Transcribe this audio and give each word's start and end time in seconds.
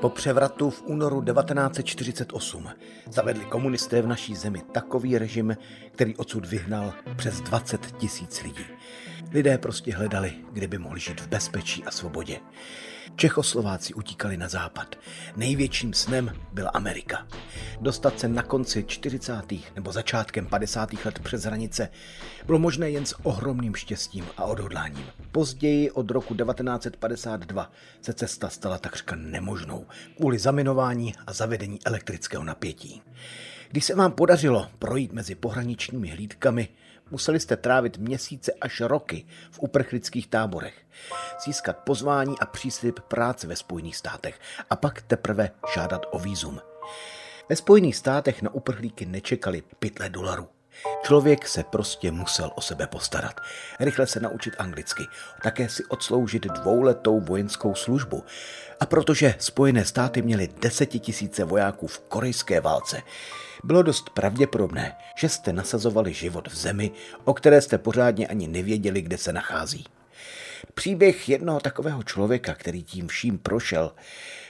Po 0.00 0.08
převratu 0.08 0.70
v 0.70 0.82
únoru 0.86 1.22
1948 1.22 2.68
zavedli 3.10 3.44
komunisté 3.44 4.02
v 4.02 4.06
naší 4.06 4.36
zemi 4.36 4.62
takový 4.72 5.18
režim, 5.18 5.56
který 5.92 6.16
odsud 6.16 6.46
vyhnal 6.46 6.94
přes 7.16 7.40
20 7.40 7.92
tisíc 7.98 8.42
lidí. 8.42 8.64
Lidé 9.32 9.58
prostě 9.58 9.94
hledali, 9.94 10.32
kde 10.52 10.68
by 10.68 10.78
mohli 10.78 11.00
žít 11.00 11.20
v 11.20 11.28
bezpečí 11.28 11.84
a 11.84 11.90
svobodě. 11.90 12.40
Čechoslováci 13.16 13.94
utíkali 13.94 14.36
na 14.36 14.48
západ. 14.48 14.96
Největším 15.36 15.94
snem 15.94 16.32
byla 16.52 16.70
Amerika. 16.70 17.26
Dostat 17.80 18.20
se 18.20 18.28
na 18.28 18.42
konci 18.42 18.84
40. 18.84 19.42
nebo 19.74 19.92
začátkem 19.92 20.46
50. 20.46 21.04
let 21.04 21.18
přes 21.18 21.44
hranice 21.44 21.88
bylo 22.46 22.58
možné 22.58 22.90
jen 22.90 23.06
s 23.06 23.14
ohromným 23.22 23.74
štěstím 23.74 24.24
a 24.36 24.44
odhodláním. 24.44 25.06
Později 25.32 25.90
od 25.90 26.10
roku 26.10 26.34
1952 26.34 27.72
se 28.00 28.12
cesta 28.12 28.48
stala 28.48 28.78
takřka 28.78 29.16
nemožnou 29.16 29.86
kvůli 30.16 30.38
zaminování 30.38 31.14
a 31.26 31.32
zavedení 31.32 31.78
elektrického 31.84 32.44
napětí. 32.44 33.02
Když 33.70 33.84
se 33.84 33.94
vám 33.94 34.12
podařilo 34.12 34.68
projít 34.78 35.12
mezi 35.12 35.34
pohraničními 35.34 36.08
hlídkami, 36.08 36.68
museli 37.10 37.40
jste 37.40 37.56
trávit 37.56 37.98
měsíce 37.98 38.52
až 38.60 38.80
roky 38.80 39.26
v 39.50 39.58
uprchlických 39.58 40.28
táborech, 40.28 40.74
získat 41.44 41.76
pozvání 41.78 42.38
a 42.38 42.46
příslip 42.46 43.00
práce 43.00 43.46
ve 43.46 43.56
Spojených 43.56 43.96
státech 43.96 44.40
a 44.70 44.76
pak 44.76 45.02
teprve 45.02 45.50
žádat 45.74 46.06
o 46.10 46.18
výzum. 46.18 46.60
Ve 47.48 47.56
Spojených 47.56 47.96
státech 47.96 48.42
na 48.42 48.54
uprchlíky 48.54 49.06
nečekali 49.06 49.62
pytle 49.78 50.08
dolarů. 50.08 50.48
Člověk 51.02 51.48
se 51.48 51.64
prostě 51.64 52.12
musel 52.12 52.50
o 52.54 52.60
sebe 52.60 52.86
postarat. 52.86 53.40
Rychle 53.80 54.06
se 54.06 54.20
naučit 54.20 54.54
anglicky, 54.58 55.02
také 55.42 55.68
si 55.68 55.84
odsloužit 55.84 56.46
dvouletou 56.46 57.20
vojenskou 57.20 57.74
službu. 57.74 58.24
A 58.80 58.86
protože 58.86 59.34
Spojené 59.38 59.84
státy 59.84 60.22
měly 60.22 60.48
desetitisíce 60.62 61.44
vojáků 61.44 61.86
v 61.86 61.98
korejské 61.98 62.60
válce, 62.60 63.02
bylo 63.64 63.82
dost 63.82 64.10
pravděpodobné, 64.10 64.96
že 65.16 65.28
jste 65.28 65.52
nasazovali 65.52 66.12
život 66.12 66.48
v 66.48 66.56
zemi, 66.56 66.90
o 67.24 67.34
které 67.34 67.60
jste 67.60 67.78
pořádně 67.78 68.26
ani 68.26 68.48
nevěděli, 68.48 69.02
kde 69.02 69.18
se 69.18 69.32
nachází. 69.32 69.84
Příběh 70.74 71.28
jednoho 71.28 71.60
takového 71.60 72.02
člověka, 72.02 72.54
který 72.54 72.82
tím 72.82 73.08
vším 73.08 73.38
prošel, 73.38 73.92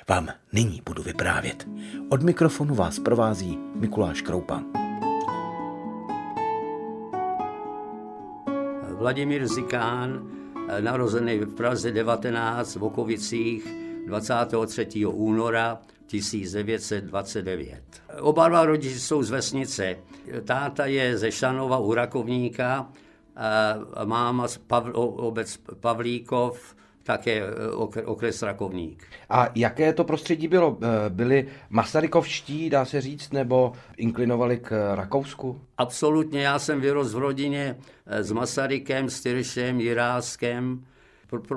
vám 0.08 0.28
nyní 0.52 0.82
budu 0.86 1.02
vyprávět. 1.02 1.66
Od 2.08 2.22
mikrofonu 2.22 2.74
vás 2.74 2.98
provází 2.98 3.58
Mikuláš 3.74 4.22
Kroupa. 4.22 4.87
Vladimír 8.98 9.46
Zikán, 9.46 10.26
narozený 10.80 11.38
v 11.38 11.54
Praze 11.54 11.92
19 11.92 12.76
v 12.76 12.84
Okovicích 12.84 13.62
23. 14.06 15.06
února 15.06 15.78
1929. 16.06 17.82
Oba 18.20 18.48
dva 18.48 18.64
rodiče 18.64 19.00
jsou 19.00 19.22
z 19.22 19.30
vesnice. 19.30 19.96
Táta 20.44 20.86
je 20.86 21.18
ze 21.18 21.32
Šanova 21.32 21.78
u 21.78 21.94
Rakovníka, 21.94 22.90
a 23.94 24.04
máma 24.04 24.48
z 24.48 24.58
Pav, 24.58 24.90
obec 24.94 25.56
Pavlíkov, 25.80 26.74
také 27.08 27.42
okres 28.04 28.42
Rakovník. 28.42 29.02
A 29.30 29.48
jaké 29.54 29.92
to 29.92 30.04
prostředí 30.04 30.48
bylo? 30.48 30.78
E, 30.82 31.10
byli 31.10 31.48
Masarykovští, 31.70 32.70
dá 32.70 32.84
se 32.84 33.00
říct, 33.00 33.32
nebo 33.32 33.72
inklinovali 33.96 34.58
k 34.58 34.94
Rakousku? 34.94 35.60
Absolutně, 35.78 36.42
já 36.42 36.58
jsem 36.58 36.80
vyrostl 36.80 37.18
v 37.18 37.20
rodině 37.20 37.76
e, 38.06 38.24
s 38.24 38.32
Masarykem, 38.32 39.10
s 39.10 39.20
Tyršem, 39.20 39.80
Jiráskem, 39.80 40.84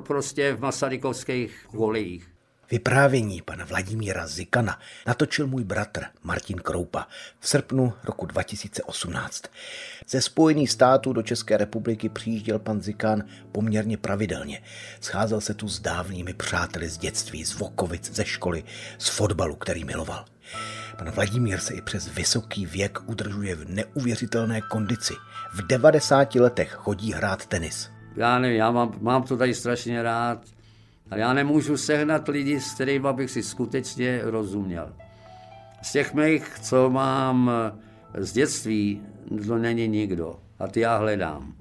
prostě 0.04 0.54
v 0.54 0.60
masarykovských 0.60 1.66
kolejích. 1.78 2.28
Vyprávění 2.72 3.42
pana 3.42 3.66
Vladimíra 3.66 4.28
Zikana 4.28 4.80
natočil 5.08 5.48
můj 5.48 5.64
bratr 5.64 6.06
Martin 6.24 6.58
Kroupa 6.58 7.08
v 7.40 7.48
srpnu 7.48 7.94
roku 8.04 8.26
2018. 8.26 9.44
Ze 10.12 10.22
Spojených 10.22 10.72
států 10.72 11.14
do 11.14 11.22
České 11.22 11.58
republiky 11.58 12.10
přijížděl 12.10 12.60
pan 12.60 12.82
Zikan 12.82 13.24
poměrně 13.52 13.98
pravidelně. 13.98 14.62
Scházel 15.02 15.42
se 15.42 15.54
tu 15.54 15.68
s 15.68 15.80
dávnými 15.80 16.34
přáteli 16.34 16.90
z 16.90 16.98
dětství, 16.98 17.46
z 17.46 17.60
Vokovic, 17.60 18.16
ze 18.16 18.26
školy, 18.26 18.64
z 18.98 19.10
fotbalu, 19.10 19.56
který 19.56 19.84
miloval. 19.84 20.26
Pan 20.98 21.12
Vladimír 21.12 21.60
se 21.60 21.74
i 21.74 21.82
přes 21.82 22.16
vysoký 22.16 22.66
věk 22.66 23.00
udržuje 23.06 23.56
v 23.56 23.70
neuvěřitelné 23.70 24.62
kondici. 24.62 25.14
V 25.54 25.68
90 25.68 26.36
letech 26.36 26.72
chodí 26.72 27.14
hrát 27.14 27.46
tenis. 27.46 27.90
Já 28.16 28.40
nevím, 28.40 28.58
já 28.58 28.72
mám, 28.72 28.98
mám 29.02 29.24
to 29.24 29.38
tady 29.38 29.54
strašně 29.54 30.04
rád 30.04 30.42
a 31.12 31.18
já 31.18 31.34
nemůžu 31.34 31.78
sehnat 31.78 32.28
lidi, 32.28 32.62
s 32.62 32.74
kterými 32.74 33.08
bych 33.14 33.32
si 33.32 33.44
skutečně 33.44 34.22
rozuměl. 34.24 34.94
Z 35.82 35.92
těch 35.92 36.14
mých, 36.14 36.60
co 36.60 36.90
mám 36.90 37.52
z 38.18 38.34
dětství, 38.34 39.02
to 39.48 39.58
není 39.58 39.88
nikdo. 39.88 40.36
A 40.60 40.68
ty 40.68 40.80
já 40.80 40.98
hledám. 40.98 41.54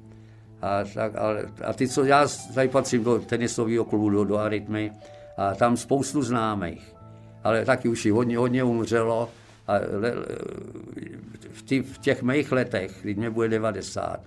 A, 0.62 0.84
tak, 0.94 1.16
a, 1.16 1.36
a 1.64 1.72
ty, 1.72 1.88
co 1.88 2.04
já 2.04 2.28
tady 2.54 2.68
patřím 2.68 3.04
do 3.04 3.18
tenisového 3.18 3.84
klubu, 3.84 4.10
do, 4.10 4.24
do 4.24 4.38
Arytmy, 4.38 4.92
a 5.36 5.54
tam 5.54 5.76
spoustu 5.76 6.22
známých. 6.22 6.94
Ale 7.44 7.64
taky 7.64 7.88
už 7.88 8.04
i 8.06 8.10
hodně, 8.10 8.38
hodně 8.38 8.64
umřelo. 8.64 9.28
A 9.68 9.72
le, 9.72 10.14
v, 11.50 11.62
tý, 11.62 11.80
v 11.80 11.98
těch 11.98 12.22
mých 12.22 12.52
letech, 12.52 12.98
když 13.02 13.16
mě 13.16 13.30
bude 13.30 13.48
90, 13.48 14.20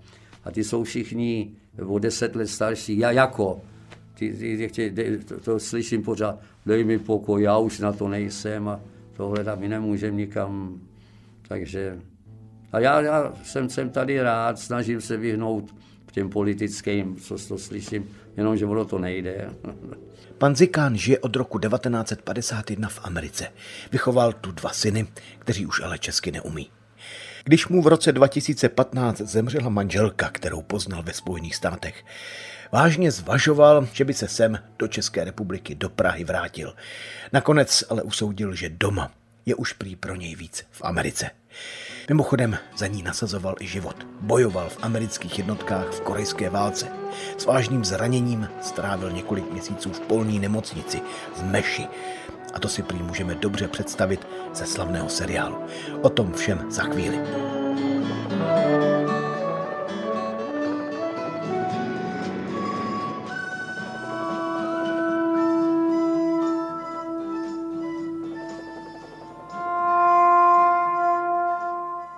a 0.43 0.51
ty 0.51 0.63
jsou 0.63 0.83
všichni 0.83 1.51
o 1.85 1.99
10 1.99 2.35
let 2.35 2.47
starší, 2.47 2.97
já 2.97 3.11
jako, 3.11 3.61
ty, 4.13 4.33
ty, 4.33 4.69
ty, 4.75 4.91
ty, 4.91 5.19
to, 5.25 5.39
to 5.39 5.59
slyším 5.59 6.03
pořád, 6.03 6.39
dej 6.65 6.83
mi 6.83 6.99
pokoj, 6.99 7.43
já 7.43 7.57
už 7.57 7.79
na 7.79 7.93
to 7.93 8.07
nejsem 8.07 8.67
a 8.67 8.79
tohle 9.17 9.43
tam 9.43 9.59
my 9.59 9.67
nemůžeme 9.67 10.17
nikam. 10.17 10.81
Takže 11.47 11.99
a 12.73 12.79
já, 12.79 13.01
já 13.01 13.33
jsem, 13.43 13.69
jsem 13.69 13.89
tady 13.89 14.21
rád, 14.21 14.59
snažím 14.59 15.01
se 15.01 15.17
vyhnout 15.17 15.75
těm 16.11 16.29
politickým, 16.29 17.15
co 17.15 17.47
to 17.47 17.57
slyším, 17.57 18.09
jenomže 18.37 18.65
ono 18.65 18.85
to 18.85 18.99
nejde. 18.99 19.49
Pan 20.37 20.55
Zikán 20.55 20.97
žije 20.97 21.19
od 21.19 21.35
roku 21.35 21.59
1951 21.59 22.89
v 22.89 22.99
Americe. 23.03 23.47
Vychoval 23.91 24.33
tu 24.33 24.51
dva 24.51 24.69
syny, 24.69 25.07
kteří 25.39 25.65
už 25.65 25.81
ale 25.81 25.99
česky 25.99 26.31
neumí. 26.31 26.69
Když 27.43 27.67
mu 27.67 27.81
v 27.81 27.87
roce 27.87 28.11
2015 28.11 29.17
zemřela 29.17 29.69
manželka, 29.69 30.29
kterou 30.29 30.61
poznal 30.61 31.03
ve 31.03 31.13
Spojených 31.13 31.55
státech, 31.55 32.05
vážně 32.71 33.11
zvažoval, 33.11 33.87
že 33.93 34.05
by 34.05 34.13
se 34.13 34.27
sem 34.27 34.59
do 34.79 34.87
České 34.87 35.23
republiky 35.23 35.75
do 35.75 35.89
Prahy 35.89 36.23
vrátil. 36.23 36.73
Nakonec 37.33 37.83
ale 37.89 38.03
usoudil, 38.03 38.55
že 38.55 38.69
doma 38.69 39.11
je 39.45 39.55
už 39.55 39.73
prý 39.73 39.95
pro 39.95 40.15
něj 40.15 40.35
víc 40.35 40.65
v 40.71 40.81
Americe. 40.83 41.29
Mimochodem 42.09 42.57
za 42.77 42.87
ní 42.87 43.03
nasazoval 43.03 43.55
i 43.59 43.67
život. 43.67 43.95
Bojoval 44.21 44.69
v 44.69 44.77
amerických 44.81 45.37
jednotkách 45.37 45.87
v 45.87 46.01
korejské 46.01 46.49
válce. 46.49 46.87
S 47.37 47.45
vážným 47.45 47.85
zraněním 47.85 48.47
strávil 48.61 49.11
několik 49.11 49.51
měsíců 49.51 49.89
v 49.89 49.99
polní 49.99 50.39
nemocnici 50.39 51.01
v 51.35 51.43
Meši. 51.43 51.87
A 52.53 52.59
to 52.59 52.67
si 52.67 52.83
prý 52.83 53.03
můžeme 53.03 53.35
dobře 53.35 53.67
představit 53.67 54.27
ze 54.53 54.65
slavného 54.65 55.09
seriálu. 55.09 55.57
O 56.01 56.09
tom 56.09 56.33
všem 56.33 56.71
za 56.71 56.83
chvíli. 56.83 57.19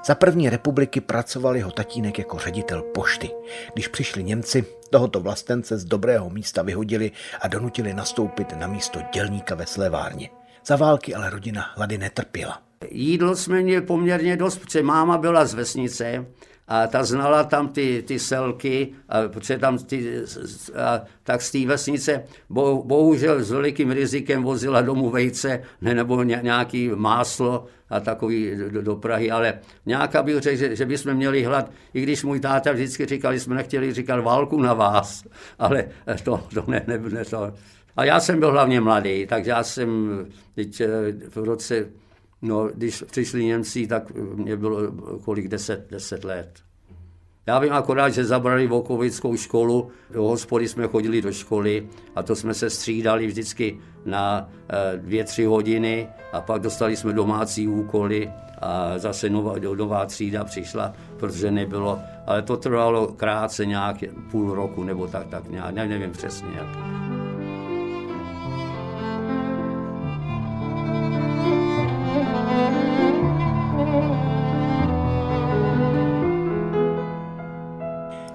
Za 0.05 0.15
první 0.15 0.49
republiky 0.49 1.01
pracoval 1.01 1.55
jeho 1.55 1.71
tatínek 1.71 2.19
jako 2.19 2.37
ředitel 2.37 2.81
pošty. 2.81 3.31
Když 3.73 3.87
přišli 3.87 4.23
Němci, 4.23 4.65
tohoto 4.89 5.19
vlastence 5.19 5.77
z 5.77 5.85
dobrého 5.85 6.29
místa 6.29 6.61
vyhodili 6.61 7.11
a 7.41 7.47
donutili 7.47 7.93
nastoupit 7.93 8.53
na 8.57 8.67
místo 8.67 8.99
dělníka 9.13 9.55
ve 9.55 9.65
slevárně. 9.65 10.29
Za 10.65 10.75
války 10.75 11.15
ale 11.15 11.29
rodina 11.29 11.65
hlady 11.75 11.97
netrpěla. 11.97 12.61
Jídlo 12.91 13.35
jsme 13.35 13.61
měli 13.61 13.85
poměrně 13.85 14.37
dost, 14.37 14.57
protože 14.57 14.83
máma 14.83 15.17
byla 15.17 15.45
z 15.45 15.53
vesnice 15.53 16.25
a 16.67 16.87
ta 16.87 17.03
znala 17.03 17.43
tam 17.43 17.67
ty, 17.67 18.03
ty 18.07 18.19
selky, 18.19 18.93
a, 19.09 19.27
protože 19.27 19.57
tam 19.57 19.77
ty, 19.77 20.21
a, 20.75 21.01
tak 21.23 21.41
z 21.41 21.51
té 21.51 21.65
vesnice 21.65 22.23
bo, 22.49 22.83
bohužel 22.85 23.43
s 23.43 23.51
velikým 23.51 23.91
rizikem 23.91 24.43
vozila 24.43 24.81
domů 24.81 25.09
vejce 25.09 25.63
ne, 25.81 25.95
nebo 25.95 26.23
ně, 26.23 26.39
nějaký 26.43 26.89
máslo 26.95 27.65
a 27.89 27.99
takový 27.99 28.51
do, 28.69 28.81
do 28.81 28.95
Prahy, 28.95 29.31
ale 29.31 29.59
nějaká 29.85 30.23
bych 30.23 30.39
řekl, 30.39 30.57
že, 30.57 30.75
že 30.75 30.85
bychom 30.85 31.13
měli 31.13 31.43
hlad, 31.43 31.71
i 31.93 32.01
když 32.01 32.23
můj 32.23 32.39
táta 32.39 32.71
vždycky 32.71 33.05
říkal, 33.05 33.33
že 33.33 33.39
jsme 33.39 33.55
nechtěli 33.55 33.93
říkat 33.93 34.19
válku 34.19 34.61
na 34.61 34.73
vás, 34.73 35.23
ale 35.59 35.85
to, 36.23 36.43
to 36.53 36.63
ne, 36.67 36.81
ne, 36.87 36.97
ne 36.97 37.25
to. 37.25 37.53
A 37.97 38.05
já 38.05 38.19
jsem 38.19 38.39
byl 38.39 38.51
hlavně 38.51 38.81
mladý, 38.81 39.25
takže 39.27 39.51
já 39.51 39.63
jsem 39.63 40.19
teď 40.55 40.81
eh, 40.81 40.87
v 41.29 41.37
roce 41.37 41.85
No, 42.45 42.69
když 42.75 43.03
přišli 43.11 43.45
Němci, 43.45 43.87
tak 43.87 44.11
mě 44.15 44.57
bylo 44.57 44.91
kolik, 45.25 45.47
deset, 45.47 45.87
deset 45.91 46.23
let. 46.23 46.59
Já 47.47 47.59
vím 47.59 47.73
akorát, 47.73 48.09
že 48.09 48.25
zabrali 48.25 48.67
Vokovickou 48.67 49.37
školu, 49.37 49.89
do 50.13 50.23
hospody 50.23 50.67
jsme 50.67 50.87
chodili 50.87 51.21
do 51.21 51.31
školy 51.31 51.87
a 52.15 52.23
to 52.23 52.35
jsme 52.35 52.53
se 52.53 52.69
střídali 52.69 53.27
vždycky 53.27 53.79
na 54.05 54.49
eh, 54.69 54.97
dvě, 54.97 55.23
tři 55.23 55.45
hodiny 55.45 56.07
a 56.33 56.41
pak 56.41 56.61
dostali 56.61 56.95
jsme 56.95 57.13
domácí 57.13 57.67
úkoly 57.67 58.31
a 58.61 58.97
zase 58.97 59.29
nová, 59.29 59.55
nová 59.75 60.05
třída 60.05 60.43
přišla, 60.43 60.93
protože 61.17 61.51
nebylo, 61.51 61.99
ale 62.27 62.41
to 62.41 62.57
trvalo 62.57 63.07
krátce 63.07 63.65
nějak 63.65 63.97
půl 64.31 64.55
roku 64.55 64.83
nebo 64.83 65.07
tak, 65.07 65.27
tak 65.27 65.49
nějak, 65.49 65.75
nevím 65.75 66.11
přesně 66.11 66.49
jak. 66.55 67.04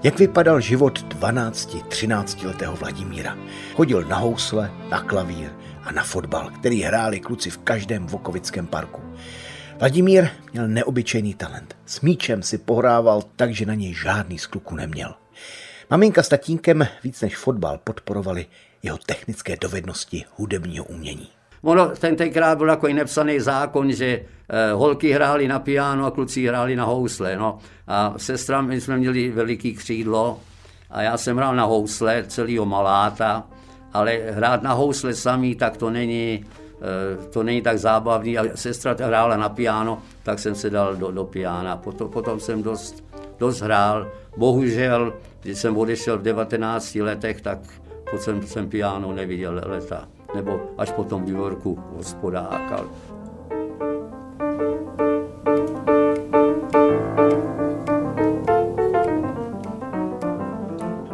Jak 0.02 0.18
vypadal 0.18 0.60
život 0.60 0.98
12-13 1.20 2.46
letého 2.46 2.76
Vladimíra? 2.76 3.38
Chodil 3.74 4.04
na 4.04 4.16
housle, 4.16 4.70
na 4.90 5.02
klavír 5.02 5.50
a 5.82 5.92
na 5.92 6.04
fotbal, 6.04 6.50
který 6.50 6.82
hráli 6.82 7.20
kluci 7.20 7.50
v 7.50 7.58
každém 7.58 8.06
Vokovickém 8.06 8.66
parku. 8.66 9.02
Vladimír 9.78 10.28
měl 10.52 10.68
neobyčejný 10.68 11.34
talent. 11.34 11.76
S 11.86 12.00
míčem 12.00 12.42
si 12.42 12.58
pohrával 12.58 13.22
tak, 13.36 13.54
že 13.54 13.66
na 13.66 13.74
něj 13.74 13.94
žádný 13.94 14.38
z 14.38 14.46
kluků 14.46 14.76
neměl. 14.76 15.14
Maminka 15.90 16.22
s 16.22 16.28
tatínkem 16.28 16.86
víc 17.04 17.20
než 17.20 17.36
fotbal 17.36 17.78
podporovali 17.78 18.46
jeho 18.82 18.98
technické 18.98 19.56
dovednosti 19.56 20.24
hudebního 20.36 20.84
umění. 20.84 21.28
Ono 21.62 21.88
ten 21.88 22.16
tenkrát 22.16 22.58
byl 22.58 22.68
jako 22.68 22.88
nepsaný 22.88 23.40
zákon, 23.40 23.92
že 23.92 24.20
eh, 24.48 24.72
holky 24.72 25.12
hrály 25.12 25.48
na 25.48 25.58
piano 25.58 26.06
a 26.06 26.10
kluci 26.10 26.46
hráli 26.46 26.76
na 26.76 26.84
housle. 26.84 27.36
No. 27.36 27.58
A 27.86 28.14
sestra, 28.16 28.60
my 28.62 28.80
jsme 28.80 28.96
měli 28.96 29.28
veliký 29.28 29.74
křídlo 29.74 30.40
a 30.90 31.02
já 31.02 31.16
jsem 31.16 31.36
hrál 31.36 31.56
na 31.56 31.64
housle 31.64 32.24
celého 32.28 32.66
maláta, 32.66 33.44
ale 33.92 34.12
hrát 34.30 34.62
na 34.62 34.72
housle 34.72 35.14
samý, 35.14 35.54
tak 35.54 35.76
to 35.76 35.90
není, 35.90 36.44
eh, 36.80 37.26
to 37.26 37.42
není 37.42 37.62
tak 37.62 37.78
zábavný. 37.78 38.38
A 38.38 38.56
sestra 38.56 38.96
hrála 39.00 39.36
na 39.36 39.48
piano, 39.48 40.02
tak 40.22 40.38
jsem 40.38 40.54
se 40.54 40.70
dal 40.70 40.96
do, 40.96 41.10
do 41.10 41.24
piana. 41.24 41.76
Potom, 41.76 42.10
potom 42.10 42.40
jsem 42.40 42.62
dost, 42.62 43.04
dost 43.38 43.60
hrál. 43.60 44.08
Bohužel, 44.36 45.12
když 45.42 45.58
jsem 45.58 45.76
odešel 45.76 46.18
v 46.18 46.22
19 46.22 47.00
letech, 47.00 47.40
tak 47.40 47.58
potom 48.10 48.42
jsem 48.42 48.68
piano 48.68 49.12
neviděl 49.12 49.60
leta 49.66 50.08
nebo 50.34 50.60
až 50.78 50.90
potom 50.90 51.22
v 51.24 51.26
New 51.26 51.36
Yorku 51.36 51.78
hospodákal. 51.96 52.86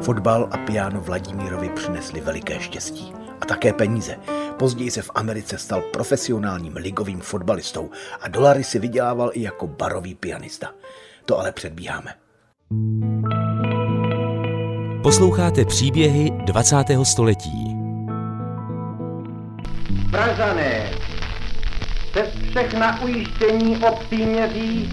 Fotbal 0.01 0.49
a 0.51 0.57
piano 0.57 1.01
Vladimírovi 1.01 1.69
přinesli 1.69 2.21
veliké 2.21 2.61
štěstí 2.61 3.15
a 3.41 3.47
také 3.47 3.73
peníze. 3.73 4.17
Později 4.59 4.91
se 4.91 5.03
v 5.03 5.11
Americe 5.15 5.59
stal 5.59 5.83
profesionálním 5.93 6.77
ligovým 6.77 7.21
fotbalistou 7.21 7.91
a 8.21 8.29
dolary 8.29 8.65
si 8.65 8.79
vydělával 8.79 9.31
i 9.35 9.43
jako 9.43 9.67
barový 9.67 10.15
pianista. 10.15 10.71
To 11.25 11.39
ale 11.39 11.53
předbíháme. 11.53 12.15
Posloucháte 15.03 15.65
příběhy 15.65 16.31
20. 16.31 16.77
století. 17.03 17.75
Pražané, 20.11 20.91
přes 22.11 22.29
všechna 22.50 23.03
ujištění 23.03 23.76
o 23.76 23.97
příměří, 23.97 24.91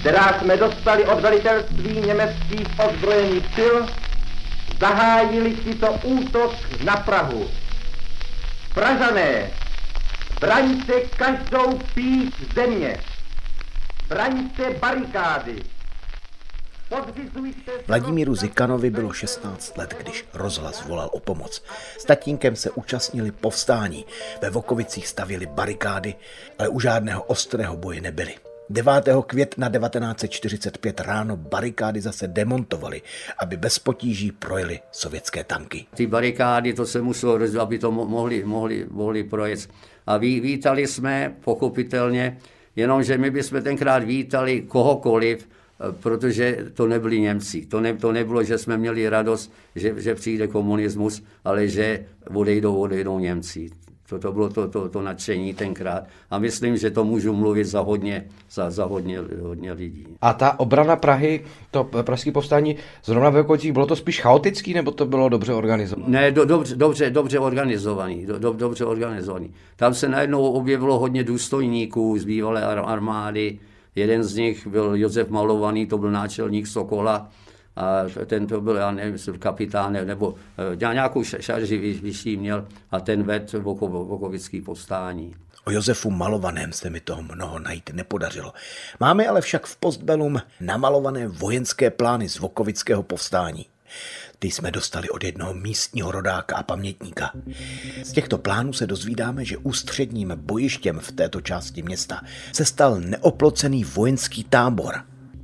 která 0.00 0.40
jsme 0.40 0.56
dostali 0.56 1.04
od 1.04 1.20
velitelství 1.20 2.00
německých 2.00 2.66
ozbrojených 2.88 3.44
sil, 3.56 3.76
zahájili 4.80 5.50
to 5.80 5.92
útok 5.92 6.52
na 6.84 6.96
Prahu. 6.96 7.48
Pražané, 8.74 9.50
braňte 10.40 11.00
každou 11.00 11.78
píč 11.94 12.34
země, 12.54 12.96
braňte 14.08 14.70
barikády, 14.70 15.56
Vladimíru 17.86 18.34
Zikanovi 18.34 18.90
bylo 18.90 19.12
16 19.12 19.78
let, 19.78 19.94
když 19.98 20.24
rozhlas 20.34 20.84
volal 20.84 21.10
o 21.12 21.20
pomoc. 21.20 21.62
S 21.98 22.04
tatínkem 22.04 22.56
se 22.56 22.70
účastnili 22.70 23.32
povstání. 23.32 24.04
Ve 24.42 24.50
Vokovicích 24.50 25.08
stavili 25.08 25.46
barikády, 25.46 26.14
ale 26.58 26.68
u 26.68 26.80
žádného 26.80 27.22
ostrého 27.22 27.76
boje 27.76 28.00
nebyli. 28.00 28.34
9. 28.70 29.08
května 29.26 29.70
1945 29.70 31.00
ráno 31.00 31.36
barikády 31.36 32.00
zase 32.00 32.28
demontovali, 32.28 33.02
aby 33.38 33.56
bez 33.56 33.78
potíží 33.78 34.32
projeli 34.32 34.80
sovětské 34.92 35.44
tanky. 35.44 35.86
Ty 35.94 36.06
barikády, 36.06 36.74
to 36.74 36.86
se 36.86 37.02
muselo, 37.02 37.38
aby 37.60 37.78
to 37.78 37.92
mohli, 37.92 38.44
mohli, 38.44 38.86
mohli 38.90 39.24
projet. 39.24 39.68
A 40.06 40.16
ví, 40.16 40.40
vítali 40.40 40.86
jsme, 40.86 41.36
pochopitelně, 41.44 42.38
jenomže 42.76 43.18
my 43.18 43.30
bychom 43.30 43.62
tenkrát 43.62 44.02
vítali 44.02 44.62
kohokoliv, 44.62 45.48
protože 46.00 46.66
to 46.74 46.86
nebyli 46.86 47.20
Němci. 47.20 47.66
To, 47.66 47.80
ne, 47.80 47.94
to 47.94 48.12
nebylo, 48.12 48.42
že 48.44 48.58
jsme 48.58 48.76
měli 48.78 49.08
radost, 49.08 49.52
že, 49.74 49.94
že 49.96 50.14
přijde 50.14 50.46
komunismus, 50.46 51.22
ale 51.44 51.68
že 51.68 52.04
odejdou, 52.34 52.76
odejdou 52.76 53.18
Němci. 53.18 53.70
To, 54.08 54.18
to 54.18 54.32
bylo 54.32 54.48
to, 54.48 54.68
to, 54.68 54.88
to 54.88 55.02
nadšení 55.02 55.54
tenkrát. 55.54 56.04
A 56.30 56.38
myslím, 56.38 56.76
že 56.76 56.90
to 56.90 57.04
můžu 57.04 57.32
mluvit 57.32 57.64
za 57.64 57.80
hodně, 57.80 58.24
za, 58.50 58.70
za 58.70 58.84
hodně, 58.84 59.18
hodně 59.40 59.72
lidí. 59.72 60.06
A 60.22 60.32
ta 60.32 60.60
obrana 60.60 60.96
Prahy, 60.96 61.44
to 61.70 61.84
pražské 61.84 62.32
povstání, 62.32 62.76
zrovna 63.04 63.30
ve 63.30 63.40
Okocích, 63.40 63.72
bylo 63.72 63.86
to 63.86 63.96
spíš 63.96 64.20
chaotický, 64.20 64.74
nebo 64.74 64.90
to 64.90 65.06
bylo 65.06 65.28
dobře 65.28 65.54
organizované? 65.54 66.20
Ne, 66.20 66.30
do, 66.30 66.44
dobře, 66.44 66.76
dobře, 66.76 67.10
dobře 67.10 67.38
organizovaný. 67.38 68.26
Do, 68.26 68.38
do, 68.38 68.52
dobře 68.52 68.84
organizovaný. 68.84 69.54
Tam 69.76 69.94
se 69.94 70.08
najednou 70.08 70.52
objevilo 70.52 70.98
hodně 70.98 71.24
důstojníků 71.24 72.18
z 72.18 72.24
bývalé 72.24 72.64
armády, 72.64 73.58
Jeden 73.96 74.24
z 74.24 74.36
nich 74.36 74.66
byl 74.66 74.96
Josef 74.96 75.28
Malovaný, 75.28 75.86
to 75.86 75.98
byl 75.98 76.10
náčelník 76.10 76.66
Sokola, 76.66 77.30
a 77.76 78.04
ten 78.26 78.46
to 78.46 78.60
byl, 78.60 78.76
já 78.76 78.90
nevím, 78.90 79.38
kapitán, 79.38 79.92
nebo 79.92 80.28
uh, 80.28 80.36
nějakou 80.92 81.24
šarži 81.24 81.78
vyšší 81.78 82.36
měl 82.36 82.66
a 82.90 83.00
ten 83.00 83.22
ved 83.22 83.52
Vokovický 83.52 84.60
povstání. 84.60 85.34
O 85.64 85.70
Josefu 85.70 86.10
Malovaném 86.10 86.72
se 86.72 86.90
mi 86.90 87.00
toho 87.00 87.22
mnoho 87.22 87.58
najít 87.58 87.90
nepodařilo. 87.92 88.52
Máme 89.00 89.26
ale 89.26 89.40
však 89.40 89.66
v 89.66 89.76
Postbelum 89.76 90.42
namalované 90.60 91.28
vojenské 91.28 91.90
plány 91.90 92.28
z 92.28 92.38
Vokovického 92.38 93.02
povstání. 93.02 93.66
Ty 94.38 94.50
jsme 94.50 94.70
dostali 94.70 95.08
od 95.08 95.24
jednoho 95.24 95.54
místního 95.54 96.12
rodáka 96.12 96.56
a 96.56 96.62
pamětníka. 96.62 97.30
Z 98.02 98.12
těchto 98.12 98.38
plánů 98.38 98.72
se 98.72 98.86
dozvídáme, 98.86 99.44
že 99.44 99.56
ústředním 99.56 100.32
bojištěm 100.36 101.00
v 101.00 101.12
této 101.12 101.40
části 101.40 101.82
města 101.82 102.20
se 102.52 102.64
stal 102.64 103.00
neoplocený 103.00 103.84
vojenský 103.84 104.44
tábor, 104.44 104.94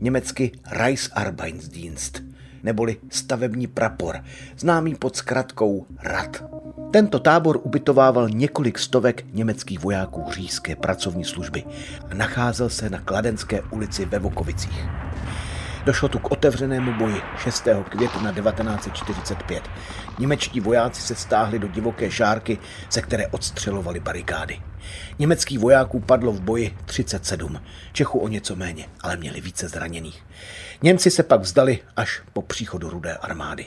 německy 0.01 0.53
Reichsarbeitsdienst, 0.71 2.23
neboli 2.63 2.97
stavební 3.11 3.67
prapor, 3.67 4.25
známý 4.59 4.95
pod 4.95 5.17
zkratkou 5.17 5.87
RAD. 6.03 6.45
Tento 6.93 7.19
tábor 7.19 7.61
ubytovával 7.63 8.29
několik 8.29 8.79
stovek 8.79 9.25
německých 9.33 9.81
vojáků 9.81 10.25
říjské 10.33 10.77
pracovní 10.77 11.25
služby 11.25 11.65
a 12.11 12.15
nacházel 12.15 12.69
se 12.69 12.91
na 12.91 12.99
Kladenské 12.99 13.63
ulici 13.63 14.05
ve 14.05 14.19
Vokovicích. 14.19 14.87
Došlo 15.85 16.09
tu 16.09 16.19
k 16.19 16.31
otevřenému 16.31 16.93
boji 16.93 17.23
6. 17.39 17.69
května 17.89 18.33
1945. 18.33 19.63
Němečtí 20.19 20.61
vojáci 20.61 21.03
se 21.03 21.15
stáhli 21.15 21.59
do 21.59 21.69
divoké 21.69 22.11
žárky, 22.11 22.59
ze 22.91 23.03
které 23.03 23.27
odstřelovali 23.27 24.01
barikády. 24.01 24.61
Německých 25.19 25.59
vojáků 25.59 26.01
padlo 26.01 26.33
v 26.33 26.41
boji 26.41 26.77
37, 26.85 27.61
Čechů 27.93 28.19
o 28.19 28.29
něco 28.29 28.57
méně, 28.57 28.89
ale 29.01 29.17
měli 29.17 29.41
více 29.41 29.69
zraněných. 29.69 30.25
Němci 30.83 31.11
se 31.11 31.23
pak 31.23 31.41
vzdali 31.41 31.79
až 31.97 32.23
po 32.33 32.43
příchodu 32.43 32.91
rudé 32.91 33.15
armády. 33.15 33.67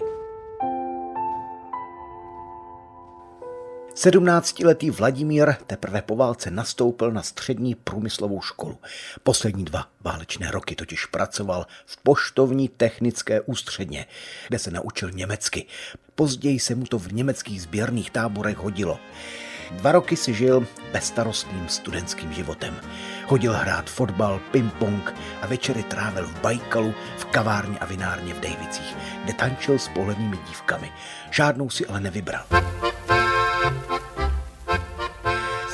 17-letý 3.95 4.89
Vladimír 4.89 5.55
teprve 5.67 6.01
po 6.01 6.15
válce 6.15 6.51
nastoupil 6.51 7.11
na 7.11 7.23
střední 7.23 7.75
průmyslovou 7.75 8.41
školu. 8.41 8.77
Poslední 9.23 9.65
dva 9.65 9.87
válečné 10.01 10.51
roky 10.51 10.75
totiž 10.75 11.05
pracoval 11.05 11.65
v 11.85 11.97
poštovní 11.97 12.69
technické 12.69 13.41
ústředně, 13.41 14.05
kde 14.47 14.59
se 14.59 14.71
naučil 14.71 15.11
německy. 15.11 15.65
Později 16.15 16.59
se 16.59 16.75
mu 16.75 16.85
to 16.85 16.99
v 16.99 17.13
německých 17.13 17.61
sběrných 17.61 18.11
táborech 18.11 18.57
hodilo. 18.57 18.99
Dva 19.71 19.91
roky 19.91 20.15
si 20.15 20.33
žil 20.33 20.67
bezstarostným 20.91 21.69
studentským 21.69 22.33
životem. 22.33 22.75
Chodil 23.27 23.53
hrát 23.53 23.89
fotbal, 23.89 24.39
ping-pong 24.51 25.13
a 25.41 25.47
večery 25.47 25.83
trávil 25.83 26.27
v 26.27 26.41
Bajkalu, 26.41 26.93
v 27.17 27.25
kavárně 27.25 27.79
a 27.79 27.85
vinárně 27.85 28.33
v 28.33 28.39
Dejvicích, 28.39 28.95
kde 29.23 29.33
tančil 29.33 29.79
s 29.79 29.87
pohlednými 29.87 30.37
dívkami. 30.47 30.91
Žádnou 31.31 31.69
si 31.69 31.85
ale 31.85 31.99
nevybral. 31.99 32.45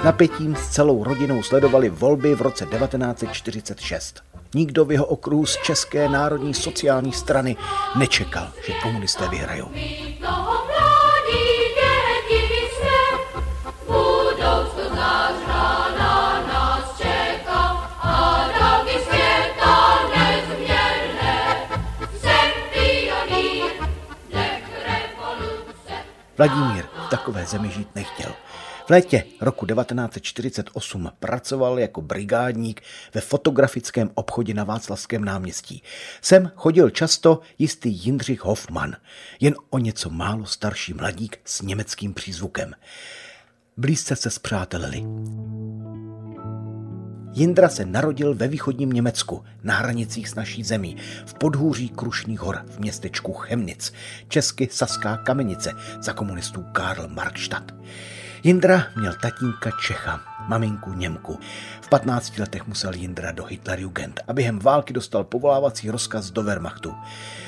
Napětím 0.04 0.56
s 0.56 0.68
celou 0.68 1.04
rodinou 1.04 1.44
sledovali 1.44 1.90
volby 1.90 2.36
v 2.36 2.42
roce 2.42 2.66
1946. 2.66 4.24
Nikdo 4.56 4.86
v 4.86 4.92
jeho 4.92 5.06
okruhu 5.06 5.46
z 5.46 5.58
České 5.58 6.10
národní 6.10 6.54
sociální 6.54 7.14
strany 7.14 7.56
nečekal, 7.96 8.48
že 8.66 8.74
komunisté 8.74 9.28
vyhrajou. 9.28 9.70
Vladimír 26.38 26.86
v 27.06 27.10
takové 27.10 27.46
zemi 27.46 27.70
žít 27.70 27.96
nechtěl. 27.96 28.32
Létě 28.92 29.24
roku 29.42 29.66
1948 29.66 31.12
pracoval 31.20 31.80
jako 31.80 32.02
brigádník 32.02 32.82
ve 33.14 33.22
fotografickém 33.22 34.12
obchodě 34.14 34.54
na 34.54 34.64
Václavském 34.64 35.26
náměstí. 35.26 35.84
Sem 36.22 36.52
chodil 36.56 36.90
často 36.90 37.40
jistý 37.60 37.90
Jindřich 37.90 38.44
Hoffmann, 38.44 38.96
jen 39.40 39.56
o 39.70 39.78
něco 39.78 40.10
málo 40.10 40.46
starší 40.46 40.94
mladík 40.94 41.40
s 41.46 41.62
německým 41.62 42.14
přízvukem. 42.14 42.74
Blízce 43.78 44.16
se 44.16 44.30
zpřátelili. 44.30 45.04
Jindra 47.34 47.70
se 47.70 47.86
narodil 47.86 48.36
ve 48.36 48.48
východním 48.48 48.90
Německu, 48.90 49.44
na 49.64 49.76
hranicích 49.76 50.30
s 50.30 50.36
naší 50.36 50.64
zemí, 50.64 50.98
v 51.26 51.34
podhůří 51.34 51.90
Krušných 51.90 52.40
hor 52.40 52.64
v 52.66 52.80
městečku 52.80 53.34
Chemnic, 53.34 53.94
česky 54.28 54.70
Saská 54.72 55.18
kamenice, 55.18 55.74
za 56.02 56.14
komunistů 56.14 56.66
Karl 56.72 57.08
Markstadt. 57.08 57.74
Jindra 58.44 58.84
měl 58.96 59.14
tatínka 59.22 59.72
Čecha, 59.72 60.22
maminku 60.48 60.94
Němku. 60.94 61.40
V 61.82 61.90
15 61.90 62.38
letech 62.38 62.68
musel 62.68 62.94
Jindra 62.94 63.32
do 63.32 63.46
Hitlerjugend 63.46 64.20
a 64.28 64.34
během 64.34 64.60
války 64.60 64.94
dostal 64.94 65.24
povolávací 65.24 65.90
rozkaz 65.90 66.32
do 66.32 66.44
Wehrmachtu. 66.44 66.96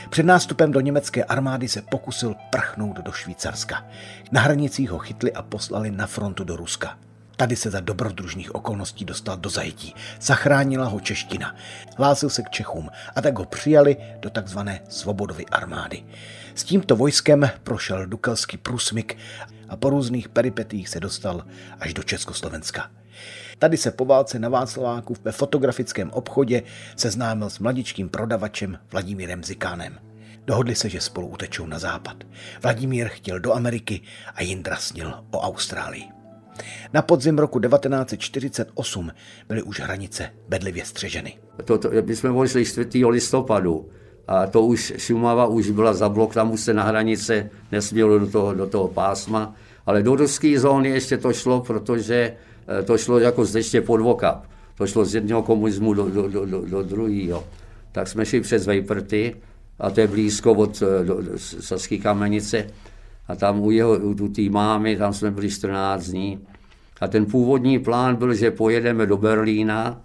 Před 0.09 0.25
nástupem 0.25 0.71
do 0.71 0.79
německé 0.79 1.23
armády 1.23 1.67
se 1.67 1.81
pokusil 1.81 2.35
prchnout 2.49 2.97
do 2.97 3.11
Švýcarska. 3.11 3.85
Na 4.31 4.41
hranicích 4.41 4.91
ho 4.91 4.99
chytli 4.99 5.33
a 5.33 5.41
poslali 5.41 5.91
na 5.91 6.07
frontu 6.07 6.43
do 6.43 6.55
Ruska. 6.55 6.97
Tady 7.37 7.55
se 7.55 7.71
za 7.71 7.79
dobrodružných 7.79 8.55
okolností 8.55 9.05
dostal 9.05 9.37
do 9.37 9.49
zajetí. 9.49 9.95
Zachránila 10.21 10.85
ho 10.85 10.99
čeština. 10.99 11.55
Hlásil 11.97 12.29
se 12.29 12.41
k 12.41 12.49
Čechům 12.49 12.89
a 13.15 13.21
tak 13.21 13.39
ho 13.39 13.45
přijali 13.45 13.97
do 14.19 14.29
takzvané 14.29 14.79
Svobodovy 14.89 15.45
armády. 15.45 16.03
S 16.55 16.63
tímto 16.63 16.95
vojskem 16.95 17.49
prošel 17.63 18.05
Dukelský 18.05 18.57
průsmyk 18.57 19.17
a 19.73 19.75
po 19.75 19.89
různých 19.89 20.29
peripetích 20.29 20.89
se 20.89 20.99
dostal 20.99 21.45
až 21.79 21.93
do 21.93 22.03
Československa. 22.03 22.91
Tady 23.59 23.77
se 23.77 23.91
po 23.91 24.05
válce 24.05 24.39
na 24.39 24.49
Václaváku 24.49 25.15
ve 25.23 25.31
fotografickém 25.31 26.11
obchodě 26.11 26.63
seznámil 26.95 27.49
s 27.49 27.59
mladičkým 27.59 28.09
prodavačem 28.09 28.79
Vladimírem 28.91 29.43
Zikánem. 29.43 29.99
Dohodli 30.45 30.75
se, 30.75 30.89
že 30.89 31.01
spolu 31.01 31.27
utečou 31.27 31.65
na 31.65 31.79
západ. 31.79 32.23
Vladimír 32.61 33.07
chtěl 33.07 33.39
do 33.39 33.53
Ameriky 33.53 34.01
a 34.35 34.43
Jindra 34.43 34.75
snil 34.75 35.13
o 35.31 35.39
Austrálii. 35.39 36.05
Na 36.93 37.01
podzim 37.01 37.39
roku 37.39 37.59
1948 37.59 39.11
byly 39.47 39.61
už 39.61 39.79
hranice 39.79 40.29
bedlivě 40.47 40.85
střeženy. 40.85 41.37
To, 41.65 41.77
to, 41.77 41.89
my 42.05 42.15
jsme 42.15 42.29
vojeli 42.29 42.65
4. 42.65 43.05
listopadu 43.05 43.89
a 44.27 44.47
to 44.47 44.61
už 44.61 44.93
Šumava 44.97 45.45
už 45.45 45.69
byla 45.69 45.93
za 45.93 46.09
blok, 46.09 46.33
tam 46.33 46.51
už 46.51 46.59
se 46.59 46.73
na 46.73 46.83
hranice 46.83 47.49
nesmělo 47.71 48.19
do 48.19 48.27
toho, 48.27 48.53
do 48.53 48.67
toho 48.67 48.87
pásma, 48.87 49.55
ale 49.85 50.03
do 50.03 50.15
ruské 50.15 50.59
zóny 50.59 50.89
ještě 50.89 51.17
to 51.17 51.33
šlo, 51.33 51.61
protože 51.61 52.33
eh, 52.79 52.83
to 52.83 52.97
šlo 52.97 53.19
jako 53.19 53.45
zde 53.45 53.81
pod 53.81 54.01
vokap. 54.01 54.45
To 54.77 54.87
šlo 54.87 55.05
z 55.05 55.15
jednoho 55.15 55.43
komunismu 55.43 55.93
do, 55.93 56.09
do, 56.09 56.27
do, 56.27 56.45
do, 56.45 56.61
do 56.65 56.83
druhého. 56.83 57.43
Tak 57.91 58.07
jsme 58.07 58.25
šli 58.25 58.41
přes 58.41 58.65
Vejprty, 58.65 59.35
a 59.79 59.89
to 59.89 59.99
je 59.99 60.07
blízko 60.07 60.53
od 60.53 60.83
eh, 60.83 61.05
do, 61.05 61.21
do 61.21 61.31
Saské 61.37 61.97
kamenice. 61.97 62.67
A 63.27 63.35
tam 63.35 63.59
u, 63.59 63.71
jeho, 63.71 63.97
u 63.99 64.27
té 64.27 64.41
mámy, 64.41 64.97
tam 64.97 65.13
jsme 65.13 65.31
byli 65.31 65.49
14 65.49 66.03
dní. 66.03 66.39
A 67.01 67.07
ten 67.07 67.25
původní 67.25 67.79
plán 67.79 68.15
byl, 68.15 68.33
že 68.33 68.51
pojedeme 68.51 69.05
do 69.05 69.17
Berlína, 69.17 70.01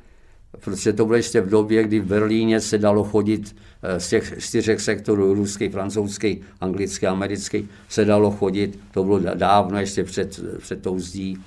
protože 0.64 0.92
to 0.92 1.04
bylo 1.04 1.16
ještě 1.16 1.40
v 1.40 1.48
době, 1.48 1.82
kdy 1.82 2.00
v 2.00 2.06
Berlíně 2.06 2.60
se 2.60 2.78
dalo 2.78 3.04
chodit 3.04 3.56
eh, 3.82 4.00
z 4.00 4.08
těch 4.08 4.34
čtyřech 4.38 4.80
sektorů, 4.80 5.34
ruský, 5.34 5.68
francouzský, 5.68 6.40
anglický, 6.60 7.06
americký, 7.06 7.68
se 7.88 8.04
dalo 8.04 8.30
chodit, 8.30 8.78
to 8.92 9.04
bylo 9.04 9.18
dávno 9.34 9.80
ještě 9.80 10.04
před, 10.04 10.40
před 10.58 10.82
tou 10.82 10.98
zdí, 10.98 11.38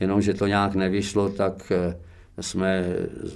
jenomže 0.00 0.34
to 0.34 0.46
nějak 0.46 0.74
nevyšlo, 0.74 1.28
tak 1.28 1.72
eh, 1.72 1.96
jsme, 2.42 2.84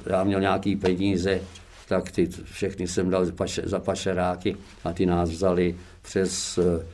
já 0.06 0.24
měl 0.24 0.40
nějaký 0.40 0.76
peníze, 0.76 1.40
tak 1.88 2.10
ty 2.10 2.28
všechny 2.44 2.88
jsem 2.88 3.10
dal 3.10 3.26
za 3.64 3.78
pašeráky 3.78 4.56
a 4.84 4.92
ty 4.92 5.06
nás 5.06 5.30
vzali 5.30 5.74
přes 6.02 6.58
eh, 6.58 6.84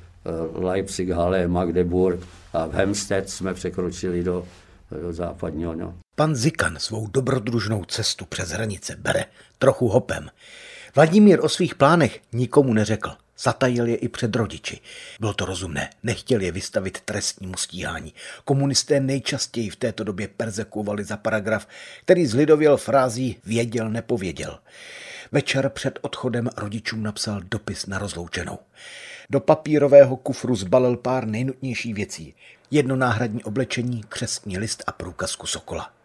Leipzig, 0.54 1.11
Halle, 1.11 1.49
Magdeburg 1.49 2.21
a 2.52 2.66
v 2.66 2.73
Hemstedt 2.73 3.30
jsme 3.30 3.54
překročili 3.54 4.23
do, 4.23 4.45
do 5.02 5.12
západního. 5.12 5.75
No. 5.75 5.95
Pan 6.19 6.37
Zikan 6.37 6.79
svou 6.79 7.07
dobrodružnou 7.07 7.85
cestu 7.85 8.25
přes 8.25 8.51
hranice 8.51 8.97
bere 8.97 9.25
trochu 9.59 9.89
hopem. 9.89 10.31
Vladimír 10.95 11.45
o 11.45 11.49
svých 11.49 11.75
plánech 11.75 12.21
nikomu 12.33 12.73
neřekl. 12.73 13.11
Zatajil 13.39 13.87
je 13.87 13.97
i 13.97 14.09
před 14.09 14.37
rodiči. 14.37 14.81
Bylo 15.21 15.35
to 15.35 15.45
rozumné, 15.45 15.91
nechtěl 16.03 16.41
je 16.41 16.53
vystavit 16.53 17.01
trestnímu 17.01 17.57
stíhání. 17.57 18.15
Komunisté 18.45 19.01
nejčastěji 19.01 19.71
v 19.71 19.77
této 19.77 20.05
době 20.05 20.29
persekuovali 20.29 21.05
za 21.05 21.17
paragraf, 21.17 21.67
který 22.01 22.27
zlidověl 22.27 22.77
frází 22.77 23.37
věděl, 23.45 23.91
nepověděl. 23.91 24.59
Večer 25.33 25.69
před 25.69 25.99
odchodem 26.03 26.51
rodičům 26.57 27.03
napsal 27.03 27.41
dopis 27.41 27.87
na 27.87 27.99
rozloučenou. 27.99 28.59
Do 29.31 29.41
papírového 29.41 30.17
kufru 30.17 30.57
zbalil 30.57 30.97
pár 30.97 31.27
nejnutnějších 31.27 31.95
věcí. 31.95 32.35
Jedno 32.71 32.97
náhradní 32.97 33.45
oblečení, 33.45 34.03
křestní 34.09 34.59
list 34.59 34.85
a 34.87 34.93
průkazku 34.93 35.47
Sokola. 35.47 35.98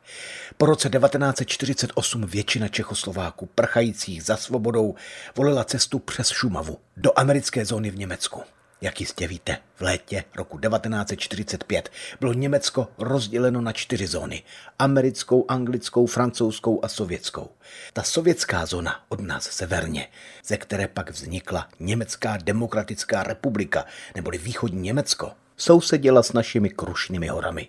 Po 0.58 0.66
roce 0.66 0.90
1948 0.90 2.26
většina 2.26 2.68
Čechoslováků 2.68 3.46
prchajících 3.46 4.24
za 4.24 4.38
svobodou 4.38 4.96
volila 5.36 5.64
cestu 5.64 6.00
přes 6.00 6.30
Šumavu 6.30 6.78
do 6.98 7.12
americké 7.20 7.66
zóny 7.66 7.92
v 7.92 7.98
Německu. 7.98 8.42
Jak 8.84 9.00
jistě 9.00 9.28
víte, 9.28 9.58
v 9.76 9.82
létě 9.82 10.24
roku 10.36 10.60
1945 10.60 11.90
bylo 12.20 12.34
Německo 12.34 12.88
rozděleno 12.98 13.62
na 13.62 13.72
čtyři 13.72 14.08
zóny. 14.08 14.44
Americkou, 14.80 15.46
anglickou, 15.48 16.06
francouzskou 16.06 16.86
a 16.86 16.88
sovětskou. 16.88 17.50
Ta 17.94 18.04
sovětská 18.04 18.66
zóna 18.66 19.06
od 19.10 19.20
nás 19.20 19.44
severně, 19.44 20.08
ze 20.46 20.58
které 20.58 20.88
pak 20.88 21.10
vznikla 21.10 21.68
Německá 21.80 22.38
demokratická 22.38 23.24
republika, 23.24 23.86
neboli 24.16 24.38
východní 24.38 24.82
Německo, 24.82 25.32
sousedila 25.58 26.24
s 26.24 26.34
našimi 26.34 26.70
Krušnými 26.70 27.28
horami. 27.28 27.68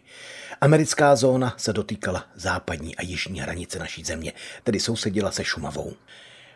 Americká 0.64 1.16
zóna 1.16 1.54
se 1.56 1.72
dotýkala 1.72 2.24
západní 2.34 2.96
a 2.96 3.02
jižní 3.02 3.40
hranice 3.40 3.78
naší 3.78 4.04
země, 4.04 4.32
tedy 4.62 4.80
sousedila 4.80 5.30
se 5.30 5.44
Šumavou. 5.44 5.92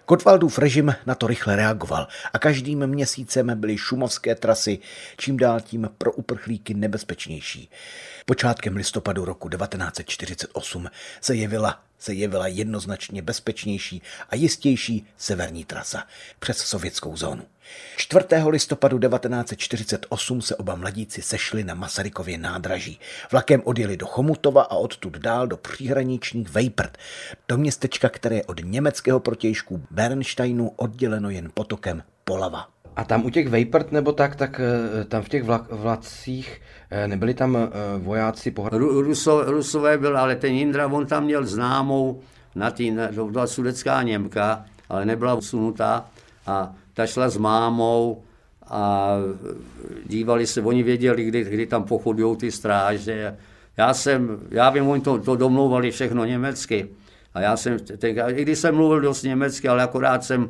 Kotwaldův 0.05 0.59
režim 0.59 0.95
na 1.07 1.15
to 1.15 1.27
rychle 1.27 1.57
reagoval 1.57 2.09
a 2.33 2.39
každým 2.39 2.87
měsícem 2.87 3.61
byly 3.61 3.79
šumovské 3.79 4.35
trasy 4.35 4.79
čím 5.17 5.37
dál 5.37 5.61
tím 5.61 5.91
pro 5.99 6.13
uprchlíky 6.13 6.75
nebezpečnější. 6.75 7.71
Počátkem 8.29 8.77
listopadu 8.77 9.25
roku 9.25 9.49
1948 9.49 10.89
se 11.21 11.35
jevila 11.35 11.83
se 11.99 12.15
jevila 12.15 12.47
jednoznačně 12.47 13.23
bezpečnější 13.23 14.03
a 14.31 14.35
jistější 14.35 15.07
severní 15.17 15.65
trasa 15.65 16.05
přes 16.39 16.59
sovětskou 16.59 17.17
zónu. 17.17 17.43
4. 17.97 18.25
listopadu 18.49 18.99
1948 18.99 20.43
se 20.43 20.57
oba 20.57 20.75
mladíci 20.75 21.23
sešli 21.23 21.65
na 21.65 21.75
Masarykově 21.75 22.39
nádraží. 22.39 23.01
Vlakem 23.33 23.63
odjeli 23.65 23.97
do 23.97 24.07
Chomutova 24.07 24.63
a 24.63 24.75
odtud 24.75 25.17
dál 25.17 25.47
do 25.47 25.57
příhraničních 25.57 26.51
Vejprt, 26.51 26.99
do 27.49 27.57
městečka, 27.57 28.09
které 28.09 28.43
od 28.43 28.61
německého 28.65 29.21
protějšku 29.21 29.87
Bernsteinu 29.91 30.69
odděleno 30.69 31.31
jen 31.31 31.51
potokem 31.55 32.03
Polava. 32.25 32.69
A 32.99 33.05
tam 33.05 33.25
u 33.25 33.31
těch 33.31 33.49
Vejprt 33.49 33.93
nebo 33.93 34.13
tak, 34.13 34.37
tak 34.37 34.61
eh, 34.61 35.05
tam 35.05 35.23
v 35.23 35.29
těch 35.29 35.45
vlak, 35.45 35.73
vlacích 35.73 36.61
eh, 36.91 37.09
nebyli 37.09 37.35
tam 37.35 37.57
eh, 37.57 37.69
vojáci 37.99 38.51
pohrad... 38.51 38.79
Ruso, 38.79 39.45
Rusové 39.47 39.99
byl, 39.99 40.19
ale 40.19 40.37
ten 40.37 40.53
Jindra, 40.53 40.87
on 40.87 41.07
tam 41.07 41.25
měl 41.25 41.47
známou, 41.47 42.21
na 42.55 42.71
tý, 42.71 42.91
na, 42.91 43.09
to 43.09 43.27
byla 43.27 43.47
sudecká 43.47 44.03
Němka, 44.03 44.65
ale 44.89 45.07
nebyla 45.07 45.35
usunutá 45.35 46.05
a 46.47 46.75
ta 46.95 47.07
šla 47.07 47.29
s 47.29 47.37
mámou 47.37 48.23
a 48.67 49.15
dívali 50.07 50.47
se, 50.47 50.63
oni 50.63 50.83
věděli, 50.83 51.25
kdy, 51.25 51.45
kdy 51.45 51.67
tam 51.67 51.85
pochodují 51.85 52.37
ty 52.37 52.53
stráže. 52.53 53.37
Já 53.77 53.95
jsem, 53.95 54.39
já 54.51 54.71
vím, 54.71 54.89
oni 54.89 55.03
to, 55.03 55.19
to 55.19 55.37
domlouvali 55.37 55.91
všechno 55.91 56.25
německy. 56.25 56.89
A 57.35 57.41
já 57.41 57.57
jsem, 57.57 57.79
tenkrát, 57.79 58.29
i 58.29 58.43
když 58.43 58.59
jsem 58.59 58.75
mluvil 58.75 59.01
dost 59.01 59.23
německy, 59.23 59.69
ale 59.69 59.83
akorát 59.83 60.25
jsem 60.25 60.49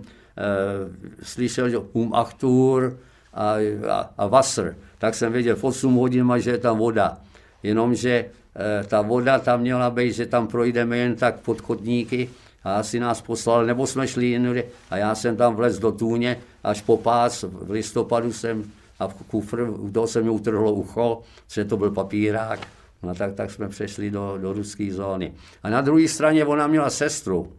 slyšel, 1.22 1.70
že 1.70 1.78
um 1.92 2.14
Achtur 2.14 2.98
a, 3.34 3.54
a, 3.88 4.10
a 4.18 4.26
Wasser, 4.26 4.76
tak 4.98 5.14
jsem 5.14 5.32
věděl 5.32 5.56
v 5.56 5.64
8 5.64 5.94
hodin, 5.94 6.32
že 6.36 6.50
je 6.50 6.58
tam 6.58 6.78
voda. 6.78 7.18
Jenomže 7.62 8.24
eh, 8.56 8.84
ta 8.84 9.02
voda 9.02 9.38
tam 9.38 9.60
měla 9.60 9.90
být, 9.90 10.12
že 10.12 10.26
tam 10.26 10.46
projdeme 10.46 10.98
jen 10.98 11.16
tak 11.16 11.40
pod 11.40 11.60
chodníky 11.60 12.30
a 12.64 12.76
asi 12.76 13.00
nás 13.00 13.20
poslal, 13.20 13.66
nebo 13.66 13.86
jsme 13.86 14.08
šli 14.08 14.26
jinudy 14.26 14.64
a 14.90 14.96
já 14.96 15.14
jsem 15.14 15.36
tam 15.36 15.56
vlez 15.56 15.78
do 15.78 15.92
tůně 15.92 16.38
až 16.64 16.80
po 16.82 16.96
pás, 16.96 17.42
v 17.42 17.70
listopadu 17.70 18.32
jsem 18.32 18.64
a 18.98 19.08
v 19.08 19.14
kufr, 19.14 19.72
toho 19.92 20.06
se 20.06 20.22
mi 20.22 20.30
utrhlo 20.30 20.72
ucho, 20.72 21.22
že 21.50 21.64
to 21.64 21.76
byl 21.76 21.90
papírák, 21.90 22.60
no 23.02 23.14
tak, 23.14 23.34
tak 23.34 23.50
jsme 23.50 23.68
přešli 23.68 24.10
do, 24.10 24.38
do 24.40 24.52
ruské 24.52 24.88
zóny. 24.92 25.32
A 25.62 25.70
na 25.70 25.80
druhé 25.80 26.08
straně 26.08 26.44
ona 26.44 26.66
měla 26.66 26.90
sestru, 26.90 27.52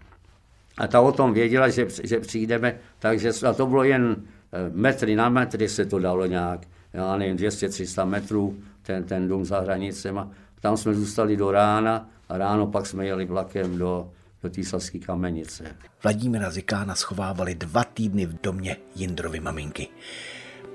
a 0.79 0.87
ta 0.87 1.01
o 1.01 1.11
tom 1.11 1.33
věděla, 1.33 1.69
že, 1.69 1.87
že 2.03 2.19
přijdeme, 2.19 2.75
takže 2.99 3.31
a 3.47 3.53
to 3.53 3.67
bylo 3.67 3.83
jen 3.83 4.15
eh, 4.17 4.71
metry 4.73 5.15
na 5.15 5.29
metry 5.29 5.69
se 5.69 5.85
to 5.85 5.99
dalo 5.99 6.25
nějak, 6.25 6.67
já 6.93 7.17
nevím, 7.17 7.37
200-300 7.37 8.05
metrů, 8.05 8.57
ten, 8.81 9.03
ten 9.03 9.27
dům 9.27 9.45
za 9.45 9.59
hranicema. 9.59 10.31
Tam 10.61 10.77
jsme 10.77 10.93
zůstali 10.93 11.37
do 11.37 11.51
rána 11.51 12.09
a 12.29 12.37
ráno 12.37 12.67
pak 12.67 12.85
jsme 12.85 13.05
jeli 13.05 13.25
vlakem 13.25 13.77
do, 13.77 14.09
do 14.43 14.49
Týslavské 14.49 14.99
kamenice. 14.99 15.75
Vladimíra 16.03 16.51
Zikána 16.51 16.95
schovávali 16.95 17.55
dva 17.55 17.83
týdny 17.83 18.25
v 18.25 18.41
domě 18.41 18.77
Jindrovy 18.95 19.39
maminky. 19.39 19.87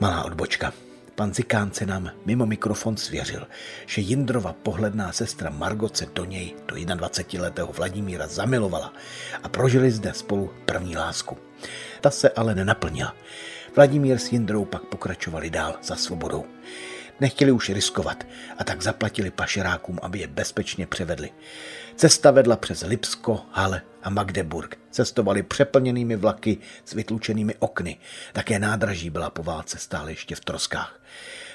Malá 0.00 0.24
odbočka. 0.24 0.72
Pan 1.14 1.34
Zikánce 1.34 1.86
nám 1.86 2.10
mimo 2.24 2.46
mikrofon 2.46 2.96
svěřil, 2.96 3.46
že 3.86 4.00
Jindrova 4.00 4.52
pohledná 4.52 5.12
sestra 5.12 5.50
Margoce 5.50 6.06
do 6.14 6.24
něj, 6.24 6.54
do 6.66 6.74
21-letého 6.74 7.72
Vladimíra, 7.72 8.26
zamilovala 8.26 8.92
a 9.42 9.48
prožili 9.48 9.90
zde 9.90 10.14
spolu 10.14 10.50
první 10.64 10.96
lásku. 10.96 11.38
Ta 12.00 12.10
se 12.10 12.30
ale 12.30 12.54
nenaplnila. 12.54 13.14
Vladimír 13.76 14.18
s 14.18 14.32
Jindrou 14.32 14.64
pak 14.64 14.82
pokračovali 14.82 15.50
dál 15.50 15.74
za 15.82 15.96
svobodou. 15.96 16.44
Nechtěli 17.20 17.52
už 17.52 17.70
riskovat 17.70 18.26
a 18.58 18.64
tak 18.64 18.82
zaplatili 18.82 19.30
pašerákům, 19.30 19.98
aby 20.02 20.18
je 20.18 20.26
bezpečně 20.26 20.86
převedli. 20.86 21.30
Cesta 21.96 22.30
vedla 22.30 22.56
přes 22.56 22.82
Lipsko, 22.82 23.40
Hale 23.50 23.82
a 24.02 24.10
Magdeburg. 24.10 24.78
Cestovali 24.90 25.42
přeplněnými 25.42 26.16
vlaky 26.16 26.58
s 26.84 26.92
vytlučenými 26.92 27.54
okny. 27.58 27.98
Také 28.32 28.58
nádraží 28.58 29.10
byla 29.10 29.30
po 29.30 29.42
válce 29.42 29.78
stále 29.78 30.12
ještě 30.12 30.34
v 30.34 30.40
troskách. 30.40 31.00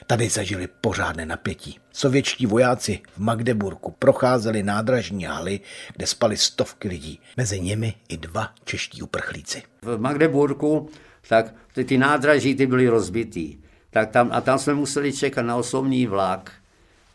Tady 0.10 0.30
zažili 0.30 0.68
pořádné 0.82 1.25
napětí. 1.25 1.80
Sovětští 1.94 2.46
vojáci 2.46 3.00
v 3.16 3.20
Magdeburku 3.20 3.96
procházeli 4.00 4.63
nádražní 4.63 5.24
haly, 5.24 5.60
kde 5.96 6.08
spali 6.08 6.38
stovky 6.38 6.88
lidí. 6.88 7.20
Mezi 7.38 7.60
nimi 7.60 7.94
i 8.10 8.18
dva 8.18 8.50
čeští 8.63 9.01
uprchlíci. 9.01 9.63
V 9.82 10.00
Magdeburku 10.00 10.89
tak 11.28 11.54
ty, 11.74 11.84
ty 11.86 11.98
nádraží 11.98 12.56
ty 12.56 12.68
byly 12.68 12.88
rozbitý. 12.88 13.58
Tak 13.89 14.10
tam, 14.10 14.30
a 14.34 14.42
tam 14.42 14.60
jsme 14.60 14.74
museli 14.74 15.13
čekat 15.13 15.42
na 15.42 15.56
osobní 15.56 16.08
vlak 16.08 16.52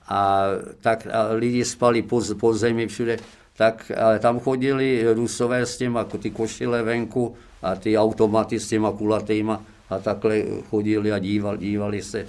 a 0.08 0.44
tak 0.80 1.06
a 1.06 1.32
lidi 1.32 1.64
spali 1.64 2.02
po, 2.02 2.22
po 2.40 2.54
zemi 2.54 2.86
všude. 2.86 3.16
Tak 3.56 3.92
ale 3.96 4.18
tam 4.18 4.40
chodili 4.40 5.14
rusové 5.14 5.66
s 5.66 5.76
těma, 5.76 6.04
ty 6.04 6.30
košile 6.30 6.82
venku 6.82 7.36
a 7.62 7.74
ty 7.74 7.98
automaty 7.98 8.60
s 8.60 8.68
těma 8.68 8.92
kulatýma 8.92 9.62
a 9.90 9.98
takhle 9.98 10.42
chodili 10.70 11.12
a 11.12 11.18
dívali, 11.18 11.58
dívali 11.58 12.02
se. 12.02 12.26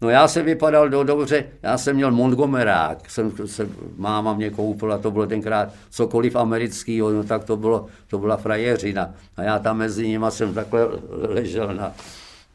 No 0.00 0.08
já 0.08 0.28
jsem 0.28 0.44
vypadal 0.44 0.88
do 0.88 1.04
dobře, 1.04 1.44
já 1.62 1.78
jsem 1.78 1.96
měl 1.96 2.10
Montgomerák, 2.12 3.10
jsem, 3.10 3.32
se, 3.46 3.68
máma 3.96 4.34
mě 4.34 4.50
koupila, 4.50 4.98
to 4.98 5.10
bylo 5.10 5.26
tenkrát 5.26 5.74
cokoliv 5.90 6.36
amerického, 6.36 7.10
no 7.10 7.24
tak 7.24 7.44
to, 7.44 7.56
bylo, 7.56 7.86
to 8.06 8.18
byla 8.18 8.36
frajeřina. 8.36 9.14
A 9.36 9.42
já 9.42 9.58
tam 9.58 9.76
mezi 9.78 10.08
nimi 10.08 10.26
jsem 10.28 10.54
takhle 10.54 10.88
ležel 11.10 11.74
na, 11.74 11.92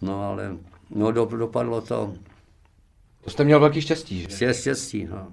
no 0.02 0.24
ale, 0.24 0.56
no 0.90 1.12
do, 1.12 1.26
dopadlo 1.26 1.82
to. 1.82 2.14
To 3.24 3.30
jste 3.30 3.44
měl 3.44 3.60
velký 3.60 3.82
štěstí, 3.82 4.28
že? 4.30 4.54
Štěstí, 4.54 5.06
no. 5.06 5.28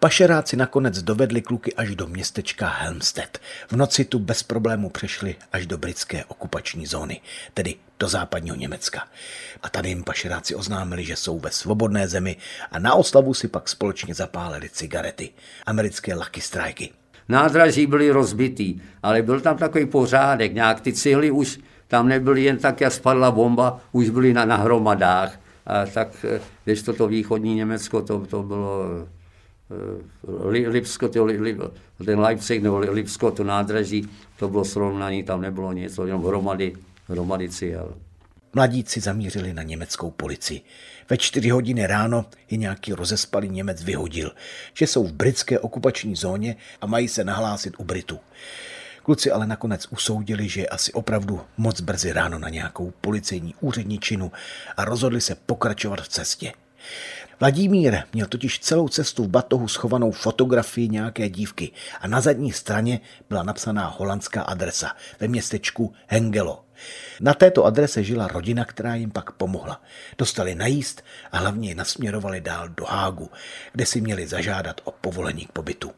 Pašeráci 0.00 0.56
nakonec 0.56 1.02
dovedli 1.02 1.42
kluky 1.42 1.74
až 1.74 1.96
do 1.96 2.06
městečka 2.06 2.68
Helmstedt. 2.68 3.38
V 3.68 3.76
noci 3.76 4.04
tu 4.04 4.18
bez 4.18 4.42
problému 4.42 4.90
přešli 4.90 5.36
až 5.52 5.66
do 5.66 5.78
britské 5.78 6.24
okupační 6.24 6.86
zóny, 6.86 7.20
tedy 7.54 7.74
do 7.98 8.08
západního 8.08 8.56
Německa. 8.56 9.08
A 9.62 9.68
tady 9.68 9.88
jim 9.88 10.04
pašeráci 10.04 10.54
oznámili, 10.54 11.04
že 11.04 11.16
jsou 11.16 11.38
ve 11.38 11.50
svobodné 11.50 12.08
zemi 12.08 12.36
a 12.72 12.78
na 12.78 12.94
oslavu 12.94 13.34
si 13.34 13.48
pak 13.48 13.68
společně 13.68 14.14
zapálili 14.14 14.68
cigarety. 14.68 15.30
Americké 15.66 16.14
Lucky 16.14 16.40
Strikey. 16.40 16.90
Nádraží 17.28 17.86
byly 17.86 18.10
rozbitý, 18.10 18.80
ale 19.02 19.22
byl 19.22 19.40
tam 19.40 19.56
takový 19.56 19.86
pořádek, 19.86 20.54
nějak 20.54 20.80
ty 20.80 20.92
cihly 20.92 21.30
už 21.30 21.58
tam 21.88 22.08
nebyly 22.08 22.42
jen 22.44 22.58
tak, 22.58 22.80
jak 22.80 22.92
spadla 22.92 23.30
bomba, 23.30 23.80
už 23.92 24.10
byly 24.10 24.32
na, 24.34 24.56
hromadách. 24.56 25.40
A 25.66 25.86
tak 25.86 26.08
eh, 26.24 26.40
když 26.64 26.82
toto 26.82 27.08
východní 27.08 27.54
Německo, 27.54 28.02
to, 28.02 28.26
to 28.26 28.42
bylo 28.42 28.84
Lipsko, 30.66 31.08
to, 31.08 31.26
ten 32.04 32.20
Leipzig 32.20 32.62
nebo 32.62 32.78
Lipsko, 32.78 33.30
to 33.30 33.44
nádraží, 33.44 34.08
to 34.38 34.48
bylo 34.48 34.64
srovnání, 34.64 35.22
tam 35.22 35.40
nebylo 35.40 35.72
nic, 35.72 35.98
jenom 36.06 36.24
hromady, 36.24 36.72
hromady 37.08 37.48
cíl. 37.48 37.96
Mladíci 38.54 39.00
zamířili 39.00 39.52
na 39.52 39.62
německou 39.62 40.10
policii. 40.10 40.60
Ve 41.10 41.16
čtyři 41.16 41.48
hodiny 41.48 41.86
ráno 41.86 42.26
je 42.50 42.56
nějaký 42.56 42.92
rozespalý 42.92 43.48
Němec 43.48 43.82
vyhodil, 43.82 44.32
že 44.74 44.86
jsou 44.86 45.06
v 45.06 45.12
britské 45.12 45.58
okupační 45.58 46.16
zóně 46.16 46.56
a 46.80 46.86
mají 46.86 47.08
se 47.08 47.24
nahlásit 47.24 47.74
u 47.78 47.84
Britů. 47.84 48.18
Kluci 49.02 49.30
ale 49.30 49.46
nakonec 49.46 49.86
usoudili, 49.90 50.48
že 50.48 50.60
je 50.60 50.68
asi 50.68 50.92
opravdu 50.92 51.40
moc 51.56 51.80
brzy 51.80 52.12
ráno 52.12 52.38
na 52.38 52.48
nějakou 52.48 52.92
policejní 53.00 53.54
úředničinu 53.60 54.32
a 54.76 54.84
rozhodli 54.84 55.20
se 55.20 55.34
pokračovat 55.34 56.00
v 56.00 56.08
cestě. 56.08 56.52
Vladimír 57.40 58.02
měl 58.12 58.26
totiž 58.26 58.58
celou 58.58 58.88
cestu 58.88 59.24
v 59.24 59.28
batohu 59.28 59.68
schovanou 59.68 60.12
fotografii 60.12 60.88
nějaké 60.88 61.28
dívky 61.28 61.70
a 62.00 62.08
na 62.08 62.20
zadní 62.20 62.52
straně 62.52 63.00
byla 63.28 63.42
napsaná 63.42 63.86
holandská 63.86 64.42
adresa 64.42 64.96
ve 65.20 65.28
městečku 65.28 65.94
Hengelo. 66.06 66.64
Na 67.20 67.34
této 67.34 67.64
adrese 67.64 68.02
žila 68.02 68.28
rodina, 68.28 68.64
která 68.64 68.94
jim 68.94 69.10
pak 69.10 69.32
pomohla. 69.32 69.82
Dostali 70.18 70.54
najíst 70.54 71.02
a 71.32 71.38
hlavně 71.38 71.68
je 71.68 71.74
nasměrovali 71.74 72.40
dál 72.40 72.68
do 72.68 72.84
Hágu, 72.84 73.30
kde 73.72 73.86
si 73.86 74.00
měli 74.00 74.26
zažádat 74.26 74.80
o 74.84 74.90
povolení 74.90 75.46
k 75.46 75.52
pobytu. 75.52 75.90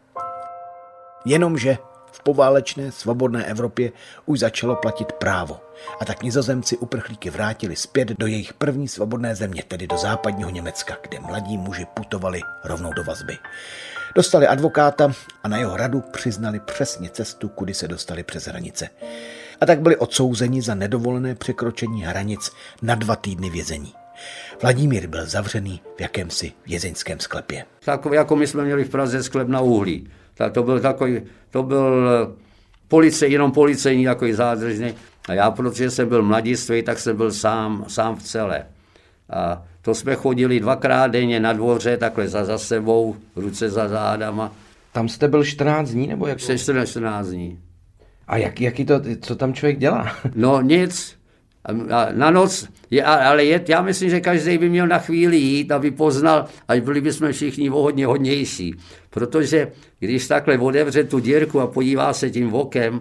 Jenomže 1.24 1.78
v 2.18 2.22
poválečné 2.22 2.92
svobodné 2.92 3.44
Evropě 3.44 3.92
už 4.26 4.38
začalo 4.38 4.76
platit 4.76 5.12
právo 5.12 5.60
a 6.00 6.04
tak 6.04 6.22
nizozemci 6.22 6.76
uprchlíky 6.76 7.30
vrátili 7.30 7.76
zpět 7.76 8.08
do 8.08 8.26
jejich 8.26 8.52
první 8.52 8.88
svobodné 8.88 9.34
země, 9.34 9.62
tedy 9.68 9.86
do 9.86 9.98
západního 9.98 10.50
Německa, 10.50 10.96
kde 11.08 11.20
mladí 11.20 11.58
muži 11.58 11.86
putovali 11.94 12.40
rovnou 12.64 12.92
do 12.92 13.04
vazby. 13.04 13.38
Dostali 14.14 14.46
advokáta 14.46 15.12
a 15.42 15.48
na 15.48 15.56
jeho 15.56 15.76
radu 15.76 16.00
přiznali 16.00 16.60
přesně 16.60 17.10
cestu, 17.10 17.48
kudy 17.48 17.74
se 17.74 17.88
dostali 17.88 18.22
přes 18.22 18.46
hranice. 18.46 18.88
A 19.60 19.66
tak 19.66 19.80
byli 19.80 19.96
odsouzeni 19.96 20.62
za 20.62 20.74
nedovolené 20.74 21.34
překročení 21.34 22.02
hranic 22.02 22.50
na 22.82 22.94
dva 22.94 23.16
týdny 23.16 23.50
vězení. 23.50 23.94
Vladimír 24.62 25.06
byl 25.06 25.26
zavřený 25.26 25.80
v 25.96 26.00
jakémsi 26.00 26.52
vězeňském 26.66 27.20
sklepě. 27.20 27.64
Takový, 27.84 28.16
jako 28.16 28.36
my 28.36 28.46
jsme 28.46 28.64
měli 28.64 28.84
v 28.84 28.90
Praze 28.90 29.22
sklep 29.22 29.48
na 29.48 29.60
uhlí. 29.60 30.10
Tak 30.38 30.52
to 30.52 30.62
byl 30.62 30.80
takový, 30.80 31.20
to 31.50 31.62
byl 31.62 32.08
eh, 32.08 32.34
policej, 32.88 33.32
jenom 33.32 33.52
policejní 33.52 34.04
takový 34.04 34.32
zádržný. 34.32 34.94
A 35.28 35.34
já, 35.34 35.50
protože 35.50 35.90
jsem 35.90 36.08
byl 36.08 36.22
mladistvý, 36.22 36.82
tak 36.82 36.98
jsem 36.98 37.16
byl 37.16 37.32
sám, 37.32 37.84
sám 37.88 38.16
v 38.16 38.22
celé. 38.22 38.66
A 39.30 39.62
to 39.82 39.94
jsme 39.94 40.14
chodili 40.14 40.60
dvakrát 40.60 41.06
denně 41.06 41.40
na 41.40 41.52
dvoře, 41.52 41.96
takhle 41.96 42.28
za, 42.28 42.44
za 42.44 42.58
sebou, 42.58 43.16
ruce 43.36 43.70
za 43.70 43.88
zádama. 43.88 44.52
Tam 44.92 45.08
jste 45.08 45.28
byl 45.28 45.44
14 45.44 45.90
dní, 45.90 46.06
nebo 46.06 46.26
jak? 46.26 46.38
14, 46.38 46.88
14 46.88 47.26
dní. 47.26 47.58
A 48.28 48.36
jak, 48.36 48.60
jaký 48.60 48.84
to, 48.84 49.00
co 49.20 49.36
tam 49.36 49.54
člověk 49.54 49.78
dělá? 49.78 50.12
No 50.34 50.60
nic. 50.60 51.17
Na 52.12 52.30
noc, 52.30 52.68
je, 52.90 53.04
ale 53.04 53.44
je, 53.44 53.64
já 53.68 53.82
myslím, 53.82 54.10
že 54.10 54.20
každý 54.20 54.58
by 54.58 54.68
měl 54.68 54.86
na 54.86 54.98
chvíli 54.98 55.36
jít, 55.36 55.72
aby 55.72 55.90
poznal, 55.90 56.46
ať 56.68 56.82
byli 56.82 57.00
bychom 57.00 57.32
všichni 57.32 57.70
o 57.70 57.82
hodně 57.82 58.06
hodnější. 58.06 58.74
Protože 59.10 59.72
když 59.98 60.26
takhle 60.26 60.58
otevře 60.58 61.04
tu 61.04 61.20
dírku 61.20 61.60
a 61.60 61.66
podívá 61.66 62.12
se 62.12 62.30
tím 62.30 62.54
okem, 62.54 63.00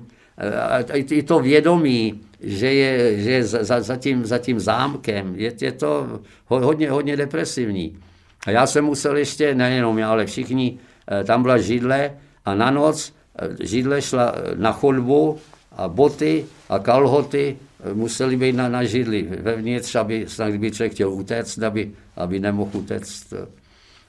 a 0.69 0.79
i 0.93 1.23
to 1.23 1.39
vědomí, 1.39 2.21
že 2.41 2.73
je, 2.73 3.21
že 3.21 3.31
je 3.31 3.43
za, 3.43 3.81
za, 3.81 3.95
tím, 3.95 4.25
za 4.25 4.37
tím 4.37 4.59
zámkem, 4.59 5.33
je, 5.35 5.53
je 5.61 5.71
to 5.71 6.21
hodně, 6.47 6.91
hodně 6.91 7.17
depresivní. 7.17 7.97
A 8.45 8.51
já 8.51 8.67
jsem 8.67 8.85
musel 8.85 9.17
ještě, 9.17 9.55
nejenom 9.55 9.97
já, 9.97 10.09
ale 10.09 10.25
všichni, 10.25 10.77
eh, 11.11 11.23
tam 11.23 11.41
byla 11.41 11.57
židle 11.57 12.11
a 12.45 12.55
na 12.55 12.71
noc 12.71 13.13
eh, 13.39 13.65
židle 13.65 14.01
šla 14.01 14.33
eh, 14.35 14.55
na 14.55 14.71
chodbu 14.71 15.37
a 15.71 15.87
boty 15.87 16.45
a 16.69 16.79
kalhoty 16.79 17.57
museli 17.93 18.37
být 18.37 18.55
na, 18.55 18.69
na 18.69 18.83
židli 18.83 19.21
vevnitř, 19.41 19.95
aby 19.95 20.25
snad 20.27 20.49
kdyby 20.49 20.71
člověk 20.71 20.93
chtěl 20.93 21.09
utéct, 21.09 21.63
aby, 21.63 21.91
aby 22.15 22.39
nemohl 22.39 22.71
utéct. 22.73 23.33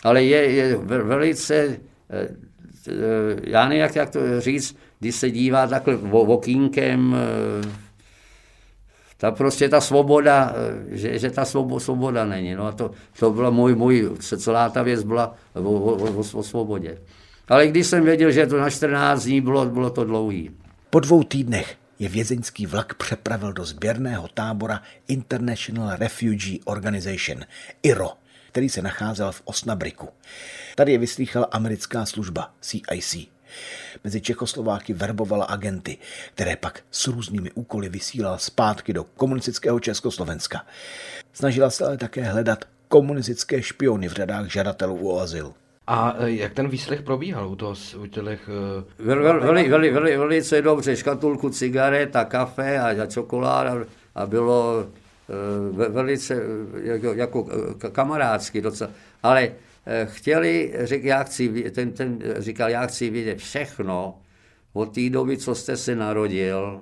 Ale 0.05 0.23
je, 0.23 0.51
je 0.51 0.77
velice, 0.77 1.77
já 3.45 3.69
nevím, 3.69 3.81
jak, 3.81 3.97
jak 3.97 4.11
to 4.11 4.41
říct, 4.41 4.77
když 5.01 5.15
se 5.15 5.31
dívá 5.31 5.67
takhle 5.67 5.99
okýnkem, 6.13 7.17
ta 9.17 9.31
prostě 9.31 9.69
ta 9.69 9.81
svoboda, 9.81 10.55
že, 10.89 11.19
že 11.19 11.31
ta 11.31 11.45
svoboda, 11.45 11.81
svoboda 11.81 12.25
není. 12.25 12.55
No 12.55 12.67
a 12.67 12.73
to, 12.73 12.91
to 13.19 13.31
byla 13.31 13.51
můj, 13.51 13.75
můj, 13.75 14.11
celá 14.19 14.71
ta 14.71 14.83
věc 14.83 15.03
byla 15.03 15.35
o, 15.55 15.61
o, 15.61 15.95
o, 15.95 16.25
o 16.33 16.43
svobodě. 16.43 16.99
Ale 17.49 17.67
když 17.67 17.87
jsem 17.87 18.05
věděl, 18.05 18.31
že 18.31 18.47
to 18.47 18.59
na 18.59 18.71
14 18.71 19.25
dní 19.25 19.41
bylo, 19.41 19.67
bylo 19.67 19.91
to 19.91 20.05
dlouhý. 20.05 20.51
Po 20.91 21.01
dvou 21.01 21.23
týdnech 21.23 21.77
je 21.99 22.09
vězeňský 22.09 22.67
vlak 22.67 22.95
přepravil 22.95 23.53
do 23.53 23.65
sběrného 23.65 24.29
tábora 24.29 24.83
International 25.09 25.97
Refugee 25.97 26.59
Organization, 26.65 27.45
IRO, 27.83 28.13
který 28.51 28.69
se 28.69 28.83
nacházel 28.83 29.33
v 29.33 29.43
Osnabriku. 29.45 30.09
Tady 30.75 30.93
je 30.93 30.99
vyslýchala 30.99 31.47
americká 31.51 32.07
služba 32.07 32.55
CIC. 32.61 33.17
Mezi 34.05 34.21
Čechoslováky 34.21 34.93
verbovala 34.93 35.45
agenty, 35.45 35.99
které 36.35 36.57
pak 36.57 36.81
s 36.91 37.07
různými 37.07 37.51
úkoly 37.51 37.89
vysílal 37.89 38.39
zpátky 38.39 38.93
do 38.93 39.05
komunistického 39.05 39.81
Československa. 39.81 40.67
Snažila 41.33 41.71
se 41.71 41.85
ale 41.85 41.97
také 41.97 42.23
hledat 42.23 42.65
komunistické 42.89 43.63
špiony 43.63 44.09
v 44.09 44.13
řadách 44.13 44.53
žadatelů 44.53 45.11
o 45.11 45.21
azyl. 45.21 45.55
A 45.91 46.15
e, 46.19 46.31
jak 46.31 46.53
ten 46.55 46.69
výslech 46.69 47.03
probíhal 47.03 47.49
u, 47.49 47.57
toho, 47.57 47.75
u 48.03 48.07
těch... 48.07 48.51
Uh... 48.99 49.07
Vel, 49.07 49.23
vel, 49.23 49.41
veli, 49.41 49.69
veli, 49.69 49.91
veli, 49.91 50.17
velice 50.17 50.63
dobře, 50.63 50.97
škatulku 50.97 51.51
cigaret 51.51 52.17
a 52.17 52.25
kafe 52.25 52.79
a, 52.79 53.03
a 53.03 53.07
čokoláda 53.07 53.77
a 54.15 54.27
bylo 54.27 54.87
uh, 55.73 55.77
velice 55.77 56.43
jako, 56.83 57.13
jako 57.15 57.49
kamarádsky 57.93 58.61
docela. 58.61 58.91
Ale 59.23 59.53
chtěli, 60.05 60.75
řek, 60.79 61.05
já 61.05 61.23
chci, 61.23 61.71
ten, 61.71 61.93
ten 61.93 62.19
říkal, 62.39 62.71
já 62.71 62.87
chci 62.87 63.11
vidět 63.11 63.39
všechno 63.39 64.19
od 64.73 64.95
té 64.95 65.11
doby, 65.11 65.37
co 65.37 65.55
jste 65.55 65.77
se 65.77 65.97
narodil, 65.97 66.81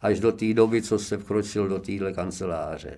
až 0.00 0.20
do 0.20 0.32
té 0.32 0.54
doby, 0.54 0.82
co 0.82 0.98
jste 0.98 1.16
vkročil 1.16 1.68
do 1.68 1.78
téhle 1.78 2.12
kanceláře. 2.12 2.96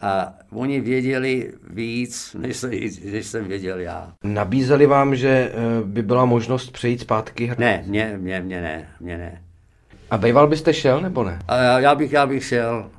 A 0.00 0.34
oni 0.52 0.80
věděli 0.80 1.52
víc, 1.70 2.36
než 2.38 2.56
jsem, 2.56 2.70
než 3.12 3.26
jsem 3.26 3.44
věděl 3.44 3.80
já. 3.80 4.12
Nabízeli 4.24 4.86
vám, 4.86 5.16
že 5.16 5.28
eh, 5.28 5.52
by 5.84 6.02
byla 6.02 6.24
možnost 6.24 6.70
přejít 6.70 7.00
zpátky? 7.00 7.52
Ne, 7.58 7.84
mě, 7.86 8.14
mě, 8.20 8.40
mě 8.40 8.60
ne, 8.60 8.88
mě 9.00 9.18
ne. 9.18 9.42
A 10.10 10.18
býval 10.18 10.46
byste 10.46 10.74
šel, 10.74 11.00
nebo 11.00 11.24
ne? 11.24 11.38
A 11.48 11.56
já, 11.56 11.78
já, 11.78 11.94
bych, 11.94 12.12
já 12.12 12.26
bych 12.26 12.44
šel. 12.44 12.90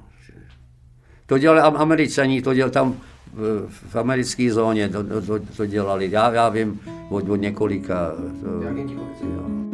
To 1.25 1.37
dělali 1.37 1.61
američani, 1.61 2.41
to 2.41 2.53
dělali 2.53 2.71
tam 2.71 2.95
v, 3.33 3.67
v 3.69 3.95
americké 3.95 4.53
zóně 4.53 4.89
to, 4.89 5.03
to, 5.03 5.39
to 5.57 5.65
dělali. 5.65 6.11
Já, 6.11 6.33
já 6.33 6.49
vím 6.49 6.79
od, 7.09 7.29
od 7.29 7.35
několika. 7.35 8.11
To, 8.41 8.47
jo. 8.47 9.66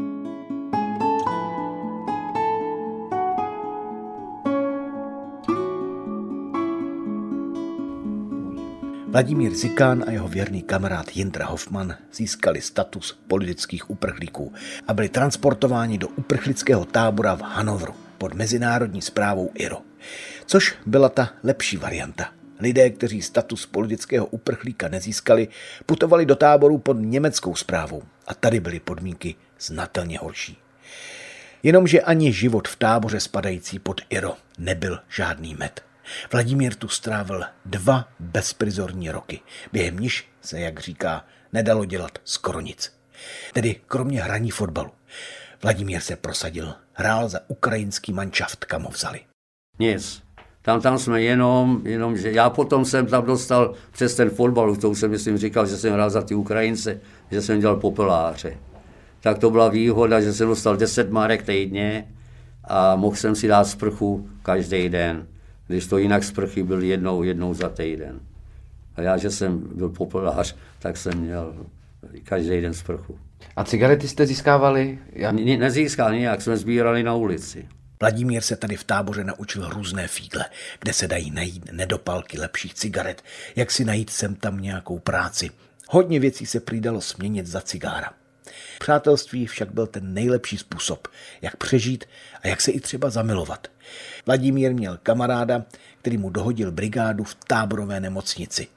Vladimír 9.13 9.53
Zikán 9.55 10.03
a 10.07 10.11
jeho 10.11 10.27
věrný 10.27 10.61
kamarád 10.61 11.17
Jindra 11.17 11.45
Hoffman 11.45 11.95
získali 12.13 12.61
status 12.61 13.19
politických 13.27 13.89
uprchlíků 13.89 14.53
a 14.87 14.93
byli 14.93 15.09
transportováni 15.09 15.97
do 15.97 16.07
uprchlického 16.07 16.85
tábora 16.85 17.35
v 17.35 17.41
Hanovru 17.41 17.93
pod 18.17 18.33
mezinárodní 18.33 19.01
zprávou 19.01 19.51
IRO, 19.53 19.77
což 20.45 20.75
byla 20.85 21.09
ta 21.09 21.29
lepší 21.43 21.77
varianta– 21.77 22.31
Lidé, 22.59 22.89
kteří 22.89 23.21
status 23.21 23.65
politického 23.65 24.25
uprchlíka 24.25 24.87
nezískali, 24.87 25.47
putovali 25.85 26.25
do 26.25 26.35
táboru 26.35 26.77
pod 26.77 26.97
německou 26.99 27.55
zprávou 27.55 28.03
a 28.27 28.33
tady 28.33 28.59
byly 28.59 28.79
podmínky 28.79 29.35
znatelně 29.59 30.17
horší. 30.19 30.57
Jenomže 31.63 32.01
ani 32.01 32.33
život 32.33 32.67
v 32.67 32.75
táboře 32.75 33.19
spadající 33.19 33.79
pod 33.79 34.01
Iro 34.09 34.35
nebyl 34.57 34.99
žádný 35.09 35.55
med. 35.55 35.92
Vladimír 36.31 36.75
tu 36.75 36.87
strávil 36.87 37.43
dva 37.65 38.07
bezprizorní 38.19 39.11
roky, 39.11 39.39
během 39.73 39.99
níž 39.99 40.29
se, 40.41 40.59
jak 40.59 40.79
říká, 40.79 41.25
nedalo 41.53 41.85
dělat 41.85 42.11
skoro 42.23 42.61
nic. 42.61 42.93
Tedy 43.53 43.75
kromě 43.87 44.21
hraní 44.21 44.51
fotbalu. 44.51 44.91
Vladimír 45.63 45.99
se 45.99 46.15
prosadil, 46.15 46.73
hrál 46.93 47.29
za 47.29 47.39
ukrajinský 47.47 48.13
manšaft, 48.13 48.65
kam 48.65 48.83
ho 48.83 48.89
vzali. 48.89 49.19
Nic. 49.79 50.23
Tam, 50.61 50.81
tam 50.81 50.97
jsme 50.97 51.21
jenom, 51.21 51.81
jenom, 51.85 52.17
že 52.17 52.31
já 52.31 52.49
potom 52.49 52.85
jsem 52.85 53.05
tam 53.05 53.25
dostal 53.25 53.73
přes 53.91 54.15
ten 54.15 54.29
fotbal, 54.29 54.75
to 54.75 54.89
už 54.89 54.99
jsem 54.99 55.11
myslím 55.11 55.37
říkal, 55.37 55.65
že 55.65 55.77
jsem 55.77 55.93
hrál 55.93 56.09
za 56.09 56.21
ty 56.21 56.35
Ukrajince, 56.35 56.99
že 57.31 57.41
jsem 57.41 57.59
dělal 57.59 57.75
popeláře. 57.75 58.57
Tak 59.21 59.39
to 59.39 59.49
byla 59.49 59.69
výhoda, 59.69 60.21
že 60.21 60.33
jsem 60.33 60.47
dostal 60.47 60.77
10 60.77 61.11
marek 61.11 61.43
týdně 61.43 62.07
a 62.63 62.95
mohl 62.95 63.15
jsem 63.15 63.35
si 63.35 63.47
dát 63.47 63.63
sprchu 63.63 64.29
každý 64.41 64.89
den, 64.89 65.27
když 65.67 65.87
to 65.87 65.97
jinak 65.97 66.23
sprchy 66.23 66.63
byl 66.63 66.81
jednou, 66.81 67.23
jednou 67.23 67.53
za 67.53 67.69
týden. 67.69 68.19
A 68.95 69.01
já, 69.01 69.17
že 69.17 69.31
jsem 69.31 69.59
byl 69.75 69.89
popelář, 69.89 70.55
tak 70.79 70.97
jsem 70.97 71.19
měl 71.19 71.55
každý 72.23 72.61
den 72.61 72.73
sprchu. 72.73 73.19
A 73.55 73.63
cigarety 73.63 74.07
jste 74.07 74.25
získávali? 74.25 74.99
Já... 75.13 75.31
Ne, 75.31 75.57
nezískal 75.57 76.13
nijak, 76.13 76.41
jsme 76.41 76.57
sbírali 76.57 77.03
na 77.03 77.15
ulici. 77.15 77.67
Vladimír 77.99 78.41
se 78.41 78.55
tady 78.55 78.75
v 78.75 78.83
táboře 78.83 79.23
naučil 79.23 79.69
různé 79.69 80.07
fígle, 80.07 80.45
kde 80.79 80.93
se 80.93 81.07
dají 81.07 81.31
najít 81.31 81.71
nedopalky 81.71 82.39
lepších 82.39 82.73
cigaret, 82.73 83.21
jak 83.55 83.71
si 83.71 83.85
najít 83.85 84.09
sem 84.09 84.35
tam 84.35 84.59
nějakou 84.59 84.99
práci. 84.99 85.49
Hodně 85.89 86.19
věcí 86.19 86.45
se 86.45 86.59
přidalo 86.59 87.01
směnit 87.01 87.47
za 87.47 87.61
cigára. 87.61 88.13
Přátelství 88.79 89.47
však 89.47 89.73
byl 89.73 89.87
ten 89.87 90.13
nejlepší 90.13 90.57
způsob, 90.57 91.07
jak 91.41 91.57
přežít 91.57 92.05
a 92.41 92.47
jak 92.47 92.61
se 92.61 92.71
i 92.71 92.79
třeba 92.79 93.09
zamilovat. 93.09 93.67
Vladimír 94.25 94.73
měl 94.73 94.99
kamaráda, 95.03 95.63
který 96.01 96.17
mu 96.17 96.29
dohodil 96.29 96.71
brigádu 96.71 97.23
v 97.23 97.35
táborové 97.35 97.99
nemocnici. 97.99 98.67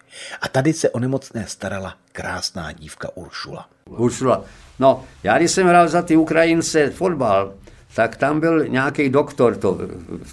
A 0.40 0.48
tady 0.48 0.72
se 0.72 0.90
o 0.90 0.98
nemocné 0.98 1.46
starala 1.46 1.96
krásná 2.12 2.72
dívka 2.72 3.16
Uršula. 3.16 3.68
Uršula. 3.88 4.44
No, 4.78 5.04
já 5.22 5.38
když 5.38 5.50
jsem 5.50 5.66
hrál 5.66 5.88
za 5.88 6.02
ty 6.02 6.16
Ukrajince 6.16 6.90
fotbal, 6.90 7.54
tak 7.94 8.16
tam 8.16 8.40
byl 8.40 8.68
nějaký 8.68 9.08
doktor 9.08 9.56
to, 9.56 9.78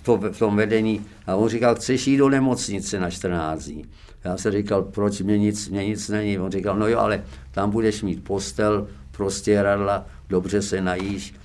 to, 0.03 0.17
v 0.17 0.39
tom 0.39 0.55
vedení 0.55 1.05
a 1.27 1.35
on 1.35 1.49
říkal, 1.49 1.75
chceš 1.75 2.07
jít 2.07 2.17
do 2.17 2.29
nemocnice 2.29 2.99
na 2.99 3.09
14 3.09 3.63
dní. 3.63 3.85
Já 4.23 4.37
jsem 4.37 4.51
říkal, 4.51 4.81
proč 4.81 5.21
mě 5.21 5.37
nic, 5.37 5.69
mě 5.69 5.85
nic 5.85 6.09
není. 6.09 6.39
On 6.39 6.51
říkal, 6.51 6.75
no 6.75 6.87
jo, 6.87 6.99
ale 6.99 7.23
tam 7.51 7.71
budeš 7.71 8.01
mít 8.01 8.23
postel, 8.23 8.87
prostě 9.17 9.63
radla, 9.63 10.05
dobře 10.29 10.61
se 10.61 10.81
najíš. 10.81 11.35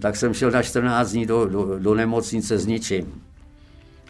Tak 0.00 0.16
jsem 0.16 0.34
šel 0.34 0.50
na 0.50 0.62
14 0.62 1.10
dní 1.10 1.26
do, 1.26 1.46
do, 1.46 1.78
do 1.78 1.94
nemocnice 1.94 2.58
s 2.58 2.66
ničím. 2.66 3.22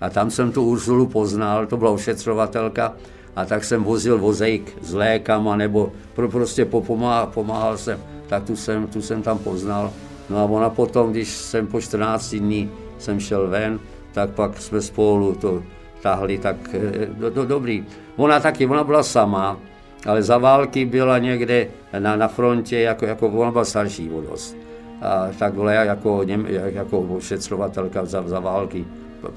A 0.00 0.10
tam 0.10 0.30
jsem 0.30 0.52
tu 0.52 0.64
Ursulu 0.64 1.06
poznal, 1.06 1.66
to 1.66 1.76
byla 1.76 1.90
ošetřovatelka, 1.90 2.92
a 3.36 3.44
tak 3.44 3.64
jsem 3.64 3.84
vozil 3.84 4.18
vozejk 4.18 4.76
s 4.82 4.94
lékama, 4.94 5.56
nebo 5.56 5.92
pro, 6.14 6.28
prostě 6.28 6.64
pomáhal, 6.64 7.26
pomáhal 7.26 7.78
jsem, 7.78 8.00
tak 8.28 8.44
tu 8.44 8.56
jsem, 8.56 8.86
tu 8.86 9.02
jsem 9.02 9.22
tam 9.22 9.38
poznal. 9.38 9.92
No 10.30 10.38
a 10.38 10.44
ona 10.44 10.70
potom, 10.70 11.10
když 11.10 11.28
jsem 11.28 11.66
po 11.66 11.80
14 11.80 12.34
dní 12.34 12.70
jsem 12.98 13.20
šel 13.20 13.48
ven, 13.48 13.80
tak 14.12 14.30
pak 14.30 14.60
jsme 14.60 14.80
spolu 14.82 15.34
to 15.34 15.62
tahli, 16.02 16.38
tak 16.38 16.56
eh, 16.72 17.06
do, 17.06 17.30
do, 17.30 17.44
dobrý. 17.44 17.86
Ona 18.16 18.40
taky, 18.40 18.66
ona 18.66 18.84
byla 18.84 19.02
sama, 19.02 19.58
ale 20.06 20.22
za 20.22 20.38
války 20.38 20.84
byla 20.84 21.18
někde 21.18 21.66
na, 21.98 22.16
na 22.16 22.28
frontě, 22.28 22.78
jako, 22.78 23.06
jako 23.06 23.28
ona 23.28 23.50
byla 23.50 23.64
starší 23.64 24.08
vodost. 24.08 24.56
A 25.02 25.28
tak 25.38 25.54
byla 25.54 25.72
jako, 25.72 26.24
jako 26.64 27.00
ošetřovatelka 27.00 28.04
za, 28.04 28.22
za 28.22 28.40
války 28.40 28.84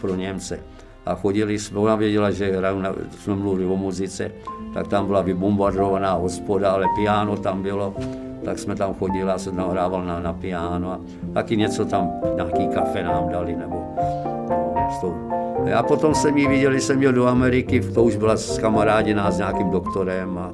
pro 0.01 0.15
Němce. 0.15 0.59
A 1.05 1.15
chodili 1.15 1.59
jsme, 1.59 1.79
ona 1.79 1.95
věděla, 1.95 2.31
že 2.31 2.57
hraju, 2.57 2.79
na, 2.79 2.95
jsme 3.19 3.35
mluvili 3.35 3.65
o 3.65 3.77
muzice, 3.77 4.31
tak 4.73 4.87
tam 4.87 5.07
byla 5.07 5.21
vybombardovaná 5.21 6.13
hospoda, 6.13 6.71
ale 6.71 6.85
piano 6.95 7.37
tam 7.37 7.63
bylo 7.63 7.95
tak 8.43 8.59
jsme 8.59 8.75
tam 8.75 8.93
chodili, 8.93 9.27
já 9.27 9.37
jsem 9.37 9.55
tam 9.55 9.69
hrával 9.69 10.05
na, 10.05 10.19
na 10.19 10.33
piano 10.33 10.91
a 10.91 10.99
taky 11.33 11.57
něco 11.57 11.85
tam, 11.85 12.11
nějaký 12.35 12.67
kafe 12.67 13.03
nám 13.03 13.29
dali, 13.29 13.55
nebo 13.55 13.95
s 14.93 15.01
tou. 15.01 15.15
Já 15.65 15.83
potom 15.83 16.15
jsem 16.15 16.37
ji 16.37 16.47
viděl, 16.47 16.71
když 16.71 16.83
jsem 16.83 17.01
jel 17.01 17.13
do 17.13 17.27
Ameriky, 17.27 17.81
to 17.81 18.03
už 18.03 18.15
byla 18.15 18.37
s 18.37 18.59
kamarádiná 18.59 19.31
s 19.31 19.37
nějakým 19.37 19.69
doktorem 19.69 20.37
a, 20.37 20.53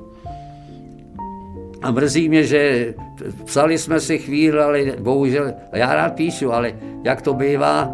a 1.81 1.91
mrzí 1.91 2.29
mě, 2.29 2.43
že 2.43 2.93
psali 3.45 3.77
jsme 3.77 3.99
si 3.99 4.17
chvíli, 4.17 4.59
ale 4.59 4.79
bohužel, 4.99 5.53
já 5.73 5.95
rád 5.95 6.13
píšu, 6.15 6.53
ale 6.53 6.73
jak 7.03 7.21
to 7.21 7.33
bývá, 7.33 7.91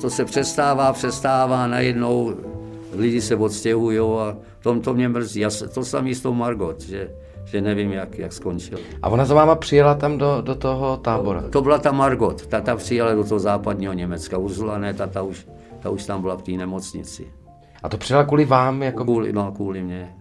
to 0.00 0.10
se 0.10 0.24
přestává, 0.24 0.92
přestává, 0.92 1.66
najednou 1.66 2.34
lidi 2.92 3.20
se 3.20 3.36
odstěhují 3.36 3.98
a 3.98 4.36
tom 4.68 4.80
to 4.80 4.94
mě 4.94 5.08
mrzí. 5.08 5.40
Já, 5.40 5.50
to 5.74 5.84
samý 5.84 6.14
s 6.14 6.20
tou 6.20 6.34
Margot, 6.34 6.80
že, 6.80 7.10
že 7.44 7.60
nevím, 7.60 7.92
jak, 7.92 8.18
jak 8.18 8.32
skončil. 8.32 8.78
A 9.02 9.08
ona 9.08 9.24
za 9.24 9.34
váma 9.34 9.54
přijela 9.54 9.94
tam 9.94 10.18
do, 10.18 10.40
do 10.40 10.54
toho 10.54 10.96
tábora? 10.96 11.42
To, 11.42 11.48
to 11.48 11.62
byla 11.62 11.78
ta 11.78 11.92
Margot, 11.92 12.46
ta, 12.46 12.60
ta 12.60 12.76
přijela 12.76 13.14
do 13.14 13.24
toho 13.24 13.38
západního 13.38 13.92
Německa. 13.92 14.38
Urzula 14.38 14.78
ne, 14.78 14.94
ta, 14.94 15.06
ta, 15.06 15.22
už, 15.22 15.46
ta 15.80 15.90
už 15.90 16.06
tam 16.06 16.20
byla 16.20 16.36
v 16.36 16.42
té 16.42 16.52
nemocnici. 16.52 17.32
A 17.82 17.88
to 17.88 17.98
přijela 17.98 18.24
kvůli 18.24 18.44
vám? 18.44 18.82
Jako... 18.82 19.04
Kvůli, 19.04 19.32
no, 19.32 19.52
kvůli 19.52 19.82
mě. 19.82 20.14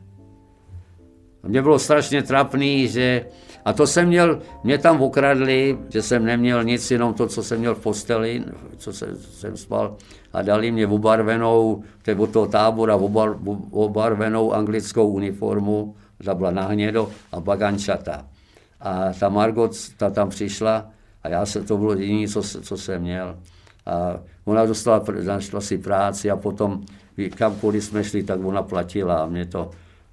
Mě 1.44 1.62
bylo 1.62 1.80
strašně 1.80 2.24
trapný, 2.24 2.88
že... 2.88 3.26
A 3.66 3.74
to 3.74 3.88
jsem 3.88 4.08
měl, 4.08 4.40
mě 4.64 4.78
tam 4.78 5.02
okradli, 5.02 5.78
že 5.90 6.02
jsem 6.02 6.26
neměl 6.26 6.64
nic, 6.64 6.92
jenom 6.92 7.14
to, 7.14 7.28
co 7.28 7.44
jsem 7.44 7.60
měl 7.60 7.76
v 7.76 7.80
posteli, 7.80 8.44
co 8.78 8.94
jsem, 8.94 9.16
jsem 9.16 9.58
spal. 9.58 9.96
A 10.34 10.42
dali 10.42 10.72
mě 10.72 10.88
obarvenou, 10.88 11.84
od 12.18 12.32
toho 12.32 12.48
tábora, 12.48 12.96
obar, 12.96 13.36
obarvenou 13.72 14.54
anglickou 14.54 15.08
uniformu, 15.08 15.96
ta 16.26 16.36
byla 16.36 16.52
nahnědo 16.52 17.10
a 17.32 17.40
bagančata. 17.40 18.26
A 18.82 19.14
ta 19.20 19.30
Margot, 19.30 19.72
ta 19.98 20.10
tam 20.10 20.30
přišla 20.30 20.90
a 21.24 21.30
já 21.30 21.46
se, 21.46 21.64
to 21.64 21.78
bylo 21.78 21.94
jediné, 21.94 22.28
co, 22.28 22.42
co 22.44 22.78
jsem 22.78 23.02
měl. 23.02 23.38
A 23.88 24.20
ona 24.46 24.66
dostala, 24.66 25.04
našla 25.24 25.62
si 25.62 25.78
práci 25.78 26.32
a 26.32 26.36
potom 26.36 26.84
kamkoliv 27.36 27.84
jsme 27.84 28.04
šli, 28.04 28.24
tak 28.24 28.46
ona 28.46 28.64
platila 28.64 29.24
a 29.24 29.26
mě 29.26 29.46
to, 29.46 29.72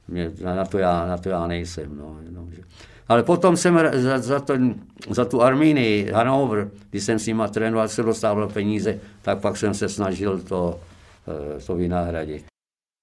mě, 0.08 0.30
na, 0.42 0.64
to 0.64 0.78
já, 0.78 1.06
na 1.06 1.18
to 1.18 1.28
já 1.28 1.46
nejsem. 1.46 1.96
No, 1.98 2.16
jenom, 2.22 2.52
že. 2.52 2.62
Ale 3.08 3.22
potom 3.22 3.56
jsem 3.56 3.78
za, 3.92 4.18
za, 4.18 4.40
ten, 4.40 4.74
za 5.10 5.24
tu 5.24 5.42
Armínii, 5.42 6.10
Hanover, 6.10 6.70
když 6.90 7.04
jsem 7.04 7.18
s 7.18 7.26
nima 7.26 7.48
trénoval, 7.48 7.88
se 7.88 8.02
dostával 8.02 8.48
peníze, 8.48 8.98
tak 9.22 9.40
pak 9.40 9.56
jsem 9.56 9.74
se 9.74 9.88
snažil 9.88 10.38
to, 10.38 10.80
eh, 11.28 11.60
to 11.60 11.74
vynahradit. 11.74 12.44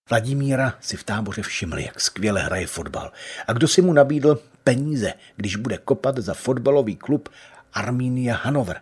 Vladimíra 0.10 0.74
si 0.80 0.98
v 0.98 1.04
táboře 1.04 1.42
všiml, 1.42 1.80
jak 1.80 2.02
skvěle 2.02 2.42
hraje 2.42 2.68
fotbal. 2.68 3.12
A 3.48 3.54
kdo 3.54 3.68
si 3.68 3.82
mu 3.82 3.94
nabídl 3.94 4.40
peníze, 4.64 5.14
když 5.36 5.56
bude 5.56 5.78
kopat 5.78 6.18
za 6.18 6.34
fotbalový 6.34 6.96
klub 6.96 7.30
Armínia 7.74 8.36
Hanover. 8.36 8.82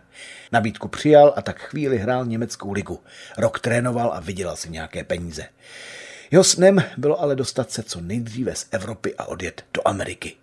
Nabídku 0.52 0.88
přijal 0.88 1.32
a 1.36 1.42
tak 1.42 1.58
chvíli 1.60 1.98
hrál 1.98 2.24
německou 2.24 2.72
ligu. 2.72 3.00
Rok 3.38 3.60
trénoval 3.60 4.12
a 4.14 4.20
vydělal 4.20 4.56
si 4.56 4.70
nějaké 4.70 5.04
peníze. 5.04 5.46
Jeho 6.30 6.44
snem 6.44 6.82
bylo 6.96 7.20
ale 7.20 7.36
dostat 7.36 7.70
se 7.70 7.82
co 7.82 8.00
nejdříve 8.00 8.54
z 8.54 8.66
Evropy 8.70 9.14
a 9.14 9.24
odjet 9.24 9.64
do 9.74 9.88
Ameriky. 9.88 10.36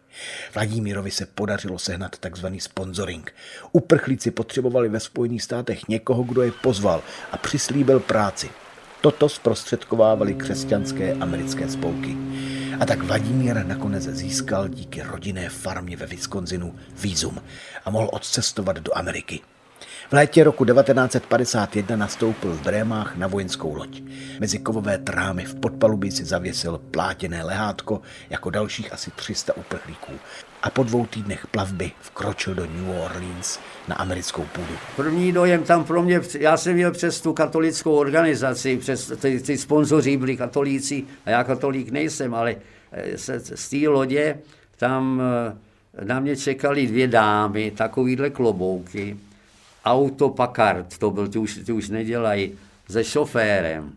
Vladimírovi 0.54 1.12
se 1.12 1.26
podařilo 1.26 1.80
sehnat 1.80 2.18
takzvaný 2.18 2.60
sponsoring. 2.60 3.34
Uprchlíci 3.72 4.32
potřebovali 4.32 4.90
ve 4.90 5.00
Spojených 5.00 5.44
státech 5.44 5.88
někoho, 5.88 6.24
kdo 6.24 6.42
je 6.42 6.52
pozval 6.52 7.04
a 7.32 7.38
přislíbil 7.38 8.00
práci. 8.00 8.50
Toto 9.02 9.30
zprostředkovávali 9.30 10.34
křesťanské 10.34 11.14
americké 11.14 11.70
spolky. 11.70 12.18
A 12.80 12.86
tak 12.86 13.04
Vladimír 13.04 13.66
nakonec 13.66 14.04
získal 14.04 14.68
díky 14.68 15.02
rodinné 15.02 15.50
farmě 15.50 15.98
ve 15.98 16.06
Wisconsinu 16.06 16.76
vízum 17.02 17.42
a 17.86 17.90
mohl 17.90 18.10
odcestovat 18.12 18.78
do 18.78 18.98
Ameriky. 18.98 19.40
V 20.10 20.14
létě 20.14 20.44
roku 20.44 20.66
1951 20.66 21.96
nastoupil 21.96 22.54
v 22.54 22.64
Brémách 22.64 23.18
na 23.18 23.28
vojenskou 23.28 23.76
loď. 23.76 24.02
Mezi 24.40 24.60
kovové 24.60 24.98
trámy 24.98 25.46
v 25.46 25.56
podpalubí 25.56 26.12
si 26.12 26.26
zavěsil 26.26 26.82
plátěné 26.92 27.44
lehátko 27.44 28.02
jako 28.30 28.50
dalších 28.50 28.94
asi 28.94 29.12
300 29.12 29.58
uprchlíků 29.58 30.14
a 30.64 30.70
po 30.70 30.84
dvou 30.84 31.06
týdnech 31.06 31.48
plavby 31.48 31.92
vkročil 32.02 32.56
do 32.56 32.66
New 32.66 32.90
Orleans 32.90 33.60
na 33.88 33.96
americkou 33.96 34.44
půdu. 34.44 34.74
První 34.96 35.32
dojem 35.32 35.64
tam 35.64 35.84
pro 35.84 36.04
mě, 36.04 36.22
já 36.40 36.58
jsem 36.58 36.74
měl 36.74 36.92
přes 36.92 37.22
tu 37.22 37.34
katolickou 37.34 37.96
organizaci, 37.96 38.78
přes 38.78 39.14
ty, 39.22 39.40
ty 39.40 39.58
sponzoři 39.58 40.18
byli 40.18 40.38
katolíci 40.38 41.04
a 41.26 41.30
já 41.30 41.44
katolík 41.44 41.92
nejsem, 41.92 42.34
ale 42.34 42.56
eh, 42.92 43.18
se, 43.18 43.40
z 43.40 43.70
té 43.70 43.90
lodě 43.90 44.38
tam 44.78 45.22
eh, 46.02 46.06
na 46.06 46.20
mě 46.20 46.36
čekali 46.36 46.88
dvě 46.88 47.08
dámy, 47.08 47.72
takovýhle 47.72 48.30
klobouky 48.30 49.18
auto 49.92 50.30
Packard, 50.30 50.98
to 50.98 51.12
byl, 51.12 51.28
ty 51.28 51.40
už, 51.40 51.60
ty 51.66 51.72
už 51.72 51.90
nedělají, 51.90 52.52
se 52.90 53.04
šoférem. 53.04 53.92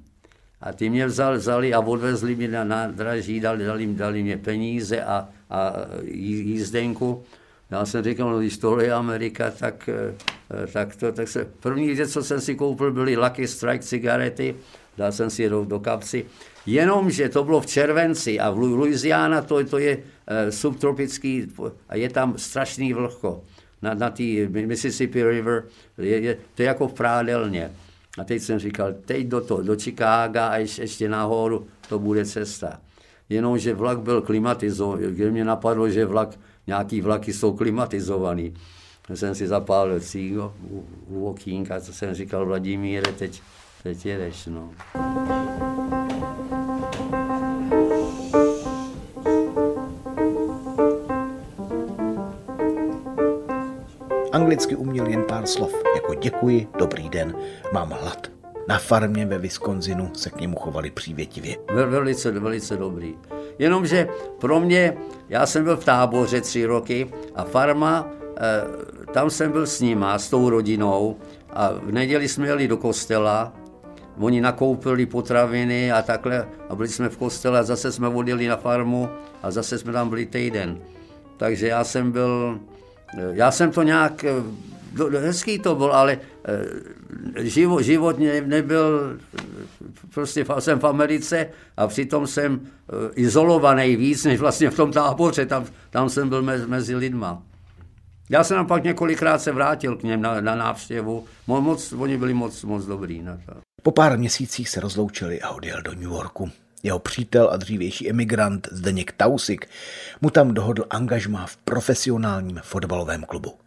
A 0.61 0.73
ty 0.73 0.91
mě 0.91 1.07
vzali, 1.07 1.39
vzali 1.39 1.75
a 1.75 1.81
odvezli 1.81 2.37
mě 2.37 2.49
na 2.49 2.65
nádraží, 2.65 3.41
dali, 3.41 3.65
dali, 3.65 3.87
dali 3.87 4.23
mě 4.23 4.37
peníze 4.37 5.03
a, 5.03 5.29
a 5.51 5.73
jízdenku. 6.05 7.23
Já 7.71 7.87
jsem 7.87 8.05
říkal, 8.05 8.31
no 8.31 8.39
když 8.39 8.59
tohle 8.59 8.85
je 8.85 8.93
Amerika, 8.93 9.51
tak, 9.51 9.89
eh, 9.89 10.67
tak, 10.73 10.97
to, 10.97 11.13
tak 11.13 11.29
se, 11.29 11.45
první 11.61 11.95
věc, 11.95 12.13
co 12.13 12.23
jsem 12.23 12.41
si 12.41 12.55
koupil, 12.55 12.93
byly 12.93 13.17
Lucky 13.17 13.49
Strike 13.49 13.85
cigarety, 13.85 14.55
dal 14.97 15.13
jsem 15.13 15.31
si 15.31 15.43
je 15.43 15.49
do, 15.49 15.65
do 15.65 15.81
kapsy. 15.81 16.27
Jenomže 16.67 17.29
to 17.29 17.45
bylo 17.45 17.61
v 17.61 17.67
červenci 17.67 18.41
a 18.41 18.51
v 18.51 18.59
Louisiana 18.59 19.43
to, 19.43 19.65
to 19.65 19.79
je 19.79 19.97
uh, 19.97 20.03
subtropický 20.51 21.47
a 21.89 21.97
je 21.97 22.09
tam 22.11 22.35
strašný 22.37 22.93
vlhko 22.93 23.43
na, 23.83 23.95
na 23.95 24.11
té 24.11 24.23
Mississippi 24.49 25.25
River, 25.25 25.65
je, 25.99 26.21
je, 26.21 26.39
to 26.55 26.63
je 26.63 26.67
jako 26.69 26.89
v 26.89 26.95
prádelně. 26.95 27.71
A 28.19 28.25
teď 28.25 28.43
jsem 28.43 28.59
říkal, 28.59 28.93
teď 29.05 29.27
do 29.27 29.41
toho, 29.41 29.63
do 29.63 29.77
Chicaga 29.77 30.49
a 30.49 30.57
ještě, 30.57 30.83
ještě 30.83 31.09
nahoru, 31.09 31.67
to 31.89 31.99
bude 31.99 32.25
cesta. 32.25 32.81
Jenomže 33.29 33.75
vlak 33.75 34.01
byl 34.01 34.23
klimatizovaný, 34.23 35.07
kde 35.07 35.31
mě 35.31 35.45
napadlo, 35.45 35.91
že 35.91 36.07
vlak, 36.07 36.39
nějaký 36.67 37.01
vlaky 37.01 37.33
jsou 37.33 37.53
klimatizovaný. 37.57 38.55
Jsem 39.15 39.35
si 39.35 39.47
zapálil 39.47 40.01
cígo 40.01 40.55
u, 40.71 40.87
u 41.09 41.27
okýnka, 41.27 41.81
co 41.81 41.93
jsem 41.93 42.15
říkal, 42.15 42.47
Vladimíre, 42.47 43.13
teď, 43.13 43.43
teď 43.83 44.07
jedeš, 44.07 44.47
no. 44.47 44.71
Anglicky 54.41 54.77
uměl 54.77 55.07
jen 55.07 55.25
pár 55.29 55.47
slov, 55.47 55.75
jako 55.95 56.15
děkuji, 56.15 56.69
dobrý 56.79 57.09
den, 57.09 57.35
mám 57.73 57.91
hlad. 57.91 58.27
Na 58.69 58.79
farmě 58.79 59.27
ve 59.27 59.39
Wisconsinu 59.39 60.11
se 60.15 60.31
k 60.31 60.41
němu 60.41 60.57
chovali 60.57 60.91
přívětivě. 60.91 61.57
Velice, 61.75 62.31
velice 62.31 62.77
dobrý. 62.77 63.15
Jenomže 63.59 64.09
pro 64.41 64.61
mě, 64.61 64.97
já 65.29 65.47
jsem 65.47 65.65
byl 65.65 65.77
v 65.77 65.85
táboře 65.85 66.41
tři 66.41 66.67
roky 66.67 67.11
a 67.35 67.45
farma, 67.45 68.09
eh, 68.37 69.13
tam 69.13 69.31
jsem 69.31 69.53
byl 69.53 69.67
s 69.67 69.81
nima, 69.81 70.19
s 70.19 70.31
tou 70.31 70.51
rodinou 70.51 71.17
a 71.51 71.73
v 71.73 71.93
neděli 71.93 72.29
jsme 72.29 72.47
jeli 72.47 72.69
do 72.69 72.77
kostela, 72.77 73.53
oni 74.19 74.41
nakoupili 74.41 75.07
potraviny 75.07 75.93
a 75.93 76.03
takhle 76.03 76.49
a 76.69 76.75
byli 76.75 76.89
jsme 76.89 77.09
v 77.09 77.17
kostele 77.17 77.59
a 77.59 77.63
zase 77.63 77.93
jsme 77.93 78.09
odjeli 78.09 78.49
na 78.49 78.57
farmu 78.57 79.09
a 79.43 79.51
zase 79.51 79.79
jsme 79.79 79.93
tam 79.93 80.09
byli 80.09 80.27
týden. 80.27 80.79
Takže 81.37 81.67
já 81.67 81.85
jsem 81.85 82.13
byl 82.13 82.61
já 83.33 83.51
jsem 83.51 83.71
to 83.71 83.83
nějak, 83.83 84.25
eh, 84.25 85.19
hezký 85.19 85.59
to 85.59 85.75
byl, 85.75 85.93
ale 85.93 86.19
eh, 86.45 87.45
život, 87.45 87.81
život 87.81 88.17
nebyl, 88.47 89.19
prostě 90.15 90.45
jsem 90.59 90.79
v 90.79 90.85
Americe 90.85 91.47
a 91.77 91.87
přitom 91.87 92.27
jsem 92.27 92.61
eh, 92.61 93.11
izolovaný 93.15 93.97
víc, 93.97 94.25
než 94.25 94.41
vlastně 94.41 94.71
v 94.71 94.77
tom 94.77 94.93
táboře, 94.93 95.47
tam, 95.47 95.67
tam 95.91 96.09
jsem 96.09 96.29
byl 96.29 96.43
mezi, 96.43 96.67
mezi 96.67 96.97
lidma. 96.97 97.43
Já 98.31 98.45
jsem 98.45 98.57
tam 98.57 98.67
pak 98.67 98.85
několikrát 98.85 99.39
se 99.39 99.53
vrátil 99.53 99.97
k 99.97 100.03
něm 100.03 100.23
na, 100.23 100.41
na 100.41 100.55
návštěvu. 100.55 101.25
Moc, 101.47 101.93
oni 101.93 102.17
byli 102.17 102.35
moc, 102.35 102.65
moc 102.65 102.85
dobrý. 102.85 103.23
Na 103.23 103.39
to. 103.47 103.53
Po 103.83 103.91
pár 103.91 104.19
měsících 104.19 104.69
se 104.69 104.81
rozloučili 104.81 105.41
a 105.41 105.51
odjel 105.51 105.83
do 105.83 105.95
New 105.95 106.03
Yorku. 106.03 106.51
Jeho 106.83 106.99
přítel 106.99 107.51
a 107.53 107.57
dřívější 107.57 108.11
emigrant 108.11 108.69
Zdeněk 108.73 109.13
Tausik 109.13 109.69
mu 110.21 110.31
tam 110.31 110.55
dohodl 110.55 110.87
angažmá 110.91 111.47
v 111.47 111.57
profesionálním 111.57 112.61
fotbalovém 112.65 113.23
klubu. 113.25 113.59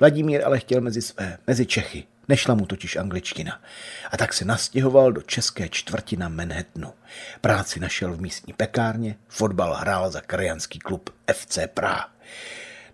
Vladimír 0.00 0.42
ale 0.44 0.58
chtěl 0.58 0.80
mezi 0.80 1.02
své, 1.02 1.38
mezi 1.46 1.66
Čechy. 1.66 2.04
Nešla 2.28 2.54
mu 2.54 2.66
totiž 2.66 2.96
angličtina. 2.96 3.60
A 4.10 4.16
tak 4.16 4.32
se 4.32 4.44
nastěhoval 4.44 5.12
do 5.12 5.22
české 5.22 5.68
čtvrti 5.68 6.16
na 6.16 6.28
Manhattanu. 6.28 6.92
Práci 7.40 7.80
našel 7.80 8.14
v 8.14 8.20
místní 8.20 8.52
pekárně, 8.52 9.16
fotbal 9.28 9.74
hrál 9.74 10.10
za 10.10 10.20
krajanský 10.20 10.78
klub 10.78 11.10
FC 11.32 11.58
Praha. 11.74 12.10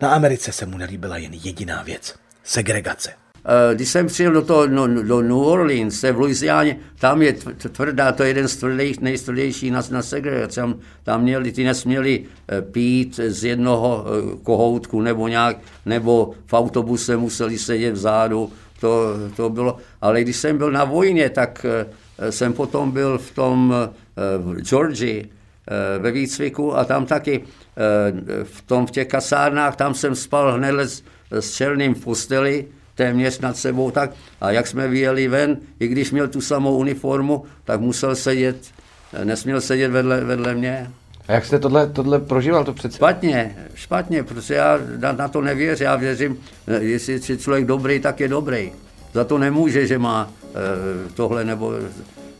Na 0.00 0.10
Americe 0.10 0.52
se 0.52 0.66
mu 0.66 0.78
nelíbila 0.78 1.16
jen 1.16 1.34
jediná 1.34 1.82
věc– 1.82 2.14
segregace. 2.44 3.12
Eh, 3.44 3.74
když 3.74 3.88
jsem 3.88 4.06
přijel 4.06 4.32
do, 4.32 4.42
toho, 4.42 4.66
no, 4.66 5.02
do 5.02 5.22
New 5.22 5.38
Orleans, 5.38 6.02
v 6.02 6.18
Louisianě, 6.18 6.76
tam 6.98 7.22
je 7.22 7.32
tvrdá, 7.72 8.12
to 8.12 8.22
je 8.22 8.28
jeden 8.28 8.48
z 8.48 8.56
tvrdých, 8.56 9.00
nejstvrdější 9.00 9.70
na, 9.70 9.82
na 9.90 10.02
segregaci. 10.02 10.60
Tam, 10.60 10.74
tam 11.02 11.22
měli, 11.22 11.52
ty 11.52 11.64
nesměli 11.64 12.24
eh, 12.48 12.62
pít 12.62 13.20
z 13.28 13.44
jednoho 13.44 14.04
eh, 14.06 14.36
kohoutku 14.42 15.00
nebo 15.00 15.28
nějak, 15.28 15.56
nebo 15.86 16.34
v 16.46 16.52
autobuse 16.52 17.16
museli 17.16 17.58
sedět 17.58 17.92
vzadu, 17.92 18.52
to, 18.80 19.14
to 19.36 19.50
bylo. 19.50 19.76
Ale 20.00 20.22
když 20.22 20.36
jsem 20.36 20.58
byl 20.58 20.70
na 20.72 20.84
vojně, 20.84 21.30
tak 21.30 21.66
jsem 22.30 22.52
potom 22.52 22.90
byl 22.90 23.18
v 23.18 23.30
tom 23.30 23.74
v 24.38 24.60
Georgii, 24.60 25.30
ve 25.98 26.10
výcviku 26.10 26.76
a 26.76 26.84
tam 26.84 27.06
taky 27.06 27.44
v, 28.42 28.62
tom, 28.66 28.86
v 28.86 28.90
těch 28.90 29.08
kasárnách, 29.08 29.76
tam 29.76 29.94
jsem 29.94 30.14
spal 30.14 30.52
hned 30.52 30.78
s, 30.80 31.02
s 31.30 31.54
černým 31.54 31.94
v 31.94 32.04
posteli, 32.04 32.66
téměř 33.00 33.38
nad 33.40 33.56
sebou 33.56 33.90
tak. 33.90 34.10
A 34.40 34.50
jak 34.50 34.66
jsme 34.66 34.88
vyjeli 34.88 35.28
ven, 35.28 35.56
i 35.80 35.88
když 35.88 36.12
měl 36.12 36.28
tu 36.28 36.40
samou 36.40 36.76
uniformu, 36.76 37.44
tak 37.64 37.80
musel 37.80 38.16
sedět, 38.16 38.56
nesměl 39.24 39.60
sedět 39.60 39.88
vedle, 39.88 40.20
vedle 40.20 40.54
mě. 40.54 40.90
A 41.28 41.32
jak 41.32 41.44
jste 41.44 41.58
tohle, 41.58 41.86
tohle 41.86 42.20
prožíval 42.20 42.64
to 42.64 42.72
přece? 42.72 42.96
Špatně, 42.96 43.56
špatně, 43.74 44.22
protože 44.22 44.54
já 44.54 44.78
na, 44.98 45.12
na 45.12 45.28
to 45.28 45.40
nevěřím. 45.40 45.84
Já 45.84 45.96
věřím, 45.96 46.38
jestli 46.80 47.20
je 47.28 47.36
člověk 47.36 47.64
dobrý, 47.66 48.00
tak 48.00 48.20
je 48.20 48.28
dobrý. 48.28 48.72
Za 49.12 49.24
to 49.24 49.38
nemůže, 49.38 49.86
že 49.86 49.98
má 49.98 50.28
e, 50.28 51.12
tohle, 51.14 51.44
nebo 51.44 51.72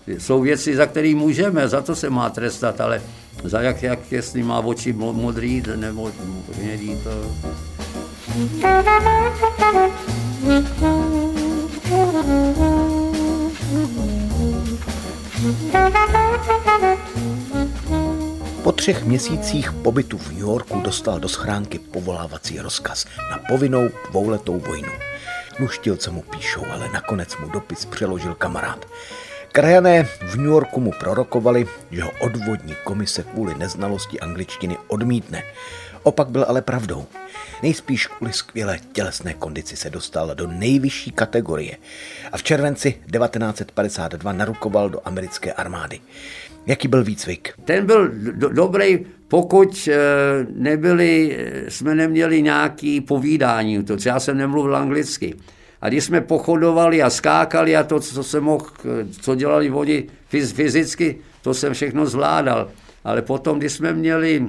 jsou 0.06 0.40
věci, 0.40 0.76
za 0.76 0.86
které 0.86 1.14
můžeme, 1.14 1.68
za 1.68 1.80
to 1.80 1.96
se 1.96 2.10
má 2.10 2.30
trestat, 2.30 2.80
ale 2.80 3.02
za 3.44 3.60
jak, 3.60 3.82
jak 3.82 4.12
jestli 4.12 4.42
má 4.42 4.60
oči 4.60 4.92
modrý 4.92 5.62
nebo 5.76 6.12
hnědý, 6.52 6.96
to... 7.04 7.10
Po 8.30 8.36
třech 18.72 19.04
měsících 19.04 19.72
pobytu 19.72 20.18
v 20.18 20.28
New 20.28 20.38
Yorku 20.38 20.80
dostal 20.80 21.20
do 21.20 21.28
schránky 21.28 21.78
povolávací 21.78 22.60
rozkaz 22.60 23.06
na 23.30 23.38
povinnou 23.48 23.88
dvouletou 24.10 24.58
vojnu. 24.58 24.92
Nuštilce 25.58 26.10
mu 26.10 26.22
píšou, 26.22 26.64
ale 26.72 26.88
nakonec 26.92 27.36
mu 27.36 27.48
dopis 27.48 27.84
přeložil 27.84 28.34
kamarád. 28.34 28.86
Krajané 29.52 30.04
v 30.04 30.36
New 30.36 30.46
Yorku 30.46 30.80
mu 30.80 30.92
prorokovali, 31.00 31.66
že 31.90 32.02
ho 32.02 32.10
odvodní 32.20 32.74
komise 32.84 33.22
kvůli 33.22 33.54
neznalosti 33.54 34.20
angličtiny 34.20 34.78
odmítne. 34.88 35.42
Opak 36.02 36.28
byl 36.28 36.44
ale 36.48 36.62
pravdou. 36.62 37.06
Nejspíš 37.62 38.06
kvůli 38.06 38.32
skvělé 38.32 38.78
tělesné 38.92 39.34
kondici 39.34 39.76
se 39.76 39.90
dostal 39.90 40.34
do 40.34 40.46
nejvyšší 40.46 41.10
kategorie 41.10 41.76
a 42.32 42.36
v 42.36 42.42
červenci 42.42 42.92
1952 42.92 44.32
narukoval 44.32 44.90
do 44.90 45.00
americké 45.04 45.52
armády. 45.52 46.00
Jaký 46.66 46.88
byl 46.88 47.04
výcvik? 47.04 47.54
Ten 47.64 47.86
byl 47.86 48.08
do, 48.12 48.48
dobrý, 48.48 49.06
pokud 49.28 49.88
e, 49.88 49.96
nebyli, 50.54 51.36
eh, 51.38 51.70
jsme 51.70 51.94
neměli 51.94 52.42
nějaký 52.42 53.00
povídání, 53.00 53.84
to 53.84 53.96
já 54.06 54.20
jsem 54.20 54.38
nemluvil 54.38 54.76
anglicky. 54.76 55.34
A 55.80 55.88
když 55.88 56.04
jsme 56.04 56.20
pochodovali 56.20 57.02
a 57.02 57.10
skákali 57.10 57.76
a 57.76 57.82
to, 57.82 58.00
co 58.00 58.24
jsem 58.24 58.44
mohl, 58.44 58.66
eh, 58.84 59.06
co 59.20 59.34
dělali 59.34 59.70
vodi 59.70 60.06
fyzicky, 60.28 61.18
to 61.42 61.54
jsem 61.54 61.74
všechno 61.74 62.06
zvládal. 62.06 62.70
Ale 63.04 63.22
potom, 63.22 63.58
když 63.58 63.72
jsme 63.72 63.92
měli 63.92 64.46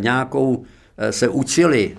nějakou 0.00 0.64
Eh, 0.64 0.79
se 1.10 1.28
učili, 1.28 1.96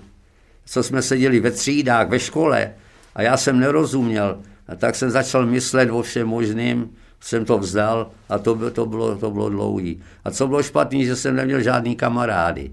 co 0.66 0.84
jsme 0.84 1.02
seděli 1.02 1.40
ve 1.40 1.52
třídách, 1.52 2.10
ve 2.10 2.20
škole, 2.20 2.74
a 3.16 3.22
já 3.22 3.38
jsem 3.38 3.60
nerozuměl, 3.60 4.40
a 4.68 4.76
tak 4.76 4.96
jsem 4.96 5.12
začal 5.12 5.46
myslet 5.46 5.90
o 5.92 6.02
všem 6.02 6.28
možným, 6.28 6.90
jsem 7.22 7.46
to 7.46 7.58
vzdal 7.58 8.12
a 8.30 8.38
to, 8.38 8.56
bylo, 8.56 8.72
to, 8.72 8.86
bylo, 8.86 9.16
to 9.18 9.32
bylo 9.32 9.50
dlouhý. 9.50 10.02
A 10.26 10.32
co 10.32 10.48
bylo 10.48 10.64
špatný, 10.64 11.06
že 11.06 11.16
jsem 11.16 11.36
neměl 11.36 11.62
žádný 11.62 11.96
kamarády. 11.96 12.72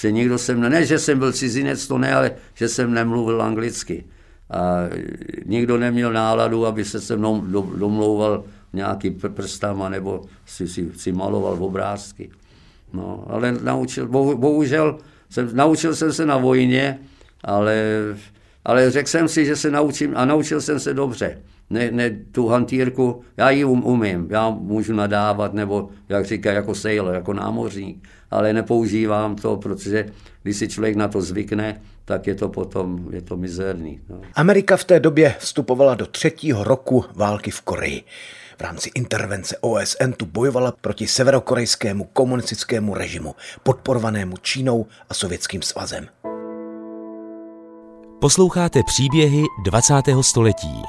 Že 0.00 0.12
nikdo 0.12 0.38
jsem, 0.38 0.60
ne, 0.60 0.86
že 0.86 0.98
jsem 0.98 1.18
byl 1.18 1.32
cizinec, 1.32 1.86
to 1.86 1.98
ne, 1.98 2.14
ale 2.14 2.30
že 2.54 2.68
jsem 2.68 2.94
nemluvil 2.94 3.42
anglicky. 3.42 4.04
A 4.50 4.76
nikdo 5.46 5.78
neměl 5.78 6.12
náladu, 6.12 6.66
aby 6.66 6.84
se 6.84 7.00
se 7.00 7.16
mnou 7.16 7.40
domlouval 7.76 8.44
nějaký 8.72 9.10
prstama 9.10 9.88
nebo 9.88 10.24
si, 10.46 10.68
si, 10.68 10.90
si 10.96 11.12
maloval 11.12 11.64
obrázky. 11.64 12.30
No, 12.92 13.24
ale 13.28 13.52
naučil, 13.52 14.08
bohužel, 14.36 14.98
jsem, 15.30 15.50
naučil 15.52 15.94
jsem 15.94 16.12
se 16.12 16.26
na 16.26 16.36
vojně, 16.36 16.98
ale, 17.44 17.82
ale 18.64 18.90
řekl 18.90 19.08
jsem 19.08 19.28
si, 19.28 19.46
že 19.46 19.56
se 19.56 19.70
naučím 19.70 20.12
a 20.16 20.24
naučil 20.24 20.60
jsem 20.60 20.80
se 20.80 20.94
dobře. 20.94 21.38
Ne, 21.70 21.90
ne 21.90 22.10
tu 22.32 22.46
hantýrku, 22.46 23.22
já 23.36 23.50
ji 23.50 23.64
um, 23.64 23.84
umím, 23.84 24.26
já 24.30 24.50
můžu 24.50 24.94
nadávat, 24.94 25.54
nebo 25.54 25.90
jak 26.08 26.26
říká, 26.26 26.52
jako 26.52 26.74
sailor, 26.74 27.14
jako 27.14 27.32
námořník, 27.32 28.08
ale 28.30 28.52
nepoužívám 28.52 29.36
to, 29.36 29.56
protože 29.56 30.06
když 30.42 30.56
si 30.56 30.68
člověk 30.68 30.96
na 30.96 31.08
to 31.08 31.22
zvykne, 31.22 31.80
tak 32.04 32.26
je 32.26 32.34
to 32.34 32.48
potom 32.48 33.08
je 33.12 33.22
to 33.22 33.36
mizerný. 33.36 34.00
No. 34.08 34.20
Amerika 34.34 34.76
v 34.76 34.84
té 34.84 35.00
době 35.00 35.34
vstupovala 35.38 35.94
do 35.94 36.06
třetího 36.06 36.64
roku 36.64 37.04
války 37.14 37.50
v 37.50 37.60
Koreji. 37.60 38.02
V 38.58 38.60
rámci 38.60 38.90
intervence 38.94 39.56
OSN 39.60 40.12
tu 40.16 40.26
bojovala 40.26 40.72
proti 40.80 41.06
severokorejskému 41.06 42.04
komunistickému 42.04 42.94
režimu, 42.94 43.34
podporovanému 43.62 44.36
Čínou 44.36 44.86
a 45.08 45.14
Sovětským 45.14 45.62
svazem. 45.62 46.08
Posloucháte 48.20 48.82
příběhy 48.82 49.44
20. 49.64 49.94
století. 50.20 50.82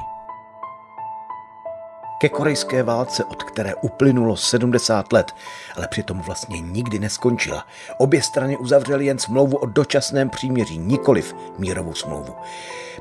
Ke 2.21 2.29
korejské 2.29 2.84
válce, 2.84 3.23
od 3.23 3.43
které 3.43 3.75
uplynulo 3.75 4.38
70 4.38 5.13
let, 5.13 5.32
ale 5.75 5.88
přitom 5.88 6.21
vlastně 6.21 6.60
nikdy 6.60 6.99
neskončila. 6.99 7.67
Obě 7.97 8.21
strany 8.21 8.58
uzavřely 8.58 9.05
jen 9.05 9.19
smlouvu 9.19 9.58
o 9.58 9.65
dočasném 9.65 10.29
příměří, 10.29 10.77
nikoliv 10.77 11.36
mírovou 11.58 11.93
smlouvu 11.93 12.36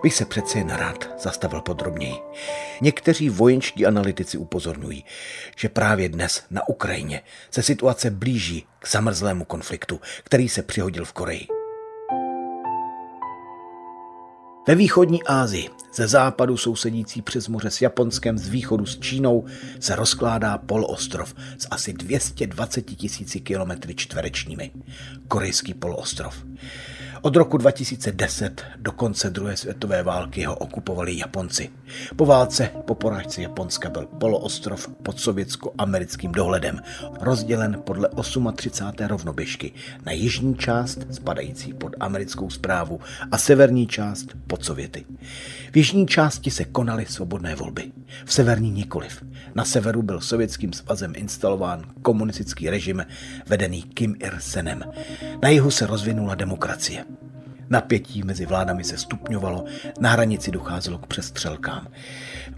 bych 0.03 0.15
se 0.15 0.25
přece 0.25 0.59
jen 0.59 0.71
rád 0.71 1.11
zastavil 1.21 1.61
podrobněji. 1.61 2.17
Někteří 2.81 3.29
vojenští 3.29 3.87
analytici 3.87 4.39
upozorňují, 4.39 5.05
že 5.57 5.69
právě 5.69 6.09
dnes 6.09 6.43
na 6.51 6.69
Ukrajině 6.69 7.23
se 7.51 7.63
situace 7.63 8.11
blíží 8.11 8.67
k 8.79 8.89
zamrzlému 8.89 9.45
konfliktu, 9.45 10.01
který 10.25 10.49
se 10.49 10.63
přihodil 10.63 11.05
v 11.05 11.13
Koreji. 11.13 11.58
Ve 14.69 14.75
východní 14.75 15.23
Asii, 15.23 15.69
ze 15.95 16.09
západu 16.09 16.57
sousedící 16.57 17.23
přes 17.23 17.49
moře 17.49 17.71
s 17.71 17.83
Japonskem, 17.83 18.39
z 18.39 18.49
východu 18.49 18.87
s 18.87 18.99
Čínou, 18.99 19.45
se 19.81 19.97
rozkládá 19.97 20.59
poloostrov 20.59 21.35
s 21.59 21.69
asi 21.71 21.93
220 21.93 22.83
tisíci 22.83 23.41
kilometry 23.41 23.95
čtverečními. 23.95 24.71
Korejský 25.29 25.75
poloostrov. 25.75 26.45
Od 27.23 27.37
roku 27.37 27.57
2010 27.57 28.65
do 28.77 28.93
konce 28.93 29.31
druhé 29.31 29.57
světové 29.57 30.03
války 30.03 30.45
ho 30.45 30.57
okupovali 30.57 31.19
Japonci. 31.19 31.71
Po 32.17 32.27
válce 32.27 32.71
po 32.87 32.95
porážce 32.95 33.43
Japonska 33.43 33.91
byl 33.91 34.07
poloostrov 34.07 34.89
pod 35.03 35.21
sovětsko-americkým 35.21 36.33
dohledem, 36.33 36.81
rozdělen 37.21 37.83
podle 37.85 38.09
38. 38.57 39.07
rovnoběžky 39.07 39.73
na 40.07 40.13
jižní 40.13 40.57
část 40.57 40.99
spadající 41.11 41.73
pod 41.73 41.93
americkou 42.01 42.51
zprávu 42.51 43.01
a 43.31 43.39
severní 43.39 43.87
část 43.87 44.27
pod 44.47 44.65
Sověty. 44.65 45.05
V 45.73 45.77
jižní 45.77 46.07
části 46.07 46.51
se 46.51 46.65
konaly 46.65 47.07
svobodné 47.07 47.55
volby, 47.55 47.93
v 48.25 48.33
severní 48.33 48.71
nikoliv. 48.71 49.25
Na 49.55 49.65
severu 49.65 50.03
byl 50.03 50.21
sovětským 50.21 50.73
svazem 50.73 51.13
instalován 51.17 51.85
komunistický 52.03 52.71
režim 52.71 53.07
vedený 53.47 53.83
Kim 53.83 54.17
Ir-senem. 54.19 54.85
Na 55.43 55.49
jihu 55.49 55.71
se 55.71 55.87
rozvinula 55.87 56.35
demokracie. 56.35 57.05
Napětí 57.71 58.23
mezi 58.23 58.47
vládami 58.47 58.85
se 58.85 58.97
stupňovalo, 58.97 59.65
na 60.01 60.11
hranici 60.11 60.51
docházelo 60.51 60.99
k 60.99 61.07
přestřelkám. 61.07 61.89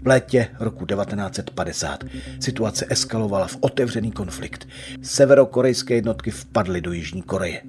V 0.01 0.07
létě 0.07 0.47
roku 0.59 0.85
1950 0.85 2.03
situace 2.39 2.85
eskalovala 2.89 3.47
v 3.47 3.57
otevřený 3.59 4.11
konflikt. 4.11 4.67
Severokorejské 5.01 5.95
jednotky 5.95 6.31
vpadly 6.31 6.81
do 6.81 6.91
Jižní 6.91 7.21
Koreje. 7.21 7.61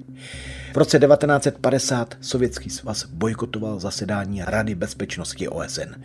V 0.73 0.77
roce 0.77 0.99
1950 0.99 2.17
Sovětský 2.21 2.69
svaz 2.69 3.05
bojkotoval 3.05 3.79
zasedání 3.79 4.41
Rady 4.47 4.75
bezpečnosti 4.75 5.47
OSN. 5.47 6.01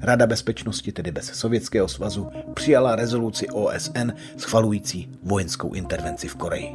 Rada 0.00 0.26
bezpečnosti, 0.26 0.92
tedy 0.92 1.10
bez 1.12 1.26
Sovětského 1.26 1.88
svazu, 1.88 2.28
přijala 2.54 2.96
rezoluci 2.96 3.48
OSN 3.48 4.12
schvalující 4.36 5.12
vojenskou 5.22 5.72
intervenci 5.72 6.28
v 6.28 6.34
Koreji. 6.34 6.68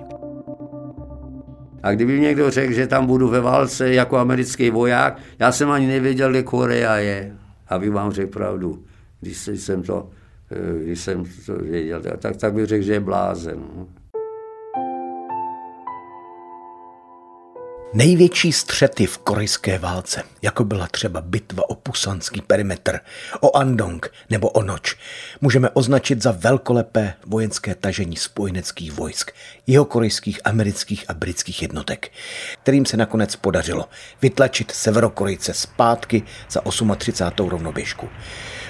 A 1.84 1.92
kdyby 1.92 2.20
někdo 2.20 2.52
řekl, 2.52 2.74
že 2.74 2.88
tam 2.88 3.06
budu 3.06 3.28
ve 3.28 3.42
válce 3.42 3.94
jako 3.94 4.18
americký 4.18 4.70
voják, 4.70 5.20
já 5.40 5.52
jsem 5.52 5.70
ani 5.72 5.88
nevěděl, 5.88 6.30
kde 6.30 6.44
Korea 6.44 6.96
je, 6.96 7.36
aby 7.68 7.90
vám 7.90 8.12
řekl 8.12 8.32
pravdu. 8.32 8.84
Když 9.22 9.38
jsem 9.38 9.84
to, 9.84 10.10
eh, 10.52 10.84
když 10.84 11.00
jsem 11.00 11.24
to 11.46 11.54
věděl, 11.56 12.02
tak, 12.20 12.38
tak 12.38 12.54
bych 12.54 12.66
řekl, 12.66 12.84
že 12.84 12.94
je 12.94 13.00
blázen. 13.00 13.60
Největší 17.94 18.52
střety 18.52 19.06
v 19.06 19.18
korejské 19.18 19.80
válce, 19.80 20.24
jako 20.42 20.64
byla 20.64 20.88
třeba 20.88 21.22
bitva 21.22 21.70
o 21.70 21.76
pusanský 21.76 22.42
perimetr, 22.42 23.00
o 23.40 23.58
Andong 23.58 24.12
nebo 24.30 24.50
o 24.50 24.64
Noč, 24.64 24.96
můžeme 25.42 25.70
označit 25.70 26.24
za 26.24 26.32
velkolepé 26.32 27.14
vojenské 27.26 27.76
tažení 27.76 28.16
spojeneckých 28.16 28.92
vojsk, 28.92 29.32
jeho 29.68 29.86
korejských, 29.86 30.40
amerických 30.46 31.06
a 31.08 31.14
britských 31.14 31.62
jednotek, 31.62 32.12
kterým 32.62 32.86
se 32.86 32.98
nakonec 32.98 33.36
podařilo 33.36 33.86
vytlačit 34.22 34.72
Severokorejce 34.72 35.54
zpátky 35.54 36.24
za 36.50 36.62
38. 36.98 37.50
rovnoběžku. 37.50 38.10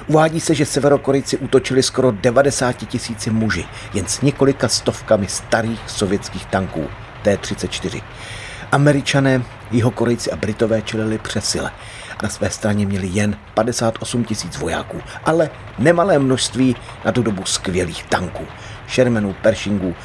Uvádí 0.08 0.40
se, 0.40 0.56
že 0.56 0.66
Severokorejci 0.66 1.38
útočili 1.38 1.84
skoro 1.84 2.12
90 2.12 2.72
tisíci 2.72 3.30
muži, 3.30 3.66
jen 3.94 4.06
s 4.08 4.22
několika 4.22 4.68
stovkami 4.68 5.28
starých 5.28 5.90
sovětských 5.90 6.46
tanků 6.46 6.88
T-34. 7.24 8.02
Američané, 8.72 9.44
Jihokorejci 9.72 10.32
a 10.32 10.36
Britové 10.36 10.82
čelili 10.82 11.18
přesile. 11.18 11.72
Na 12.24 12.30
své 12.30 12.50
straně 12.50 12.86
měli 12.86 13.08
jen 13.08 13.38
58 13.54 14.24
tisíc 14.24 14.58
vojáků, 14.58 15.02
ale 15.26 15.50
nemalé 15.80 16.20
množství 16.20 16.76
na 17.06 17.12
tu 17.12 17.24
dobu 17.24 17.46
skvělých 17.46 18.04
tanků. 18.04 18.46
Shermanů, 18.90 19.36
Pershingů, 19.42 19.96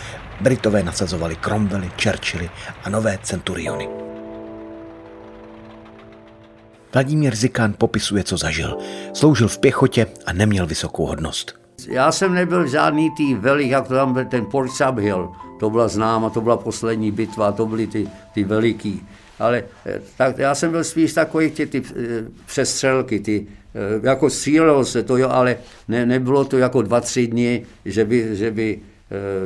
Britové 0.41 0.83
nasazovali 0.83 1.37
Cromwelly, 1.37 1.91
Churchilly 2.03 2.51
a 2.85 2.91
nové 2.91 3.19
Centuriony. 3.23 3.89
Vladimír 6.95 7.37
Zikán 7.37 7.75
popisuje, 7.79 8.25
co 8.25 8.37
zažil. 8.37 8.79
Sloužil 9.15 9.49
v 9.49 9.59
pěchotě 9.59 10.07
a 10.27 10.33
neměl 10.33 10.67
vysokou 10.67 11.07
hodnost. 11.07 11.62
Já 11.89 12.12
jsem 12.12 12.35
nebyl 12.35 12.66
žádný 12.66 13.11
tý 13.11 13.35
velik, 13.35 13.70
jak 13.70 13.89
to 13.89 13.95
tam 13.95 14.12
byl 14.12 14.24
ten 14.24 14.47
Port 14.47 14.70
Sub 14.70 14.99
Hill. 14.99 15.33
To 15.61 15.70
byla 15.70 15.89
známa, 15.89 16.30
to 16.30 16.41
byla 16.41 16.57
poslední 16.57 17.11
bitva, 17.11 17.53
to 17.53 17.66
byly 17.66 17.87
ty, 17.87 18.09
ty 18.35 18.45
veliký. 18.45 19.07
Ale 19.39 19.64
eh, 19.87 20.01
tak, 20.16 20.39
já 20.39 20.55
jsem 20.55 20.70
byl 20.70 20.85
spíš 20.85 21.12
takový 21.12 21.51
ty, 21.51 21.66
ty 21.66 21.83
eh, 21.83 22.24
přestřelky, 22.47 23.20
ty, 23.20 23.47
eh, 23.74 24.09
jako 24.09 24.30
střílelo 24.30 24.85
se 24.85 25.03
to, 25.03 25.16
jo, 25.16 25.28
ale 25.28 25.57
ne, 25.89 26.07
nebylo 26.07 26.45
to 26.45 26.59
jako 26.59 26.83
dva, 26.83 27.01
tři 27.01 27.26
dny, 27.26 27.66
že 27.85 28.05
by, 28.05 28.37
že 28.37 28.51
by 28.51 28.80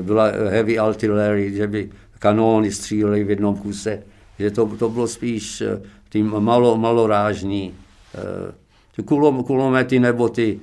byla 0.03 0.25
heavy 0.27 0.79
artillery, 0.79 1.55
že 1.55 1.67
by 1.67 1.91
kanóny 2.19 2.73
střílely 2.73 3.25
v 3.25 3.31
jednom 3.31 3.57
kuse. 3.57 4.03
Že 4.39 4.51
to, 4.51 4.67
to 4.79 4.89
bylo 4.89 5.09
spíš 5.09 5.63
tím 6.09 6.35
malo, 6.39 6.77
malorážní 6.77 7.75
ty 8.13 8.66
kulom, 9.05 9.45
kulomety 9.45 10.01
nebo 10.01 10.29
ty, 10.29 10.61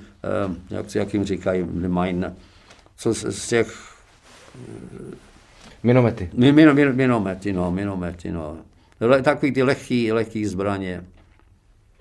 jak, 0.69 0.95
jak 0.95 1.13
jim 1.13 1.23
říkají, 1.23 1.67
nemají, 1.73 2.21
co 2.97 3.13
z, 3.13 3.25
z 3.31 3.47
těch 3.47 3.93
Minomety. 5.83 6.29
Min, 6.33 6.55
min, 6.55 6.73
min, 6.73 6.95
minomety, 6.95 7.53
no, 7.53 7.71
minomety, 7.71 8.31
no. 8.31 8.57
Takový 9.23 9.51
ty 9.51 9.63
lehký, 9.63 10.11
lehký 10.11 10.45
zbraně. 10.45 11.03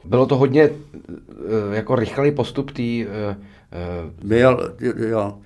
Bylo 0.05 0.27
to 0.27 0.37
hodně 0.37 0.63
eh, 0.63 1.77
jako 1.77 1.97
rychlý 1.97 2.33
postup 2.33 2.71
tý... 2.71 3.07
Uh, 3.07 3.37
Byl, 4.23 4.77
jo. 5.09 5.39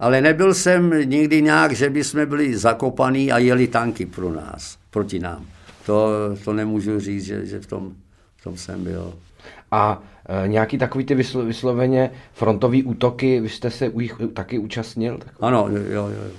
Ale 0.00 0.20
nebyl 0.20 0.54
jsem 0.54 0.90
nikdy 1.04 1.42
nějak, 1.42 1.72
že 1.72 1.90
by 1.90 2.04
jsme 2.04 2.26
byli 2.26 2.56
zakopaní 2.56 3.32
a 3.32 3.38
jeli 3.38 3.66
tanky 3.66 4.06
pro 4.06 4.32
nás, 4.32 4.78
proti 4.90 5.18
nám. 5.18 5.46
To, 5.86 6.08
to 6.44 6.52
nemůžu 6.52 7.00
říct, 7.00 7.24
že, 7.24 7.46
že 7.46 7.60
v, 7.60 7.66
tom, 7.66 7.92
v 8.36 8.44
tom 8.44 8.56
jsem 8.56 8.84
byl. 8.84 9.14
A 9.74 10.02
e, 10.44 10.48
nějaký 10.48 10.78
takový 10.78 11.04
ty 11.04 11.14
vyslo, 11.14 11.44
vysloveně 11.44 12.10
frontový 12.32 12.82
útoky, 12.82 13.40
vy 13.40 13.48
jste 13.48 13.70
se 13.70 13.88
u 13.88 14.00
jich 14.00 14.16
taky 14.34 14.58
účastnil? 14.58 15.18
Takový? 15.18 15.36
Ano, 15.40 15.68
jo, 15.68 16.08
jo. 16.08 16.30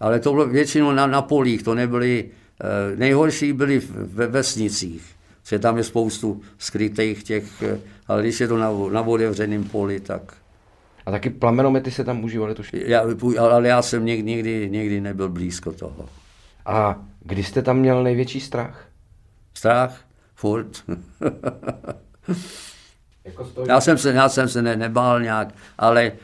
Ale 0.00 0.20
to 0.20 0.32
bylo 0.32 0.46
většinou 0.46 0.92
na, 0.92 1.06
na 1.06 1.22
polích, 1.22 1.62
to 1.62 1.74
nebyly, 1.74 2.24
eh, 2.60 2.96
nejhorší 2.96 3.52
byly 3.52 3.82
ve 3.94 4.26
vesnicích, 4.26 5.06
že 5.48 5.58
tam 5.58 5.76
je 5.76 5.84
spoustu 5.84 6.42
skrytých 6.58 7.22
těch, 7.22 7.62
eh, 7.62 7.78
ale 8.08 8.22
když 8.22 8.40
je 8.40 8.48
to 8.48 8.58
na, 8.58 8.70
na 8.92 9.00
otevřeném 9.00 9.64
poli, 9.64 10.00
tak... 10.00 10.34
A 11.06 11.10
taky 11.10 11.30
plamenomety 11.30 11.90
se 11.90 12.04
tam 12.04 12.24
užívaly 12.24 12.54
tuším? 12.54 12.80
Já, 12.86 13.02
ale 13.38 13.68
já 13.68 13.82
jsem 13.82 14.04
někdy, 14.04 14.30
někdy, 14.30 14.70
někdy 14.70 15.00
nebyl 15.00 15.28
blízko 15.28 15.72
toho. 15.72 16.08
A 16.66 17.02
kdy 17.20 17.44
jste 17.44 17.62
tam 17.62 17.78
měl 17.78 18.02
největší 18.02 18.40
strach? 18.40 18.88
Strach? 19.54 20.04
Furt. 20.44 20.84
jako 23.24 23.48
já 23.68 23.80
jsem 23.80 23.98
se, 23.98 24.12
já 24.12 24.28
jsem 24.28 24.48
se 24.48 24.62
ne, 24.62 24.76
nebál 24.76 25.20
nějak, 25.20 25.54
ale 25.78 26.02
eh, 26.02 26.16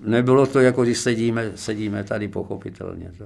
nebylo 0.00 0.46
to 0.46 0.60
jako 0.60 0.82
když 0.82 0.98
sedíme, 0.98 1.52
sedíme 1.54 2.04
tady 2.04 2.28
pochopitelně. 2.28 3.12
To. 3.18 3.24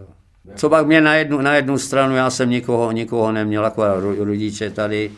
Co 0.54 0.70
pak 0.70 0.86
mě 0.86 1.00
na 1.00 1.14
jednu, 1.14 1.40
na 1.40 1.54
jednu 1.54 1.78
stranu, 1.78 2.16
já 2.16 2.30
jsem 2.30 2.50
nikoho, 2.50 2.92
nikoho 2.92 3.32
neměl, 3.32 3.64
jako 3.64 3.84
rodiče 4.00 4.70
tady, 4.70 5.10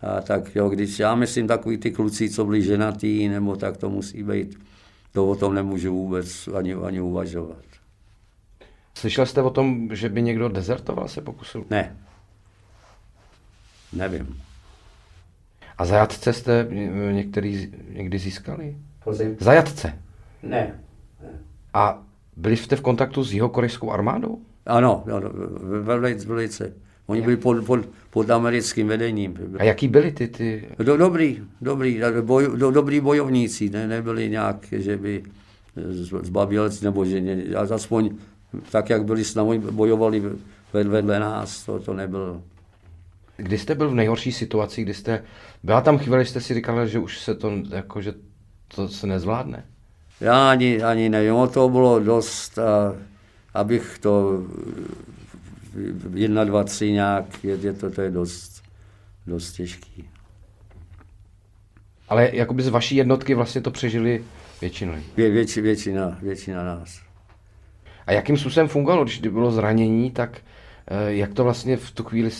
a 0.00 0.20
tak 0.20 0.56
jo, 0.56 0.68
když 0.68 0.98
já 0.98 1.14
myslím 1.14 1.46
takový 1.46 1.78
ty 1.78 1.90
kluci, 1.90 2.30
co 2.30 2.44
byli 2.44 2.62
ženatý, 2.62 3.28
nebo 3.28 3.56
tak 3.56 3.76
to 3.76 3.90
musí 3.90 4.22
být, 4.22 4.58
to 5.12 5.28
o 5.28 5.36
tom 5.36 5.54
nemůžu 5.54 5.92
vůbec 5.92 6.48
ani, 6.58 6.74
ani 6.74 7.00
uvažovat. 7.00 7.64
Slyšel 8.94 9.26
jste 9.26 9.42
o 9.42 9.50
tom, 9.50 9.88
že 9.92 10.08
by 10.08 10.22
někdo 10.22 10.48
dezertoval, 10.48 11.08
se 11.08 11.20
pokusil? 11.20 11.64
Ne. 11.70 11.96
Nevím. 13.92 14.40
A 15.78 15.84
zajatce 15.84 16.32
jste 16.32 16.66
některý 17.12 17.72
někdy 17.88 18.18
získali? 18.18 18.76
Prosím? 19.04 19.36
Zajatce? 19.40 19.98
Ne. 20.42 20.80
A 21.74 22.02
byli 22.36 22.56
jste 22.56 22.76
v 22.76 22.80
kontaktu 22.80 23.24
s 23.24 23.32
jeho 23.32 23.48
korejskou 23.48 23.90
armádou? 23.90 24.38
Ano, 24.66 25.04
ano 25.16 25.30
velice, 25.82 26.26
velice. 26.28 26.72
Oni 27.06 27.22
byli 27.22 27.36
pod, 27.36 27.64
pod, 27.64 27.80
pod 28.10 28.30
americkým 28.30 28.88
vedením. 28.88 29.36
A 29.58 29.64
jaký 29.64 29.88
byli 29.88 30.12
ty? 30.12 30.28
ty... 30.28 30.68
Do, 30.78 30.96
dobrý, 30.96 31.42
dobrý, 31.60 32.00
boj, 32.20 32.48
do, 32.56 32.70
dobrý 32.70 33.00
bojovníci, 33.00 33.70
ne, 33.70 33.88
nebyli 33.88 34.30
nějak, 34.30 34.66
že 34.70 34.96
by 34.96 35.22
zbabělci, 36.22 36.84
nebo 36.84 37.04
že 37.04 37.20
ne, 37.20 37.42
aspoň 37.54 38.10
tak, 38.70 38.90
jak 38.90 39.04
byli 39.04 39.24
s 39.24 39.34
námi, 39.34 39.58
bojovali 39.58 40.22
vedle 40.72 41.20
nás, 41.20 41.64
to, 41.64 41.78
to 41.78 41.94
nebylo. 41.94 42.42
Kdy 43.42 43.58
jste 43.58 43.74
byl 43.74 43.90
v 43.90 43.94
nejhorší 43.94 44.32
situaci, 44.32 44.82
kdy 44.82 44.94
jste, 44.94 45.24
byla 45.62 45.80
tam 45.80 45.98
chvíle, 45.98 46.24
jste 46.24 46.40
si 46.40 46.54
říkal, 46.54 46.86
že 46.86 46.98
už 46.98 47.18
se 47.18 47.34
to, 47.34 47.52
jako, 47.70 48.02
že 48.02 48.14
to 48.68 48.88
se 48.88 49.06
nezvládne? 49.06 49.64
Já 50.20 50.50
ani, 50.50 50.82
ani 50.82 51.08
nevím, 51.08 51.34
o 51.34 51.46
to 51.46 51.68
bylo 51.68 52.00
dost, 52.00 52.58
a, 52.58 52.94
abych 53.54 53.98
to 53.98 54.42
jedna, 56.14 56.44
dva, 56.44 56.64
tři 56.64 56.92
nějak, 56.92 57.44
je, 57.44 57.56
je 57.56 57.72
to, 57.72 57.90
to 57.90 58.02
je 58.02 58.10
dost, 58.10 58.62
dost 59.26 59.52
těžký. 59.52 60.08
Ale 62.08 62.30
jakoby 62.32 62.62
z 62.62 62.68
vaší 62.68 62.96
jednotky 62.96 63.34
vlastně 63.34 63.60
to 63.60 63.70
přežili 63.70 64.24
většinou. 64.60 64.94
Vě, 65.16 65.30
věč, 65.30 65.56
většina, 65.56 66.18
většina 66.22 66.64
nás. 66.64 67.00
A 68.06 68.12
jakým 68.12 68.38
způsobem 68.38 68.68
fungovalo, 68.68 69.04
když 69.04 69.18
bylo 69.18 69.50
zranění, 69.50 70.10
tak 70.10 70.40
eh, 70.86 71.12
jak 71.12 71.34
to 71.34 71.44
vlastně 71.44 71.76
v 71.76 71.90
tu 71.90 72.04
chvíli, 72.04 72.30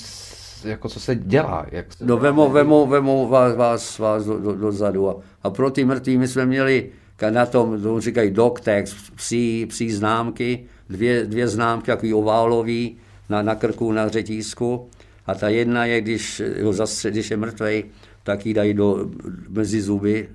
jako 0.65 0.89
co 0.89 1.01
se 1.01 1.15
dělá? 1.15 1.67
Jak 1.71 1.93
se... 1.93 2.05
No 2.07 2.17
vemu, 2.17 2.51
vemu, 2.51 2.87
vemu 2.87 3.29
vás, 3.29 3.57
vás, 3.57 3.99
vás 3.99 4.25
do, 4.25 4.39
do, 4.39 4.53
dozadu 4.53 5.09
a, 5.09 5.17
a 5.43 5.51
pro 5.51 5.71
ty 5.71 5.85
mrtví 5.85 6.19
my 6.19 6.29
jsme 6.29 6.47
měli 6.47 6.91
na 7.31 7.47
tom, 7.47 7.83
to 7.83 8.01
říkají 8.01 8.35
text, 8.63 8.97
psí, 9.15 9.67
psí 9.67 9.91
známky, 9.91 10.65
dvě, 10.89 11.27
dvě 11.27 11.49
známky, 11.49 11.87
takový 11.87 12.15
oválový, 12.15 12.97
na, 13.29 13.43
na 13.43 13.55
krku, 13.55 13.93
na 13.93 14.09
řetízku. 14.09 14.89
A 15.27 15.35
ta 15.35 15.49
jedna 15.49 15.85
je, 15.85 16.01
když, 16.01 16.43
ho 16.63 16.73
zastře, 16.73 17.11
když 17.11 17.31
je 17.31 17.37
mrtvej, 17.37 17.85
tak 18.23 18.47
ji 18.47 18.55
dají 18.55 18.75
do, 18.75 19.11
mezi 19.49 19.83
zuby. 19.83 20.29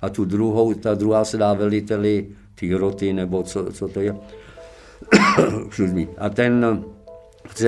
A 0.00 0.08
tu 0.08 0.24
druhou, 0.24 0.74
ta 0.74 0.94
druhá 0.94 1.24
se 1.24 1.36
dá 1.36 1.54
veliteli 1.54 2.26
ty 2.54 2.74
roty, 2.74 3.12
nebo 3.12 3.42
co, 3.42 3.72
co 3.72 3.88
to 3.88 4.00
je. 4.00 4.16
a 6.18 6.28
ten, 6.28 6.84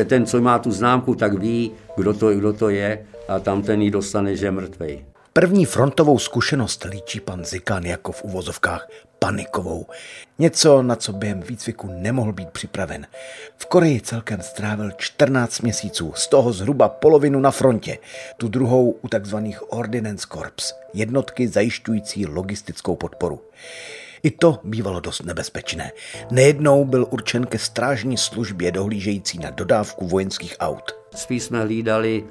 ten, 0.04 0.26
co 0.26 0.40
má 0.40 0.58
tu 0.58 0.72
známku, 0.72 1.14
tak 1.14 1.34
ví, 1.34 1.72
kdo 1.96 2.14
to, 2.14 2.34
kdo 2.34 2.52
to 2.52 2.68
je 2.68 3.06
a 3.28 3.38
tam 3.38 3.62
ten 3.62 3.82
ji 3.82 3.90
dostane, 3.90 4.36
že 4.36 4.46
je 4.46 4.50
mrtvej. 4.50 5.04
První 5.32 5.64
frontovou 5.64 6.18
zkušenost 6.18 6.84
líčí 6.84 7.20
pan 7.20 7.44
Zikan 7.44 7.84
jako 7.84 8.12
v 8.12 8.24
uvozovkách 8.24 8.88
panikovou. 9.18 9.86
Něco, 10.38 10.82
na 10.82 10.96
co 10.96 11.12
během 11.12 11.40
výcviku 11.40 11.88
nemohl 11.92 12.32
být 12.32 12.48
připraven. 12.48 13.06
V 13.56 13.66
Koreji 13.66 14.00
celkem 14.00 14.42
strávil 14.42 14.90
14 14.96 15.60
měsíců, 15.60 16.12
z 16.16 16.28
toho 16.28 16.52
zhruba 16.52 16.88
polovinu 16.88 17.40
na 17.40 17.50
frontě, 17.50 17.98
tu 18.36 18.48
druhou 18.48 18.90
u 18.90 19.08
takzvaných 19.08 19.72
Ordinance 19.72 20.26
Corps, 20.32 20.74
jednotky 20.94 21.48
zajišťující 21.48 22.26
logistickou 22.26 22.96
podporu. 22.96 23.40
I 24.22 24.30
to 24.30 24.58
bývalo 24.64 25.00
dost 25.00 25.24
nebezpečné. 25.24 25.92
Nejednou 26.30 26.84
byl 26.84 27.06
určen 27.10 27.46
ke 27.46 27.58
strážní 27.58 28.16
službě 28.16 28.72
dohlížející 28.72 29.38
na 29.38 29.50
dodávku 29.50 30.06
vojenských 30.06 30.56
aut. 30.60 30.92
Spíš 31.14 31.42
jsme 31.42 31.60
hlídali 31.60 32.24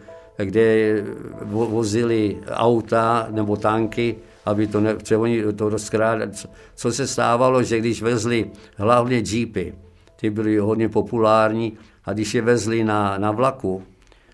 kde 0.46 1.04
vozili 1.52 2.38
auta 2.48 3.28
nebo 3.32 3.58
tanky, 3.58 4.16
aby 4.46 4.68
to, 4.68 4.82
ne, 4.82 4.96
oni 5.18 5.54
to 5.54 5.70
rozkrádali. 5.70 6.32
Co 6.76 6.92
se 6.92 7.08
stávalo, 7.08 7.64
že 7.64 7.80
když 7.80 8.02
vezli 8.02 8.52
hlavně 8.78 9.24
jeepy, 9.26 9.74
ty 10.16 10.30
byly 10.30 10.58
hodně 10.58 10.90
populární, 10.90 11.78
a 12.06 12.14
když 12.14 12.34
je 12.34 12.42
vezli 12.42 12.84
na, 12.84 13.18
na 13.18 13.32
vlaku, 13.32 13.84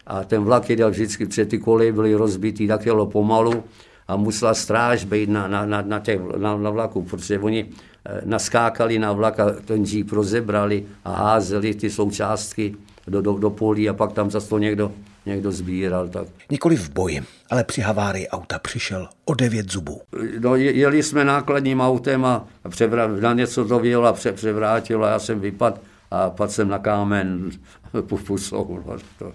a 0.07 0.23
ten 0.23 0.43
vlak 0.43 0.69
jel 0.69 0.89
vždycky, 0.89 1.25
protože 1.25 1.45
ty 1.45 1.57
koleje 1.57 1.91
byly 1.91 2.15
rozbitý, 2.15 2.67
tak 2.67 2.85
jelo 2.85 3.05
pomalu 3.05 3.63
a 4.07 4.15
musela 4.15 4.53
stráž 4.53 5.03
být 5.03 5.29
na, 5.29 5.47
na, 5.47 5.65
na, 5.65 5.81
na, 5.81 5.99
těch, 5.99 6.21
na, 6.37 6.57
na 6.57 6.69
vlaku, 6.69 7.01
protože 7.01 7.39
oni 7.39 7.65
eh, 8.05 8.21
naskákali 8.25 8.99
na 8.99 9.11
vlak 9.11 9.39
a 9.39 9.51
ten 9.65 9.83
jeep 9.83 10.11
rozebrali 10.11 10.85
a 11.05 11.11
házeli 11.11 11.73
ty 11.73 11.89
součástky 11.89 12.75
do, 13.07 13.21
do, 13.21 13.33
do 13.33 13.49
polí 13.49 13.89
a 13.89 13.93
pak 13.93 14.11
tam 14.13 14.31
zase 14.31 14.49
to 14.49 14.57
někdo, 14.57 14.91
někdo 15.25 15.51
sbíral. 15.51 16.07
Tak. 16.07 16.27
Nikoli 16.51 16.75
v 16.75 16.89
boji, 16.89 17.23
ale 17.49 17.63
při 17.63 17.81
havárii 17.81 18.27
auta 18.27 18.59
přišel 18.59 19.07
o 19.25 19.33
devět 19.33 19.71
zubů. 19.71 20.01
No, 20.39 20.55
jeli 20.55 21.03
jsme 21.03 21.25
nákladním 21.25 21.81
autem 21.81 22.25
a 22.25 22.45
převra, 22.69 23.07
na 23.07 23.33
něco 23.33 23.65
to 23.65 23.79
vyjelo 23.79 24.05
a 24.05 24.13
pře, 24.13 24.31
převrátilo 24.31 25.05
a 25.05 25.09
já 25.09 25.19
jsem 25.19 25.39
vypadl 25.39 25.77
a 26.11 26.29
padl 26.29 26.51
jsem 26.51 26.69
na 26.69 26.79
kámen 26.79 27.49
pusou. 28.25 28.83
No, 28.87 28.97
to. 29.19 29.33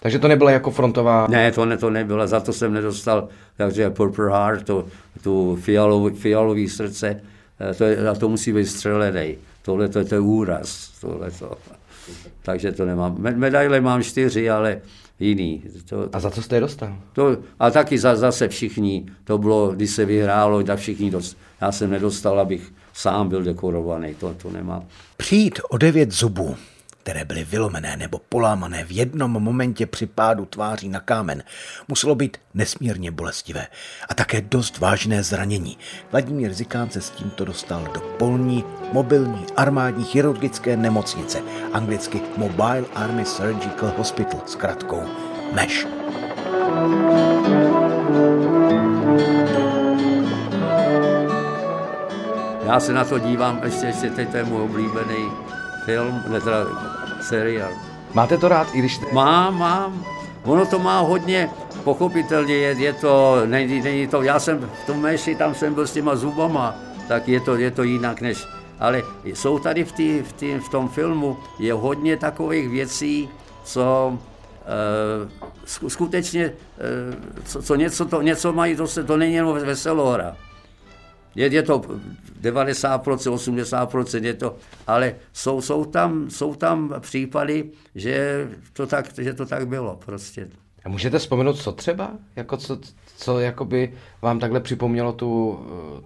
Takže 0.00 0.18
to 0.18 0.28
nebyla 0.28 0.50
jako 0.50 0.70
frontová... 0.70 1.26
Ne, 1.30 1.52
to, 1.52 1.64
ne, 1.64 1.76
to 1.76 1.90
nebylo, 1.90 2.26
za 2.26 2.40
to 2.40 2.52
jsem 2.52 2.72
nedostal, 2.72 3.28
takže 3.56 3.90
Purple 3.90 4.30
Heart, 4.30 4.66
to, 4.66 4.86
tu 5.22 5.58
fialový, 5.60 6.16
fialový 6.16 6.68
srdce, 6.68 7.20
eh, 7.70 7.74
to 7.74 7.84
je, 7.84 8.08
a 8.08 8.14
to 8.14 8.28
musí 8.28 8.52
být 8.52 8.66
střelený. 8.66 9.36
Tohle 9.62 9.88
to, 9.88 10.04
to 10.04 10.14
je 10.14 10.20
úraz. 10.20 10.90
Tohle 11.00 11.30
to. 11.30 11.58
Takže 12.42 12.72
to 12.72 12.84
nemám. 12.84 13.16
Medaile 13.18 13.80
mám 13.80 14.02
čtyři, 14.02 14.50
ale 14.50 14.80
jiný. 15.20 15.62
To, 15.88 16.08
a 16.12 16.20
za 16.20 16.30
co 16.30 16.42
jste 16.42 16.56
je 16.56 16.60
dostal? 16.60 16.96
To, 17.12 17.36
a 17.58 17.70
taky 17.70 17.98
za, 17.98 18.16
zase 18.16 18.48
všichni. 18.48 19.06
To 19.24 19.38
bylo, 19.38 19.72
když 19.72 19.90
se 19.90 20.04
vyhrálo, 20.04 20.62
tak 20.62 20.78
všichni 20.78 21.10
dost, 21.10 21.38
Já 21.60 21.72
jsem 21.72 21.90
nedostal, 21.90 22.40
abych 22.40 22.72
sám 22.92 23.28
byl 23.28 23.42
dekorovaný. 23.42 24.14
To, 24.14 24.34
to 24.42 24.50
nemám. 24.50 24.84
Přijít 25.16 25.60
o 25.70 25.78
devět 25.78 26.12
zubů 26.12 26.56
které 27.06 27.24
byly 27.24 27.44
vylomené 27.44 27.96
nebo 27.96 28.18
polámané 28.18 28.84
v 28.84 28.90
jednom 28.90 29.30
momentě 29.30 29.86
při 29.86 30.06
pádu 30.06 30.44
tváří 30.44 30.88
na 30.88 31.00
kámen, 31.00 31.42
muselo 31.88 32.14
být 32.14 32.36
nesmírně 32.54 33.10
bolestivé 33.10 33.66
a 34.08 34.14
také 34.14 34.40
dost 34.40 34.78
vážné 34.78 35.22
zranění. 35.22 35.78
Vladimír 36.10 36.52
Zikán 36.52 36.90
se 36.90 37.00
s 37.00 37.10
tímto 37.10 37.44
dostal 37.44 37.88
do 37.94 38.00
polní 38.00 38.64
mobilní 38.92 39.46
armádní 39.56 40.04
chirurgické 40.04 40.76
nemocnice, 40.76 41.42
anglicky 41.72 42.20
Mobile 42.36 42.84
Army 42.94 43.24
Surgical 43.24 43.92
Hospital 43.96 44.40
s 44.46 44.54
kratkou 44.54 45.02
MESH. 45.52 45.86
Já 52.66 52.80
se 52.80 52.92
na 52.92 53.04
to 53.04 53.18
dívám, 53.18 53.60
ještě, 53.64 53.86
ještě 53.86 54.10
teď 54.10 54.30
to 54.30 54.36
je 54.36 54.44
můj 54.44 54.62
oblíbený 54.62 55.46
film, 55.86 56.22
ne 56.28 56.40
teda 56.40 56.66
seriál. 57.22 57.70
Máte 58.14 58.38
to 58.38 58.48
rád, 58.48 58.74
i 58.74 58.78
když... 58.78 59.00
Mám, 59.12 59.58
mám. 59.58 60.04
Ono 60.44 60.66
to 60.66 60.78
má 60.78 61.00
hodně, 61.00 61.50
pochopitelně 61.84 62.54
je, 62.54 62.70
je 62.78 62.92
to, 62.92 63.42
není, 63.46 63.82
není 63.82 64.06
to, 64.06 64.22
já 64.22 64.38
jsem 64.38 64.70
v 64.82 64.86
tom 64.86 65.00
meši, 65.00 65.34
tam 65.34 65.54
jsem 65.54 65.74
byl 65.74 65.86
s 65.86 65.92
těma 65.92 66.16
zubama, 66.16 66.74
tak 67.08 67.28
je 67.28 67.40
to, 67.40 67.56
je 67.56 67.70
to 67.70 67.82
jinak 67.82 68.20
než, 68.20 68.46
ale 68.78 69.02
jsou 69.24 69.58
tady 69.58 69.84
v, 69.84 69.92
tý, 69.92 70.22
v, 70.22 70.32
tý, 70.32 70.54
v 70.58 70.68
tom 70.68 70.88
filmu, 70.88 71.36
je 71.58 71.72
hodně 71.74 72.16
takových 72.16 72.68
věcí, 72.68 73.28
co 73.64 74.14
uh, 74.14 75.88
skutečně, 75.88 76.52
uh, 76.52 77.14
co, 77.44 77.62
co 77.62 77.74
něco, 77.74 78.04
to, 78.04 78.22
něco 78.22 78.52
mají, 78.52 78.76
to, 78.76 78.86
se, 78.86 79.04
to 79.04 79.16
není 79.16 79.34
jenom 79.34 79.54
veselohra. 79.54 80.36
Je, 81.36 81.46
je 81.46 81.62
to 81.62 81.82
90%, 82.42 83.00
80% 83.00 84.24
je 84.24 84.34
to, 84.34 84.56
ale 84.86 85.14
jsou, 85.32 85.60
jsou, 85.60 85.84
tam, 85.84 86.30
jsou 86.30 86.54
tam 86.54 86.94
případy, 87.00 87.70
že 87.94 88.48
to 88.72 88.86
tak, 88.86 89.06
že 89.18 89.34
to 89.34 89.46
tak 89.46 89.68
bylo 89.68 90.00
prostě. 90.04 90.48
A 90.84 90.88
můžete 90.88 91.18
vzpomenout, 91.18 91.58
co 91.58 91.72
třeba? 91.72 92.10
Jako 92.36 92.56
co, 92.56 92.78
co 93.16 93.40
jakoby 93.40 93.92
vám 94.22 94.40
takhle 94.40 94.60
připomnělo 94.60 95.12
tu, 95.12 95.58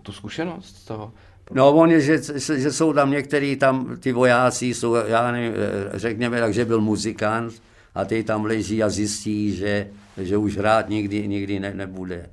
tu 0.02 0.12
zkušenost 0.12 0.72
toho? 0.72 1.12
No, 1.52 1.72
on 1.72 1.90
je, 1.90 2.00
že, 2.00 2.18
že 2.56 2.72
jsou 2.72 2.92
tam 2.92 3.10
některý 3.10 3.56
tam, 3.56 3.96
ty 4.00 4.12
vojáci 4.12 4.66
jsou, 4.66 4.94
já 4.94 5.32
nevím, 5.32 5.52
řekněme 5.94 6.40
tak, 6.40 6.54
že 6.54 6.64
byl 6.64 6.80
muzikant 6.80 7.62
a 7.94 8.04
ty 8.04 8.24
tam 8.24 8.44
leží 8.44 8.82
a 8.82 8.88
zjistí, 8.88 9.56
že, 9.56 9.90
že 10.16 10.36
už 10.36 10.56
hrát 10.56 10.88
nikdy, 10.88 11.28
nikdy 11.28 11.60
ne, 11.60 11.74
nebude. 11.74 12.30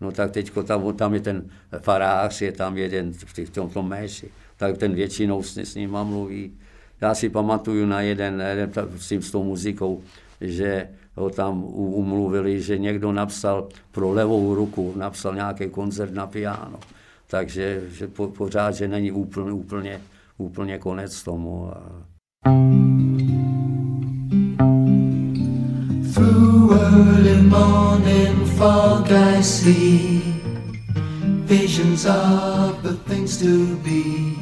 No 0.00 0.12
tak 0.12 0.30
teď 0.30 0.52
tam, 0.64 0.96
tam 0.96 1.14
je 1.14 1.20
ten 1.20 1.50
farář, 1.78 2.42
je 2.42 2.52
tam 2.52 2.76
jeden 2.76 3.12
v, 3.12 3.50
tom, 3.50 3.70
tom 3.70 3.88
méši, 3.88 4.28
tak 4.56 4.78
ten 4.78 4.94
většinou 4.94 5.42
s, 5.42 5.56
s 5.56 5.74
ním 5.74 5.90
mluví. 5.90 6.52
Já 7.00 7.14
si 7.14 7.28
pamatuju 7.28 7.86
na 7.86 8.00
jeden, 8.00 8.40
jeden 8.40 8.70
s, 8.96 9.08
tím, 9.08 9.22
s 9.22 9.30
tou 9.30 9.44
muzikou, 9.44 10.02
že 10.40 10.88
ho 11.16 11.30
tam 11.30 11.64
umluvili, 11.74 12.62
že 12.62 12.78
někdo 12.78 13.12
napsal 13.12 13.68
pro 13.92 14.10
levou 14.10 14.54
ruku, 14.54 14.92
napsal 14.96 15.34
nějaký 15.34 15.68
koncert 15.68 16.12
na 16.14 16.26
piano. 16.26 16.78
Takže 17.26 17.82
že 17.88 18.06
po, 18.08 18.28
pořád, 18.28 18.74
že 18.74 18.88
není 18.88 19.12
úplně, 19.12 19.52
úplně, 19.52 20.00
úplně 20.38 20.78
konec 20.78 21.22
tomu. 21.22 21.70
A... 21.74 22.02
early 26.76 27.40
morning 27.42 28.44
fog 28.58 29.10
I 29.10 29.40
see 29.40 30.20
Visions 31.46 32.06
of 32.06 32.82
the 32.82 32.94
things 33.08 33.38
to 33.40 33.76
be 33.76 34.36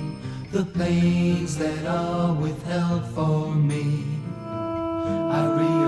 The 0.51 0.65
pains 0.65 1.57
that 1.59 1.87
are 1.87 2.33
withheld 2.35 3.05
for 3.15 3.55
me. 3.55 4.05
I 4.47 5.43
realize 5.59 5.84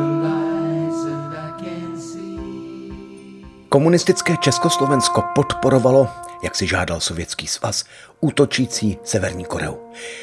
Komunistické 3.68 4.36
Československo 4.36 5.22
podporovalo 5.34 6.08
jak 6.42 6.56
si 6.56 6.66
žádal 6.66 7.00
Sovětský 7.00 7.46
svaz, 7.46 7.84
útočící 8.20 8.98
Severní 9.04 9.44
Koreu. 9.44 9.76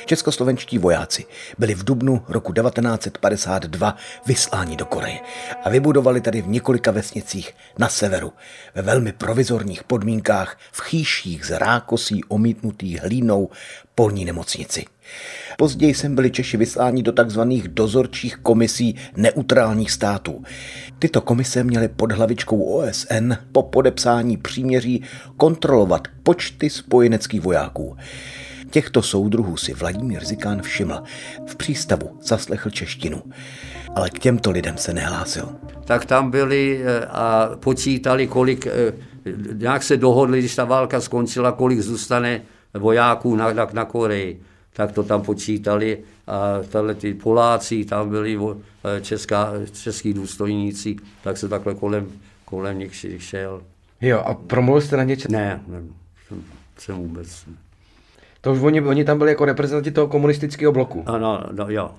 Českoslovenští 0.05 0.77
vojáci 0.77 1.25
byli 1.57 1.75
v 1.75 1.83
dubnu 1.83 2.25
roku 2.27 2.53
1952 2.53 3.95
vysláni 4.25 4.75
do 4.75 4.85
Koreje 4.85 5.19
a 5.63 5.69
vybudovali 5.69 6.21
tady 6.21 6.41
v 6.41 6.47
několika 6.47 6.91
vesnicích 6.91 7.55
na 7.77 7.89
severu 7.89 8.33
ve 8.75 8.81
velmi 8.81 9.11
provizorních 9.11 9.83
podmínkách 9.83 10.57
v 10.71 10.81
chýších 10.81 11.45
z 11.45 11.59
rákosí 11.59 12.23
omítnutých 12.23 13.01
hlínou 13.01 13.49
polní 13.95 14.25
nemocnici. 14.25 14.85
Později 15.57 15.93
sem 15.93 16.15
byli 16.15 16.31
Češi 16.31 16.57
vysláni 16.57 17.03
do 17.03 17.11
takzvaných 17.11 17.67
dozorčích 17.67 18.37
komisí 18.37 18.95
neutrálních 19.17 19.91
států. 19.91 20.43
Tyto 20.99 21.21
komise 21.21 21.63
měly 21.63 21.87
pod 21.87 22.11
hlavičkou 22.11 22.63
OSN 22.63 23.33
po 23.51 23.63
podepsání 23.63 24.37
příměří 24.37 25.03
kontrolovat 25.37 26.07
počty 26.23 26.69
spojeneckých 26.69 27.41
vojáků. 27.41 27.97
Těchto 28.69 29.01
soudruhů 29.01 29.57
si 29.57 29.73
Vladimír 29.73 30.25
Zikán 30.25 30.61
všiml. 30.61 31.03
V 31.47 31.55
přístavu 31.55 32.17
zaslechl 32.21 32.69
češtinu. 32.69 33.23
Ale 33.95 34.09
k 34.09 34.19
těmto 34.19 34.51
lidem 34.51 34.77
se 34.77 34.93
nehlásil. 34.93 35.49
Tak 35.85 36.05
tam 36.05 36.31
byli 36.31 36.81
eh, 36.83 37.05
a 37.05 37.49
počítali, 37.59 38.27
kolik, 38.27 38.67
eh, 38.67 38.93
nějak 39.53 39.83
se 39.83 39.97
dohodli, 39.97 40.39
když 40.39 40.55
ta 40.55 40.65
válka 40.65 41.01
skončila, 41.01 41.51
kolik 41.51 41.79
zůstane 41.79 42.41
vojáků 42.73 43.35
na, 43.35 43.53
na, 43.53 43.67
na 43.73 43.85
Koreji 43.85 44.41
tak 44.73 44.91
to 44.91 45.03
tam 45.03 45.21
počítali 45.21 45.97
a 46.27 46.59
tahle 46.69 46.95
ty 46.95 47.13
Poláci, 47.13 47.85
tam 47.85 48.09
byli 48.09 48.39
e, 48.97 49.01
česká, 49.01 49.51
český 49.71 50.13
důstojníci, 50.13 50.95
tak 51.23 51.37
se 51.37 51.49
takhle 51.49 51.75
kolem, 51.75 52.07
kolem 52.45 52.79
nich 52.79 53.05
šel. 53.17 53.61
Jo, 54.01 54.19
a 54.19 54.33
promluvil 54.33 54.81
jste 54.81 54.97
na 54.97 55.03
něčem? 55.03 55.31
Ne, 55.31 55.63
ne 55.67 55.83
jsem, 56.27 56.43
jsem 56.77 56.95
vůbec. 56.95 57.45
To 58.41 58.51
už 58.51 58.59
oni, 58.59 58.81
oni 58.81 59.05
tam 59.05 59.17
byli 59.17 59.31
jako 59.31 59.45
reprezentanti 59.45 59.91
toho 59.91 60.07
komunistického 60.07 60.71
bloku? 60.71 61.03
Ano, 61.05 61.43
no, 61.51 61.69
jo. 61.69 61.91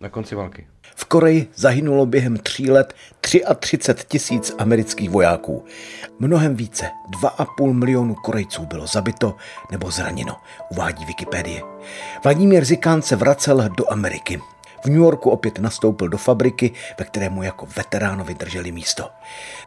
Na 0.00 0.08
konci 0.08 0.34
války. 0.34 0.66
V 0.96 1.04
Koreji 1.04 1.46
zahynulo 1.54 2.06
během 2.06 2.36
tří 2.36 2.70
let 2.70 2.94
33 3.40 4.06
tisíc 4.08 4.54
amerických 4.58 5.10
vojáků. 5.10 5.64
Mnohem 6.18 6.56
více, 6.56 6.86
2,5 7.22 7.72
milionu 7.72 8.14
Korejců 8.14 8.66
bylo 8.66 8.86
zabito 8.86 9.36
nebo 9.70 9.90
zraněno, 9.90 10.36
uvádí 10.70 11.04
Wikipedie. 11.04 11.62
Vladimír 12.24 12.64
Zikán 12.64 13.02
se 13.02 13.16
vracel 13.16 13.68
do 13.76 13.92
Ameriky. 13.92 14.40
V 14.84 14.86
New 14.86 14.98
Yorku 14.98 15.30
opět 15.30 15.58
nastoupil 15.58 16.08
do 16.08 16.18
fabriky, 16.18 16.70
ve 16.98 17.04
které 17.04 17.30
mu 17.30 17.42
jako 17.42 17.66
veteránovi 17.76 18.34
drželi 18.34 18.72
místo. 18.72 19.08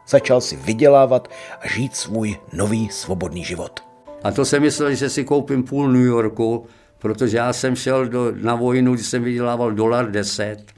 Začal 0.08 0.40
si 0.40 0.56
vydělávat 0.56 1.28
a 1.60 1.68
žít 1.68 1.96
svůj 1.96 2.36
nový 2.52 2.88
svobodný 2.88 3.44
život. 3.44 3.80
A 4.22 4.30
to 4.30 4.44
jsem 4.44 4.62
myslel, 4.62 4.94
že 4.94 5.10
si 5.10 5.24
koupím 5.24 5.62
půl 5.62 5.88
New 5.88 6.06
Yorku, 6.06 6.66
protože 6.98 7.36
já 7.36 7.52
jsem 7.52 7.76
šel 7.76 8.06
do, 8.06 8.32
na 8.32 8.54
vojnu, 8.54 8.94
když 8.94 9.06
jsem 9.06 9.22
vydělával 9.22 9.72
dolar 9.72 10.10
10 10.10 10.75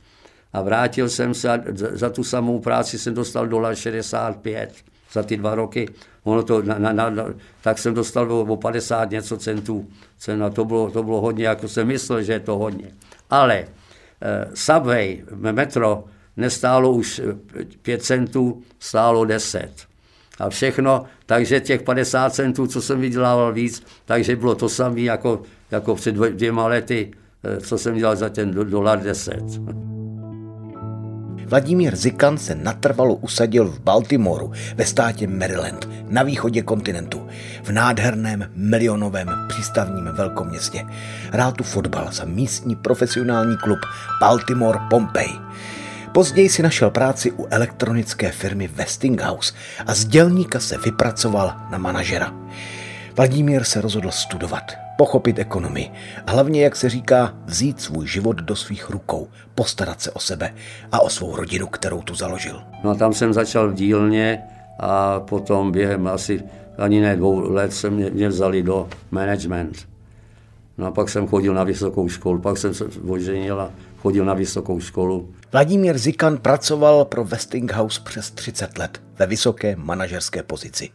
a 0.52 0.62
vrátil 0.62 1.08
jsem 1.08 1.34
se 1.34 1.50
a 1.50 1.58
za 1.72 2.10
tu 2.10 2.24
samou 2.24 2.60
práci 2.60 2.98
jsem 2.98 3.14
dostal 3.14 3.46
dolar 3.46 3.76
65 3.76 4.72
za 5.12 5.22
ty 5.22 5.36
dva 5.36 5.54
roky. 5.54 5.88
Ono 6.24 6.42
to, 6.42 6.62
na, 6.62 6.78
na, 6.78 6.92
na, 6.92 7.24
tak 7.62 7.78
jsem 7.78 7.94
dostal 7.94 8.32
o, 8.32 8.40
o 8.40 8.56
50 8.56 9.10
něco 9.10 9.36
centů. 9.36 9.88
Cena, 10.18 10.50
to 10.50 10.64
bylo, 10.64 10.90
to 10.90 11.02
bylo 11.02 11.20
hodně, 11.20 11.46
jako 11.46 11.68
jsem 11.68 11.86
myslel, 11.86 12.22
že 12.22 12.32
je 12.32 12.40
to 12.40 12.58
hodně. 12.58 12.90
Ale 13.30 13.64
Subway, 14.54 15.24
metro, 15.34 16.04
nestálo 16.36 16.92
už 16.92 17.20
5 17.82 18.02
centů, 18.02 18.62
stálo 18.78 19.24
10. 19.24 19.70
A 20.38 20.50
všechno, 20.50 21.04
takže 21.26 21.60
těch 21.60 21.82
50 21.82 22.34
centů, 22.34 22.66
co 22.66 22.82
jsem 22.82 23.00
vydělával 23.00 23.52
víc, 23.52 23.82
takže 24.04 24.36
bylo 24.36 24.54
to 24.54 24.68
samé 24.68 25.00
jako, 25.00 25.42
jako 25.70 25.94
před 25.94 26.14
dvěma 26.14 26.66
lety, 26.66 27.10
co 27.60 27.78
jsem 27.78 27.94
dělal 27.94 28.16
za 28.16 28.28
ten 28.28 28.50
dolar 28.50 29.02
10. 29.02 29.42
Vladimír 31.48 31.96
Zikan 31.96 32.38
se 32.38 32.54
natrvalo 32.54 33.14
usadil 33.14 33.64
v 33.64 33.80
Baltimoru 33.80 34.52
ve 34.74 34.84
státě 34.84 35.26
Maryland 35.26 35.88
na 36.08 36.22
východě 36.22 36.62
kontinentu 36.62 37.28
v 37.62 37.72
nádherném 37.72 38.50
milionovém 38.54 39.28
přístavním 39.48 40.04
velkoměstě. 40.04 40.84
Hrál 41.32 41.52
tu 41.52 41.64
fotbal 41.64 42.08
za 42.12 42.24
místní 42.24 42.76
profesionální 42.76 43.56
klub 43.56 43.78
Baltimore 44.20 44.78
Pompey. 44.90 45.28
Později 46.12 46.48
si 46.48 46.62
našel 46.62 46.90
práci 46.90 47.32
u 47.32 47.46
elektronické 47.50 48.32
firmy 48.32 48.68
Westinghouse 48.68 49.54
a 49.86 49.94
z 49.94 50.04
dělníka 50.04 50.60
se 50.60 50.78
vypracoval 50.78 51.54
na 51.70 51.78
manažera. 51.78 52.34
Vladimír 53.16 53.64
se 53.64 53.80
rozhodl 53.80 54.10
studovat, 54.10 54.87
pochopit 54.98 55.38
ekonomii 55.38 55.90
a 56.26 56.30
hlavně, 56.30 56.64
jak 56.64 56.76
se 56.76 56.88
říká, 56.88 57.34
vzít 57.46 57.80
svůj 57.80 58.06
život 58.06 58.36
do 58.36 58.56
svých 58.56 58.90
rukou, 58.90 59.28
postarat 59.54 60.00
se 60.00 60.10
o 60.10 60.20
sebe 60.20 60.54
a 60.92 61.00
o 61.00 61.10
svou 61.10 61.36
rodinu, 61.36 61.66
kterou 61.66 62.02
tu 62.02 62.14
založil. 62.14 62.62
No 62.84 62.90
a 62.90 62.94
tam 62.94 63.12
jsem 63.12 63.32
začal 63.32 63.70
v 63.70 63.74
dílně 63.74 64.42
a 64.78 65.20
potom 65.20 65.72
během 65.72 66.06
asi 66.06 66.42
ani 66.78 67.00
ne 67.00 67.16
dvou 67.16 67.50
let 67.50 67.72
se 67.72 67.90
mě, 67.90 68.10
mě 68.10 68.28
vzali 68.28 68.62
do 68.62 68.88
management. 69.10 69.88
No 70.78 70.86
a 70.86 70.90
pak 70.90 71.08
jsem 71.08 71.26
chodil 71.26 71.54
na 71.54 71.64
vysokou 71.64 72.08
školu, 72.08 72.40
pak 72.40 72.58
jsem 72.58 72.74
se 72.74 72.84
oženil 73.08 73.60
a 73.60 73.70
chodil 73.98 74.24
na 74.24 74.34
vysokou 74.34 74.80
školu. 74.80 75.34
Vladimír 75.52 75.98
Zikan 75.98 76.38
pracoval 76.38 77.04
pro 77.04 77.24
Westinghouse 77.24 78.00
přes 78.04 78.30
30 78.30 78.78
let 78.78 79.02
ve 79.18 79.26
vysoké 79.26 79.76
manažerské 79.76 80.42
pozici. 80.42 80.90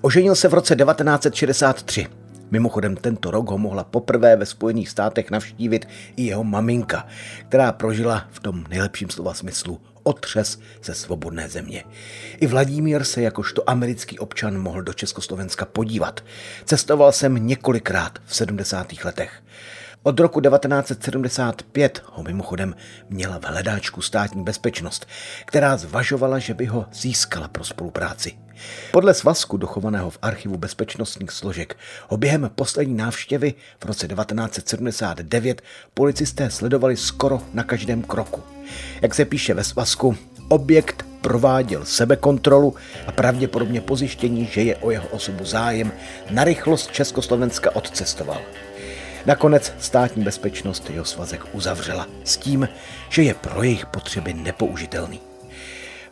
Oženil 0.00 0.34
se 0.34 0.48
v 0.48 0.54
roce 0.54 0.76
1963. 0.76 2.06
Mimochodem 2.54 2.96
tento 2.96 3.30
rok 3.30 3.50
ho 3.50 3.58
mohla 3.58 3.84
poprvé 3.84 4.36
ve 4.36 4.46
Spojených 4.46 4.88
státech 4.88 5.30
navštívit 5.30 5.88
i 6.16 6.22
jeho 6.22 6.44
maminka, 6.44 7.06
která 7.48 7.72
prožila 7.72 8.28
v 8.30 8.40
tom 8.40 8.64
nejlepším 8.68 9.10
slova 9.10 9.34
smyslu 9.34 9.80
otřes 10.02 10.58
ze 10.82 10.94
svobodné 10.94 11.48
země. 11.48 11.84
I 12.40 12.46
Vladimír 12.46 13.04
se 13.04 13.22
jakožto 13.22 13.70
americký 13.70 14.18
občan 14.18 14.58
mohl 14.58 14.82
do 14.82 14.92
Československa 14.92 15.64
podívat. 15.64 16.20
Cestoval 16.64 17.12
jsem 17.12 17.46
několikrát 17.46 18.18
v 18.26 18.36
70. 18.36 18.92
letech. 19.04 19.42
Od 20.06 20.20
roku 20.20 20.40
1975 20.40 22.02
ho 22.12 22.22
mimochodem 22.22 22.74
měla 23.08 23.38
v 23.38 23.44
hledáčku 23.44 24.02
státní 24.02 24.44
bezpečnost, 24.44 25.06
která 25.44 25.76
zvažovala, 25.76 26.38
že 26.38 26.54
by 26.54 26.66
ho 26.66 26.86
získala 26.92 27.48
pro 27.48 27.64
spolupráci. 27.64 28.32
Podle 28.92 29.14
svazku 29.14 29.56
dochovaného 29.56 30.10
v 30.10 30.18
archivu 30.22 30.56
bezpečnostních 30.56 31.30
složek 31.30 31.76
ho 32.08 32.16
během 32.16 32.50
poslední 32.54 32.94
návštěvy 32.94 33.54
v 33.80 33.84
roce 33.84 34.08
1979 34.08 35.62
policisté 35.94 36.50
sledovali 36.50 36.96
skoro 36.96 37.42
na 37.54 37.62
každém 37.62 38.02
kroku. 38.02 38.42
Jak 39.02 39.14
se 39.14 39.24
píše 39.24 39.54
ve 39.54 39.64
svazku, 39.64 40.16
objekt 40.48 41.06
prováděl 41.20 41.84
sebekontrolu 41.84 42.74
a 43.06 43.12
pravděpodobně 43.12 43.80
po 43.80 43.96
zjištění, 43.96 44.46
že 44.46 44.62
je 44.62 44.76
o 44.76 44.90
jeho 44.90 45.08
osobu 45.08 45.44
zájem, 45.44 45.92
na 46.30 46.44
rychlost 46.44 46.92
Československa 46.92 47.76
odcestoval. 47.76 48.40
Nakonec 49.26 49.72
státní 49.78 50.24
bezpečnost 50.24 50.90
jeho 50.90 51.04
svazek 51.04 51.40
uzavřela 51.52 52.06
s 52.24 52.36
tím, 52.36 52.68
že 53.08 53.22
je 53.22 53.34
pro 53.34 53.62
jejich 53.62 53.86
potřeby 53.86 54.34
nepoužitelný. 54.34 55.20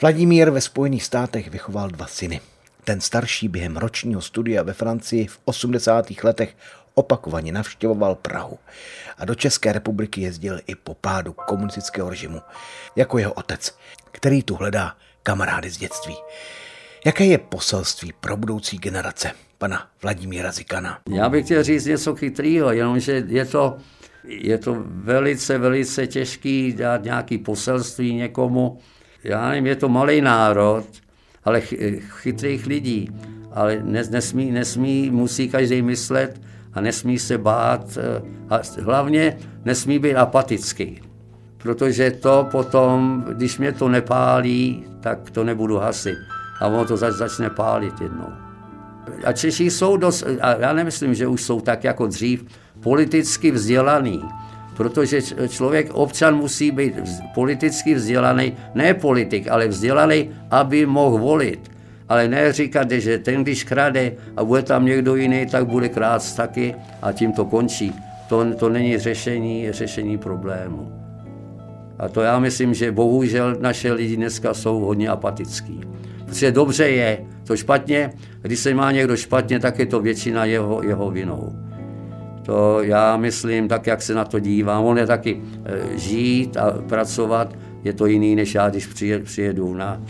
Vladimír 0.03 0.51
ve 0.51 0.61
Spojených 0.61 1.05
státech 1.05 1.51
vychoval 1.51 1.89
dva 1.89 2.07
syny. 2.07 2.41
Ten 2.85 3.01
starší 3.01 3.49
během 3.49 3.77
ročního 3.77 4.21
studia 4.21 4.63
ve 4.63 4.73
Francii 4.73 5.27
v 5.27 5.39
80. 5.45 6.07
letech 6.23 6.57
opakovaně 6.95 7.53
navštěvoval 7.53 8.15
Prahu 8.15 8.59
a 9.19 9.25
do 9.25 9.35
České 9.35 9.73
republiky 9.73 10.21
jezdil 10.21 10.61
i 10.67 10.75
po 10.75 10.95
pádu 10.95 11.33
komunistického 11.33 12.11
režimu, 12.11 12.41
jako 12.97 13.19
jeho 13.19 13.33
otec, 13.33 13.75
který 14.13 14.43
tu 14.43 14.55
hledá 14.55 14.97
kamarády 15.23 15.71
z 15.71 15.77
dětství. 15.77 16.17
Jaké 17.07 17.25
je 17.25 17.39
poselství 17.39 18.13
pro 18.21 18.37
budoucí 18.37 18.79
generace 18.79 19.33
pana 19.63 19.87
Vladimíra 20.03 20.53
Zikana? 20.53 20.99
Já 21.11 21.29
bych 21.29 21.45
chtěl 21.45 21.63
říct 21.63 21.85
něco 21.87 22.15
chytrýho, 22.15 22.73
jenomže 22.73 23.25
je 23.27 23.45
to, 23.45 23.77
je 24.25 24.59
to 24.59 24.83
velice, 24.87 25.59
velice 25.59 26.07
těžký 26.07 26.73
dát 26.73 27.05
nějaký 27.05 27.39
poselství 27.39 28.15
někomu. 28.15 28.79
Já 29.25 29.49
nevím, 29.49 29.67
je 29.67 29.77
to 29.77 29.89
malý 29.89 30.21
národ, 30.21 30.85
ale 31.45 31.61
chytrých 32.01 32.67
lidí. 32.67 33.11
Ale 33.53 33.83
nesmí, 33.85 34.51
nesmí, 34.51 35.11
musí 35.11 35.49
každý 35.49 35.83
myslet 35.83 36.41
a 36.73 36.81
nesmí 36.81 37.19
se 37.19 37.39
bát. 37.39 37.99
Eh, 37.99 38.23
a 38.51 38.61
hlavně 38.83 39.39
nesmí 39.65 39.99
být 39.99 40.15
apatický. 40.15 41.03
Protože 41.59 42.11
to 42.11 42.49
potom, 42.51 43.25
když 43.33 43.59
mě 43.59 43.73
to 43.73 43.89
nepálí, 43.89 44.85
tak 45.01 45.31
to 45.31 45.45
nebudu 45.45 45.79
hasit. 45.79 46.19
A 46.61 46.67
ono 46.67 46.85
to 46.85 46.97
zač, 46.97 47.15
začne 47.15 47.51
pálit 47.51 48.01
jednou. 48.01 48.42
A 49.25 49.33
Češi 49.33 49.71
jsou 49.71 49.97
dost, 49.97 50.25
a 50.41 50.57
já 50.59 50.73
nemyslím, 50.73 51.15
že 51.15 51.27
už 51.27 51.43
jsou 51.43 51.61
tak 51.61 51.85
jako 51.85 52.07
dřív, 52.07 52.45
politicky 52.81 53.51
vzdělaný. 53.51 54.23
Protože 54.77 55.23
člověk, 55.49 55.95
občan 55.95 56.37
musí 56.37 56.71
být 56.71 56.95
politicky 57.35 57.95
vzdělaný, 57.95 58.57
ne 58.75 58.95
politik, 58.95 59.49
ale 59.49 59.69
vzdělaný, 59.69 60.31
aby 60.51 60.87
mohl 60.87 61.19
volit. 61.19 61.73
Ale 62.09 62.29
ne 62.29 62.53
říkat, 62.53 62.91
že 62.91 63.19
ten, 63.19 63.43
když 63.43 63.65
krade 63.65 64.13
a 64.37 64.45
bude 64.45 64.63
tam 64.63 64.85
někdo 64.85 65.17
jiný, 65.17 65.47
tak 65.47 65.67
bude 65.67 65.89
krát 65.89 66.37
taky 66.37 66.75
a 67.03 67.13
tím 67.13 67.33
to 67.33 67.45
končí. 67.45 67.95
To, 68.29 68.55
to 68.55 68.69
není 68.69 68.99
řešení, 68.99 69.73
řešení 69.73 70.19
problému. 70.19 70.93
A 71.99 72.09
to 72.09 72.21
já 72.21 72.39
myslím, 72.39 72.75
že 72.75 72.93
bohužel 72.93 73.57
naše 73.61 73.93
lidi 73.93 74.17
dneska 74.17 74.55
jsou 74.55 74.81
hodně 74.81 75.09
apatický. 75.09 75.81
Protože 76.33 76.53
dobře 76.53 76.89
je, 76.89 77.19
to 77.45 77.57
špatně, 77.57 78.13
když 78.43 78.59
se 78.59 78.75
má 78.75 78.93
někdo 78.93 79.17
špatně, 79.17 79.61
tak 79.61 79.79
je 79.79 79.87
to 79.87 80.01
většina 80.01 80.45
jeho, 80.45 80.83
jeho 80.83 81.11
vinou. 81.11 81.53
To 82.43 82.83
já 82.83 83.17
myslím, 83.17 83.69
tak 83.69 83.87
jak 83.87 84.03
se 84.03 84.15
na 84.15 84.25
to 84.25 84.39
dívám, 84.39 84.85
on 84.85 84.99
je 84.99 85.07
taky 85.07 85.43
e, 85.65 85.99
žít 85.99 86.57
a 86.57 86.71
pracovat, 86.89 87.55
je 87.85 87.93
to 87.93 88.07
jiný, 88.07 88.37
než 88.37 88.55
já, 88.55 88.71
když 88.71 88.89
přijedu 89.23 89.75
na, 89.75 90.03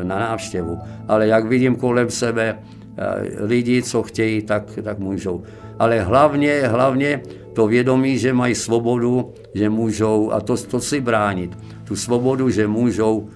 e, 0.00 0.04
na 0.04 0.18
návštěvu. 0.18 0.78
Ale 1.08 1.26
jak 1.26 1.46
vidím 1.46 1.76
kolem 1.76 2.10
sebe 2.10 2.48
e, 2.48 3.44
lidi, 3.44 3.82
co 3.82 4.02
chtějí, 4.02 4.42
tak, 4.42 4.78
tak 4.82 4.98
můžou. 4.98 5.42
Ale 5.78 6.00
hlavně, 6.00 6.60
hlavně 6.66 7.20
to 7.52 7.66
vědomí, 7.66 8.18
že 8.18 8.32
mají 8.32 8.54
svobodu, 8.54 9.32
že 9.54 9.68
můžou, 9.68 10.32
a 10.32 10.40
to, 10.40 10.56
to 10.56 10.80
si 10.80 11.00
bránit, 11.00 11.58
tu 11.84 11.96
svobodu, 11.96 12.50
že 12.50 12.66
můžou 12.66 13.28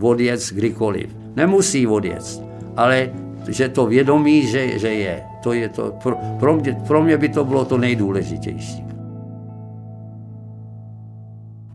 odjet 0.00 0.40
kdykoliv. 0.52 1.19
Nemusí 1.36 1.86
odjet, 1.86 2.42
ale 2.76 3.10
že 3.48 3.68
to 3.68 3.86
vědomí, 3.86 4.46
že, 4.46 4.78
že 4.78 4.88
je. 4.94 5.22
To 5.42 5.52
je 5.52 5.68
to, 5.68 5.92
pro, 6.02 6.16
pro, 6.38 6.56
mě, 6.56 6.76
pro 6.86 7.02
mě 7.02 7.16
by 7.16 7.28
to 7.28 7.44
bylo 7.44 7.64
to 7.64 7.78
nejdůležitější. 7.78 8.84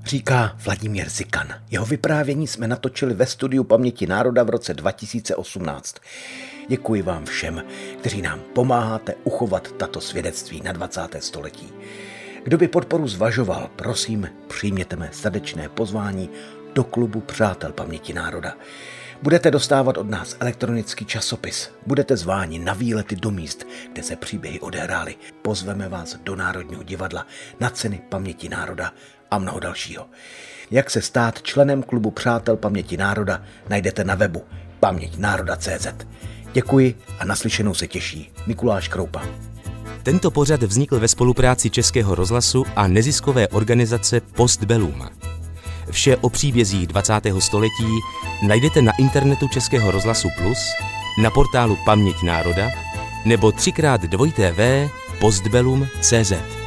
Říká 0.06 0.56
Vladimír 0.66 1.10
Zikan. 1.10 1.48
Jeho 1.72 1.86
vyprávění 1.86 2.48
jsme 2.48 2.68
natočili 2.68 3.14
ve 3.14 3.26
studiu 3.26 3.64
Paměti 3.64 4.08
národa 4.08 4.44
v 4.44 4.50
roce 4.50 4.74
2018. 4.74 5.96
Děkuji 6.68 7.02
vám 7.02 7.26
všem, 7.26 7.64
kteří 8.00 8.22
nám 8.22 8.40
pomáháte 8.54 9.14
uchovat 9.24 9.72
tato 9.72 10.02
svědectví 10.02 10.62
na 10.62 10.72
20. 10.72 11.02
století. 11.20 11.74
Kdo 12.44 12.58
by 12.58 12.68
podporu 12.68 13.08
zvažoval, 13.08 13.70
prosím, 13.76 14.30
přijměte 14.48 14.96
mé 14.96 15.10
srdečné 15.12 15.70
pozvání 15.70 16.30
do 16.76 16.84
klubu 16.84 17.22
Přátel 17.22 17.72
paměti 17.72 18.14
národa. 18.14 18.54
Budete 19.22 19.52
dostávat 19.52 19.98
od 19.98 20.10
nás 20.10 20.36
elektronický 20.40 21.06
časopis, 21.06 21.70
budete 21.86 22.18
zváni 22.18 22.60
na 22.60 22.74
výlety 22.74 23.16
do 23.16 23.32
míst, 23.32 23.68
kde 23.94 24.04
se 24.04 24.16
příběhy 24.16 24.60
odehrály. 24.60 25.16
Pozveme 25.42 25.90
vás 25.90 26.16
do 26.24 26.36
Národního 26.36 26.84
divadla 26.84 27.28
na 27.60 27.70
ceny 27.70 28.02
paměti 28.10 28.50
národa 28.50 28.94
a 29.32 29.38
mnoho 29.38 29.60
dalšího. 29.60 30.08
Jak 30.72 30.90
se 30.90 31.02
stát 31.02 31.42
členem 31.42 31.84
klubu 31.84 32.12
Přátel 32.12 32.58
paměti 32.58 32.98
národa, 32.98 33.44
najdete 33.70 34.04
na 34.04 34.16
webu 34.16 34.44
paměťnároda.cz. 34.80 35.88
Děkuji 36.54 36.96
a 37.20 37.26
naslyšenou 37.26 37.74
se 37.74 37.88
těší 37.88 38.32
Mikuláš 38.48 38.88
Kroupa. 38.88 39.28
Tento 40.04 40.32
pořad 40.32 40.64
vznikl 40.64 41.00
ve 41.00 41.08
spolupráci 41.08 41.70
Českého 41.70 42.16
rozhlasu 42.16 42.64
a 42.76 42.88
neziskové 42.88 43.48
organizace 43.48 44.22
Postbellum. 44.22 45.10
Vše 45.96 46.18
o 46.18 46.30
příbězích 46.30 46.88
20. 46.88 47.14
století 47.40 48.00
najdete 48.48 48.82
na 48.82 48.92
internetu 49.00 49.48
Českého 49.48 49.92
rozhlasu 49.92 50.28
Plus, 50.38 50.58
na 51.22 51.30
portálu 51.32 51.78
Paměť 51.86 52.16
národa 52.24 52.70
nebo 53.26 53.50
3x2 53.50 54.90
postbellum.cz. 55.20 56.65